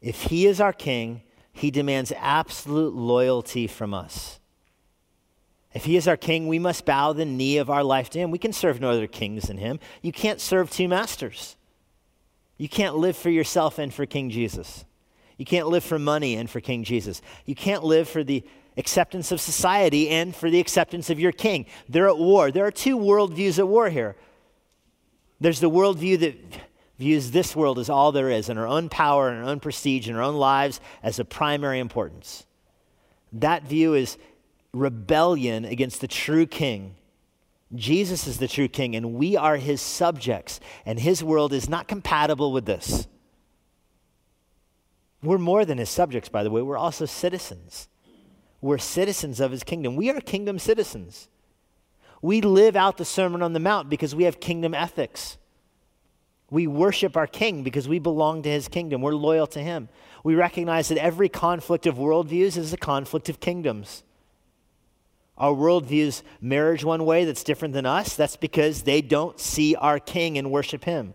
If 0.00 0.22
he 0.22 0.46
is 0.46 0.60
our 0.60 0.72
king, 0.72 1.22
he 1.52 1.72
demands 1.72 2.12
absolute 2.16 2.94
loyalty 2.94 3.66
from 3.66 3.92
us. 3.92 4.38
If 5.74 5.86
he 5.86 5.96
is 5.96 6.06
our 6.06 6.16
king, 6.16 6.46
we 6.46 6.60
must 6.60 6.86
bow 6.86 7.12
the 7.12 7.24
knee 7.24 7.56
of 7.56 7.68
our 7.68 7.82
life 7.82 8.10
to 8.10 8.20
him. 8.20 8.30
We 8.30 8.38
can 8.38 8.52
serve 8.52 8.80
no 8.80 8.90
other 8.90 9.08
kings 9.08 9.48
than 9.48 9.56
him. 9.56 9.80
You 10.02 10.12
can't 10.12 10.40
serve 10.40 10.70
two 10.70 10.86
masters. 10.86 11.56
You 12.56 12.68
can't 12.68 12.94
live 12.94 13.16
for 13.16 13.30
yourself 13.30 13.80
and 13.80 13.92
for 13.92 14.06
King 14.06 14.30
Jesus. 14.30 14.84
You 15.36 15.46
can't 15.46 15.66
live 15.66 15.82
for 15.82 15.98
money 15.98 16.36
and 16.36 16.48
for 16.48 16.60
King 16.60 16.84
Jesus. 16.84 17.22
You 17.44 17.56
can't 17.56 17.82
live 17.82 18.08
for 18.08 18.22
the 18.22 18.44
acceptance 18.76 19.32
of 19.32 19.40
society 19.40 20.10
and 20.10 20.32
for 20.32 20.48
the 20.48 20.60
acceptance 20.60 21.10
of 21.10 21.18
your 21.18 21.32
king. 21.32 21.66
They're 21.88 22.08
at 22.08 22.18
war. 22.18 22.52
There 22.52 22.66
are 22.66 22.70
two 22.70 22.96
worldviews 22.96 23.58
at 23.58 23.66
war 23.66 23.90
here. 23.90 24.14
There's 25.40 25.60
the 25.60 25.70
worldview 25.70 26.20
that 26.20 26.36
views 26.98 27.30
this 27.30 27.54
world 27.54 27.78
as 27.78 27.90
all 27.90 28.12
there 28.12 28.30
is 28.30 28.48
and 28.48 28.58
our 28.58 28.66
own 28.66 28.88
power 28.88 29.28
and 29.28 29.42
our 29.42 29.50
own 29.50 29.60
prestige 29.60 30.08
and 30.08 30.16
our 30.16 30.22
own 30.22 30.36
lives 30.36 30.80
as 31.02 31.18
of 31.18 31.28
primary 31.28 31.78
importance. 31.78 32.46
That 33.32 33.64
view 33.64 33.94
is 33.94 34.16
rebellion 34.72 35.64
against 35.64 36.00
the 36.00 36.08
true 36.08 36.46
king. 36.46 36.96
Jesus 37.74 38.26
is 38.26 38.38
the 38.38 38.48
true 38.48 38.68
king, 38.68 38.94
and 38.94 39.14
we 39.14 39.36
are 39.36 39.56
his 39.56 39.80
subjects, 39.80 40.60
and 40.84 41.00
his 41.00 41.22
world 41.22 41.52
is 41.52 41.68
not 41.68 41.88
compatible 41.88 42.52
with 42.52 42.64
this. 42.64 43.08
We're 45.22 45.38
more 45.38 45.64
than 45.64 45.78
his 45.78 45.90
subjects, 45.90 46.28
by 46.28 46.44
the 46.44 46.50
way, 46.50 46.62
we're 46.62 46.78
also 46.78 47.06
citizens. 47.06 47.88
We're 48.60 48.78
citizens 48.78 49.40
of 49.40 49.50
his 49.50 49.64
kingdom. 49.64 49.96
We 49.96 50.10
are 50.10 50.20
kingdom 50.20 50.58
citizens. 50.58 51.28
We 52.22 52.40
live 52.40 52.76
out 52.76 52.96
the 52.96 53.04
Sermon 53.04 53.42
on 53.42 53.52
the 53.52 53.60
Mount 53.60 53.88
because 53.88 54.14
we 54.14 54.24
have 54.24 54.40
kingdom 54.40 54.74
ethics. 54.74 55.36
We 56.50 56.66
worship 56.66 57.16
our 57.16 57.26
king 57.26 57.62
because 57.62 57.88
we 57.88 57.98
belong 57.98 58.42
to 58.42 58.50
his 58.50 58.68
kingdom. 58.68 59.02
We're 59.02 59.14
loyal 59.14 59.46
to 59.48 59.60
him. 59.60 59.88
We 60.22 60.34
recognize 60.34 60.88
that 60.88 60.98
every 60.98 61.28
conflict 61.28 61.86
of 61.86 61.96
worldviews 61.96 62.56
is 62.56 62.72
a 62.72 62.76
conflict 62.76 63.28
of 63.28 63.40
kingdoms. 63.40 64.04
Our 65.36 65.52
world 65.52 65.86
views 65.86 66.22
marriage 66.40 66.84
one 66.84 67.04
way 67.04 67.24
that's 67.24 67.44
different 67.44 67.74
than 67.74 67.84
us. 67.84 68.16
That's 68.16 68.36
because 68.36 68.82
they 68.82 69.02
don't 69.02 69.38
see 69.38 69.74
our 69.74 69.98
king 69.98 70.38
and 70.38 70.50
worship 70.50 70.84
him. 70.84 71.14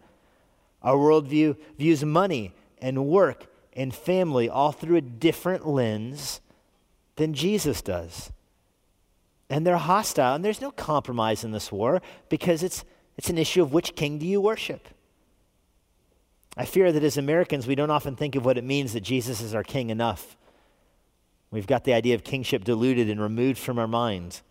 Our 0.84 0.96
worldview 0.96 1.58
views 1.78 2.04
money 2.04 2.54
and 2.80 3.08
work 3.08 3.48
and 3.74 3.94
family 3.94 4.50
all 4.50 4.72
through 4.72 4.98
a 4.98 5.02
different 5.02 5.68
lens 5.68 6.42
than 7.16 7.34
Jesus 7.34 7.82
does 7.82 8.32
and 9.52 9.68
they're 9.68 9.78
hostile, 9.78 10.34
and 10.34 10.46
there's 10.46 10.62
no 10.62 10.72
compromise 10.72 11.44
in 11.44 11.52
this 11.52 11.74
war 11.74 12.02
because 12.30 12.64
it's, 12.64 12.86
it's 13.18 13.30
an 13.30 13.38
issue 13.38 13.62
of 13.62 13.74
which 13.74 13.96
king 13.96 14.18
do 14.18 14.26
you 14.26 14.40
worship. 14.40 14.88
I 16.56 16.64
fear 16.64 16.92
that 16.92 17.04
as 17.04 17.18
Americans, 17.18 17.68
we 17.68 17.76
don't 17.76 17.92
often 17.92 18.16
think 18.16 18.36
of 18.36 18.46
what 18.46 18.58
it 18.58 18.64
means 18.64 18.94
that 18.94 19.02
Jesus 19.02 19.42
is 19.42 19.54
our 19.54 19.64
king 19.64 19.90
enough. 19.90 20.38
We've 21.52 21.68
got 21.68 21.84
the 21.84 21.94
idea 21.94 22.16
of 22.16 22.24
kingship 22.24 22.64
diluted 22.64 23.10
and 23.10 23.20
removed 23.20 23.60
from 23.60 23.78
our 23.78 23.90
minds. 23.90 24.42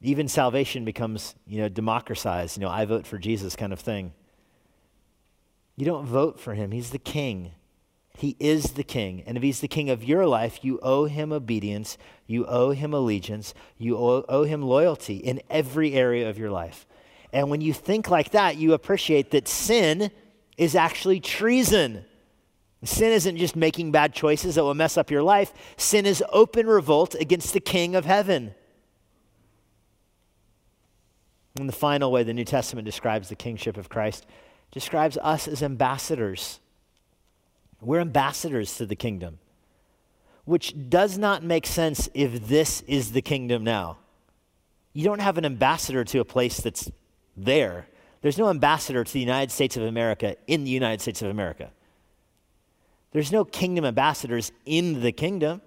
Even 0.00 0.28
salvation 0.28 0.84
becomes, 0.84 1.34
you 1.44 1.60
know, 1.60 1.68
democratized, 1.68 2.56
you 2.56 2.60
know, 2.60 2.70
I 2.70 2.84
vote 2.84 3.04
for 3.04 3.18
Jesus 3.18 3.56
kind 3.56 3.72
of 3.72 3.80
thing. 3.80 4.12
You 5.74 5.86
don't 5.86 6.06
vote 6.06 6.38
for 6.38 6.54
him, 6.54 6.70
he's 6.70 6.90
the 6.90 6.98
king. 6.98 7.50
He 8.16 8.34
is 8.40 8.72
the 8.72 8.82
king. 8.82 9.22
And 9.26 9.36
if 9.36 9.42
he's 9.42 9.60
the 9.60 9.68
king 9.68 9.90
of 9.90 10.02
your 10.02 10.26
life, 10.26 10.64
you 10.64 10.78
owe 10.82 11.04
him 11.04 11.32
obedience, 11.32 11.98
you 12.26 12.46
owe 12.46 12.70
him 12.70 12.94
allegiance, 12.94 13.52
you 13.76 13.96
owe, 13.98 14.24
owe, 14.28 14.44
him 14.44 14.62
loyalty 14.62 15.16
in 15.16 15.42
every 15.50 15.92
area 15.92 16.28
of 16.28 16.38
your 16.38 16.50
life. 16.50 16.86
And 17.32 17.50
when 17.50 17.60
you 17.60 17.74
think 17.74 18.08
like 18.08 18.30
that, 18.30 18.56
you 18.56 18.72
appreciate 18.72 19.32
that 19.32 19.46
sin 19.46 20.10
is 20.56 20.74
actually 20.74 21.20
treason. 21.20 22.06
Sin 22.84 23.12
isn't 23.12 23.36
just 23.36 23.54
making 23.54 23.92
bad 23.92 24.14
choices 24.14 24.54
that 24.54 24.64
will 24.64 24.74
mess 24.74 24.96
up 24.96 25.10
your 25.10 25.22
life, 25.22 25.52
sin 25.76 26.06
is 26.06 26.24
open 26.32 26.66
revolt 26.66 27.14
against 27.16 27.52
the 27.52 27.60
king 27.60 27.94
of 27.94 28.06
heaven. 28.06 28.54
And 31.58 31.68
the 31.68 31.74
final 31.74 32.10
way 32.10 32.22
the 32.22 32.34
New 32.34 32.44
Testament 32.44 32.86
describes 32.86 33.28
the 33.28 33.36
kingship 33.36 33.76
of 33.76 33.88
Christ 33.88 34.26
describes 34.70 35.18
us 35.18 35.48
as 35.48 35.62
ambassadors 35.62 36.60
we're 37.86 38.00
ambassadors 38.00 38.76
to 38.78 38.84
the 38.84 38.96
kingdom, 38.96 39.38
which 40.44 40.74
does 40.90 41.16
not 41.16 41.44
make 41.44 41.64
sense 41.64 42.08
if 42.14 42.48
this 42.48 42.80
is 42.82 43.12
the 43.12 43.22
kingdom 43.22 43.62
now. 43.62 43.96
You 44.92 45.04
don't 45.04 45.20
have 45.20 45.38
an 45.38 45.44
ambassador 45.44 46.02
to 46.02 46.18
a 46.18 46.24
place 46.24 46.60
that's 46.60 46.90
there. 47.36 47.86
There's 48.22 48.38
no 48.38 48.50
ambassador 48.50 49.04
to 49.04 49.12
the 49.12 49.20
United 49.20 49.52
States 49.52 49.76
of 49.76 49.84
America 49.84 50.34
in 50.48 50.64
the 50.64 50.70
United 50.70 51.00
States 51.00 51.22
of 51.22 51.30
America. 51.30 51.70
There's 53.12 53.30
no 53.30 53.44
kingdom 53.44 53.84
ambassadors 53.84 54.50
in 54.64 55.00
the 55.00 55.12
kingdom. 55.12 55.62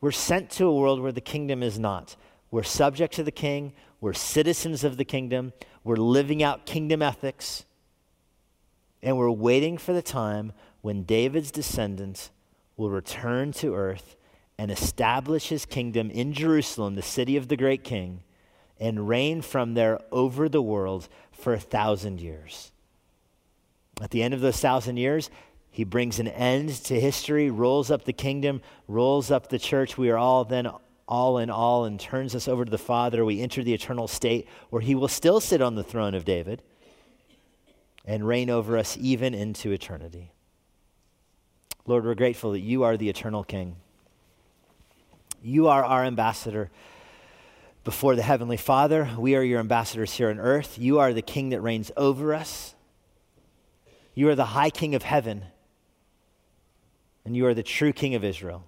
We're 0.00 0.12
sent 0.12 0.50
to 0.50 0.66
a 0.66 0.74
world 0.74 1.02
where 1.02 1.10
the 1.10 1.20
kingdom 1.20 1.64
is 1.64 1.80
not. 1.80 2.14
We're 2.52 2.62
subject 2.62 3.14
to 3.14 3.24
the 3.24 3.32
king, 3.32 3.72
we're 4.00 4.12
citizens 4.12 4.84
of 4.84 4.98
the 4.98 5.04
kingdom, 5.04 5.52
we're 5.82 5.96
living 5.96 6.44
out 6.44 6.64
kingdom 6.64 7.02
ethics, 7.02 7.64
and 9.02 9.16
we're 9.16 9.30
waiting 9.30 9.78
for 9.78 9.92
the 9.92 10.02
time 10.02 10.52
when 10.82 11.04
David's 11.04 11.50
descendants 11.50 12.30
will 12.76 12.90
return 12.90 13.52
to 13.52 13.74
earth 13.74 14.16
and 14.58 14.70
establish 14.70 15.48
his 15.48 15.64
kingdom 15.64 16.10
in 16.10 16.32
Jerusalem, 16.32 16.94
the 16.94 17.02
city 17.02 17.36
of 17.36 17.48
the 17.48 17.56
great 17.56 17.84
king, 17.84 18.22
and 18.78 19.08
reign 19.08 19.42
from 19.42 19.74
there 19.74 20.00
over 20.10 20.48
the 20.48 20.62
world 20.62 21.08
for 21.32 21.52
a 21.52 21.60
thousand 21.60 22.20
years. 22.20 22.72
At 24.00 24.10
the 24.10 24.22
end 24.22 24.34
of 24.34 24.40
those 24.40 24.60
thousand 24.60 24.96
years, 24.96 25.30
he 25.70 25.84
brings 25.84 26.18
an 26.18 26.28
end 26.28 26.70
to 26.84 26.98
history, 26.98 27.50
rolls 27.50 27.90
up 27.90 28.04
the 28.04 28.12
kingdom, 28.12 28.60
rolls 28.88 29.30
up 29.30 29.48
the 29.48 29.58
church. 29.58 29.96
We 29.96 30.10
are 30.10 30.18
all 30.18 30.44
then 30.44 30.68
all 31.06 31.38
in 31.38 31.50
all 31.50 31.84
and 31.84 31.98
turns 31.98 32.34
us 32.34 32.48
over 32.48 32.64
to 32.64 32.70
the 32.70 32.78
Father. 32.78 33.24
We 33.24 33.40
enter 33.40 33.62
the 33.62 33.74
eternal 33.74 34.08
state 34.08 34.48
where 34.70 34.82
he 34.82 34.94
will 34.94 35.08
still 35.08 35.40
sit 35.40 35.60
on 35.60 35.74
the 35.74 35.84
throne 35.84 36.14
of 36.14 36.24
David 36.24 36.62
and 38.10 38.26
reign 38.26 38.50
over 38.50 38.76
us 38.76 38.98
even 39.00 39.34
into 39.34 39.70
eternity. 39.70 40.32
Lord, 41.86 42.04
we're 42.04 42.16
grateful 42.16 42.50
that 42.50 42.58
you 42.58 42.82
are 42.82 42.96
the 42.96 43.08
eternal 43.08 43.44
King. 43.44 43.76
You 45.40 45.68
are 45.68 45.84
our 45.84 46.04
ambassador 46.04 46.70
before 47.84 48.16
the 48.16 48.22
Heavenly 48.22 48.56
Father. 48.56 49.08
We 49.16 49.36
are 49.36 49.44
your 49.44 49.60
ambassadors 49.60 50.12
here 50.14 50.28
on 50.28 50.40
earth. 50.40 50.76
You 50.76 50.98
are 50.98 51.12
the 51.12 51.22
King 51.22 51.50
that 51.50 51.60
reigns 51.60 51.92
over 51.96 52.34
us. 52.34 52.74
You 54.16 54.28
are 54.28 54.34
the 54.34 54.46
high 54.46 54.70
King 54.70 54.96
of 54.96 55.04
heaven, 55.04 55.44
and 57.24 57.36
you 57.36 57.46
are 57.46 57.54
the 57.54 57.62
true 57.62 57.92
King 57.92 58.16
of 58.16 58.24
Israel. 58.24 58.64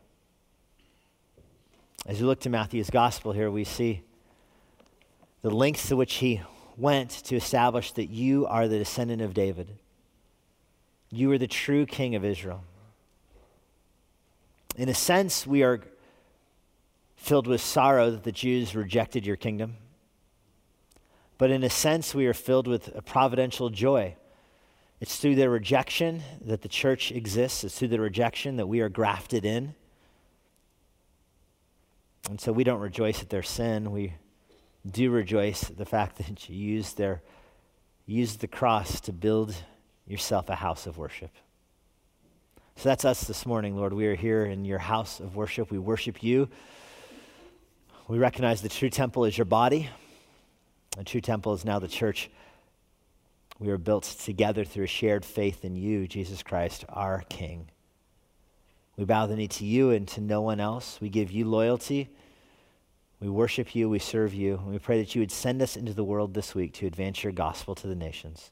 As 2.07 2.20
we 2.20 2.26
look 2.26 2.38
to 2.43 2.49
Matthew's 2.49 2.90
gospel 2.90 3.32
here, 3.32 3.51
we 3.51 3.64
see 3.64 4.03
the 5.43 5.51
lengths 5.51 5.88
to 5.88 5.97
which 5.97 6.14
he 6.14 6.43
went 6.76 7.10
to 7.10 7.36
establish 7.36 7.92
that 7.92 8.10
you 8.10 8.46
are 8.46 8.68
the 8.68 8.78
descendant 8.78 9.22
of 9.22 9.34
David. 9.34 9.78
You 11.10 11.30
are 11.32 11.38
the 11.38 11.46
true 11.46 11.86
King 11.86 12.14
of 12.14 12.24
Israel. 12.24 12.64
In 14.76 14.88
a 14.88 14.94
sense, 14.94 15.46
we 15.46 15.62
are 15.62 15.82
filled 17.16 17.46
with 17.46 17.60
sorrow 17.60 18.10
that 18.10 18.24
the 18.24 18.32
Jews 18.32 18.74
rejected 18.74 19.26
your 19.26 19.36
kingdom. 19.36 19.76
But 21.38 21.50
in 21.50 21.62
a 21.62 21.70
sense, 21.70 22.14
we 22.14 22.26
are 22.26 22.34
filled 22.34 22.66
with 22.66 22.94
a 22.96 23.02
providential 23.02 23.68
joy. 23.68 24.16
It's 25.00 25.16
through 25.16 25.34
their 25.34 25.50
rejection 25.50 26.22
that 26.40 26.62
the 26.62 26.68
church 26.68 27.12
exists, 27.12 27.64
it's 27.64 27.78
through 27.78 27.88
the 27.88 28.00
rejection 28.00 28.56
that 28.56 28.66
we 28.66 28.80
are 28.80 28.88
grafted 28.88 29.44
in. 29.44 29.74
And 32.30 32.40
so 32.40 32.52
we 32.52 32.64
don't 32.64 32.80
rejoice 32.80 33.20
at 33.20 33.28
their 33.28 33.42
sin. 33.42 33.90
We 33.90 34.14
do 34.88 35.10
rejoice 35.10 35.62
the 35.62 35.84
fact 35.84 36.18
that 36.18 36.48
you 36.48 36.56
used, 36.56 36.96
their, 36.96 37.22
used 38.06 38.40
the 38.40 38.48
cross 38.48 39.00
to 39.02 39.12
build 39.12 39.54
yourself 40.06 40.48
a 40.48 40.56
house 40.56 40.86
of 40.86 40.98
worship. 40.98 41.30
So 42.76 42.88
that's 42.88 43.04
us 43.04 43.24
this 43.24 43.46
morning, 43.46 43.76
Lord. 43.76 43.92
We 43.92 44.06
are 44.06 44.14
here 44.14 44.44
in 44.44 44.64
your 44.64 44.78
house 44.78 45.20
of 45.20 45.36
worship. 45.36 45.70
We 45.70 45.78
worship 45.78 46.22
you. 46.22 46.48
We 48.08 48.18
recognize 48.18 48.62
the 48.62 48.68
true 48.68 48.90
temple 48.90 49.24
is 49.24 49.38
your 49.38 49.44
body. 49.44 49.88
The 50.96 51.04
true 51.04 51.20
temple 51.20 51.54
is 51.54 51.64
now 51.64 51.78
the 51.78 51.88
church. 51.88 52.30
We 53.58 53.70
are 53.70 53.78
built 53.78 54.04
together 54.04 54.64
through 54.64 54.84
a 54.84 54.88
shared 54.88 55.24
faith 55.24 55.64
in 55.64 55.76
you, 55.76 56.08
Jesus 56.08 56.42
Christ, 56.42 56.84
our 56.88 57.22
King. 57.28 57.68
We 58.96 59.04
bow 59.04 59.26
the 59.26 59.36
knee 59.36 59.48
to 59.48 59.64
you 59.64 59.90
and 59.90 60.08
to 60.08 60.20
no 60.20 60.40
one 60.40 60.58
else. 60.58 60.98
We 61.00 61.08
give 61.08 61.30
you 61.30 61.44
loyalty. 61.44 62.10
We 63.22 63.28
worship 63.28 63.76
you. 63.76 63.88
We 63.88 64.00
serve 64.00 64.34
you. 64.34 64.54
And 64.56 64.72
we 64.72 64.80
pray 64.80 64.98
that 64.98 65.14
you 65.14 65.20
would 65.22 65.30
send 65.30 65.62
us 65.62 65.76
into 65.76 65.94
the 65.94 66.02
world 66.02 66.34
this 66.34 66.56
week 66.56 66.72
to 66.74 66.88
advance 66.88 67.22
your 67.22 67.32
gospel 67.32 67.76
to 67.76 67.86
the 67.86 67.94
nations. 67.94 68.50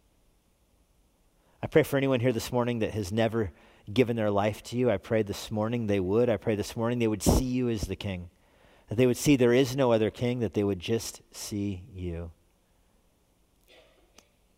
I 1.61 1.67
pray 1.67 1.83
for 1.83 1.97
anyone 1.97 2.21
here 2.21 2.33
this 2.33 2.53
morning 2.53 2.79
that 2.79 2.93
has 2.93 3.11
never 3.11 3.51
given 3.93 4.15
their 4.15 4.31
life 4.31 4.63
to 4.63 4.77
you. 4.77 4.89
I 4.89 4.97
pray 4.97 5.25
this 5.25 5.51
morning 5.51 5.89
they 5.89 5.99
would. 5.99 6.31
I 6.31 6.37
pray 6.37 6.55
this 6.55 6.77
morning 6.77 7.01
they 7.01 7.09
would 7.09 7.21
see 7.21 7.43
you 7.43 7.69
as 7.69 7.81
the 7.81 7.97
king, 7.97 8.31
that 8.89 8.95
they 8.95 9.09
would 9.09 9.17
see 9.17 9.35
there 9.35 9.53
is 9.53 9.75
no 9.75 9.91
other 9.91 10.09
king, 10.09 10.39
that 10.39 10.55
they 10.55 10.63
would 10.63 10.79
just 10.79 11.21
see 11.33 11.83
you. 11.93 12.31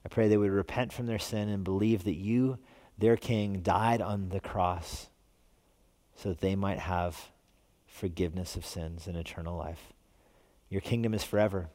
I 0.04 0.10
pray 0.10 0.28
they 0.28 0.36
would 0.36 0.50
repent 0.50 0.92
from 0.92 1.06
their 1.06 1.18
sin 1.18 1.48
and 1.48 1.64
believe 1.64 2.04
that 2.04 2.16
you, 2.16 2.58
their 2.98 3.16
king, 3.16 3.62
died 3.62 4.02
on 4.02 4.28
the 4.28 4.40
cross 4.40 5.08
so 6.16 6.28
that 6.28 6.42
they 6.42 6.54
might 6.54 6.80
have 6.80 7.30
forgiveness 7.86 8.56
of 8.56 8.66
sins 8.66 9.06
and 9.06 9.16
eternal 9.16 9.56
life. 9.56 9.92
Your 10.72 10.80
kingdom 10.80 11.12
is 11.12 11.22
forever. 11.22 11.68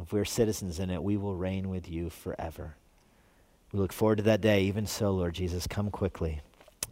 If 0.00 0.10
we're 0.10 0.24
citizens 0.24 0.78
in 0.78 0.88
it, 0.88 1.02
we 1.02 1.18
will 1.18 1.36
reign 1.36 1.68
with 1.68 1.90
you 1.90 2.08
forever. 2.08 2.74
We 3.70 3.78
look 3.78 3.92
forward 3.92 4.16
to 4.16 4.22
that 4.22 4.40
day. 4.40 4.62
Even 4.62 4.86
so, 4.86 5.10
Lord 5.10 5.34
Jesus, 5.34 5.66
come 5.66 5.90
quickly. 5.90 6.40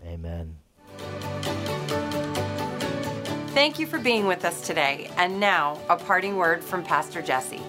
Amen. 0.04 0.58
Thank 3.54 3.78
you 3.78 3.86
for 3.86 3.98
being 3.98 4.26
with 4.26 4.44
us 4.44 4.66
today. 4.66 5.10
And 5.16 5.40
now, 5.40 5.80
a 5.88 5.96
parting 5.96 6.36
word 6.36 6.62
from 6.62 6.84
Pastor 6.84 7.22
Jesse. 7.22 7.62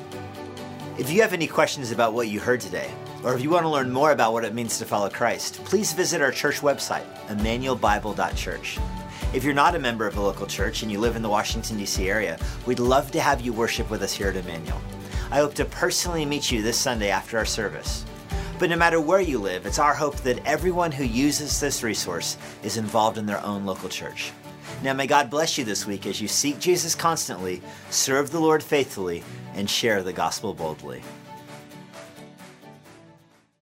If 0.97 1.09
you 1.09 1.22
have 1.22 1.32
any 1.32 1.47
questions 1.47 1.91
about 1.91 2.11
what 2.13 2.28
you 2.28 2.41
heard 2.41 2.59
today, 2.59 2.91
or 3.24 3.34
if 3.34 3.41
you 3.41 3.49
want 3.49 3.63
to 3.63 3.70
learn 3.70 3.91
more 3.91 4.11
about 4.11 4.34
what 4.34 4.43
it 4.43 4.53
means 4.53 4.78
to 4.80 4.86
follow 4.86 5.07
Christ, 5.07 5.63
please 5.63 5.93
visit 5.93 6.22
our 6.22 6.32
church 6.32 6.59
website, 6.59 7.05
immanuelbible.church. 7.28 8.78
If 9.34 9.44
you're 9.44 9.54
not 9.54 9.76
a 9.76 9.80
member 9.80 10.08
of 10.08 10.18
a 10.18 10.22
local 10.22 10.48
church 10.48 10.82
and 10.82 10.92
you 10.92 11.00
live 11.00 11.16
in 11.16 11.22
the 11.22 11.30
Washington, 11.30 11.78
D.C. 11.78 12.10
area, 12.10 12.40
we'd 12.66 12.80
love 12.80 13.12
to 13.12 13.20
have 13.20 13.42
you 13.42 13.52
worship 13.52 13.90
with 13.90 14.02
us 14.02 14.14
here 14.14 14.30
at 14.30 14.36
Immanuel. 14.36 14.82
I 15.30 15.38
hope 15.38 15.54
to 15.56 15.66
personally 15.66 16.26
meet 16.26 16.52
you 16.52 16.62
this 16.62 16.78
Sunday 16.78 17.10
after 17.10 17.38
our 17.38 17.46
service. 17.46 18.06
But 18.60 18.70
no 18.70 18.78
matter 18.78 19.02
where 19.02 19.20
you 19.20 19.40
live, 19.40 19.66
it's 19.66 19.80
our 19.80 19.94
hope 19.94 20.16
that 20.18 20.46
everyone 20.46 20.92
who 20.92 21.04
uses 21.04 21.60
this 21.60 21.84
resource 21.84 22.38
is 22.64 22.78
involved 22.78 23.18
in 23.18 23.26
their 23.26 23.44
own 23.44 23.66
local 23.66 23.90
church. 23.90 24.32
Now, 24.82 24.94
may 24.94 25.08
God 25.08 25.30
bless 25.30 25.58
you 25.58 25.66
this 25.66 25.86
week 25.86 26.06
as 26.06 26.22
you 26.22 26.30
seek 26.30 26.60
Jesus 26.60 26.96
constantly, 26.96 27.62
serve 27.90 28.32
the 28.32 28.40
Lord 28.40 28.64
faithfully, 28.64 29.24
and 29.56 29.70
share 29.70 30.04
the 30.04 30.14
gospel 30.14 30.54
boldly. 30.54 31.02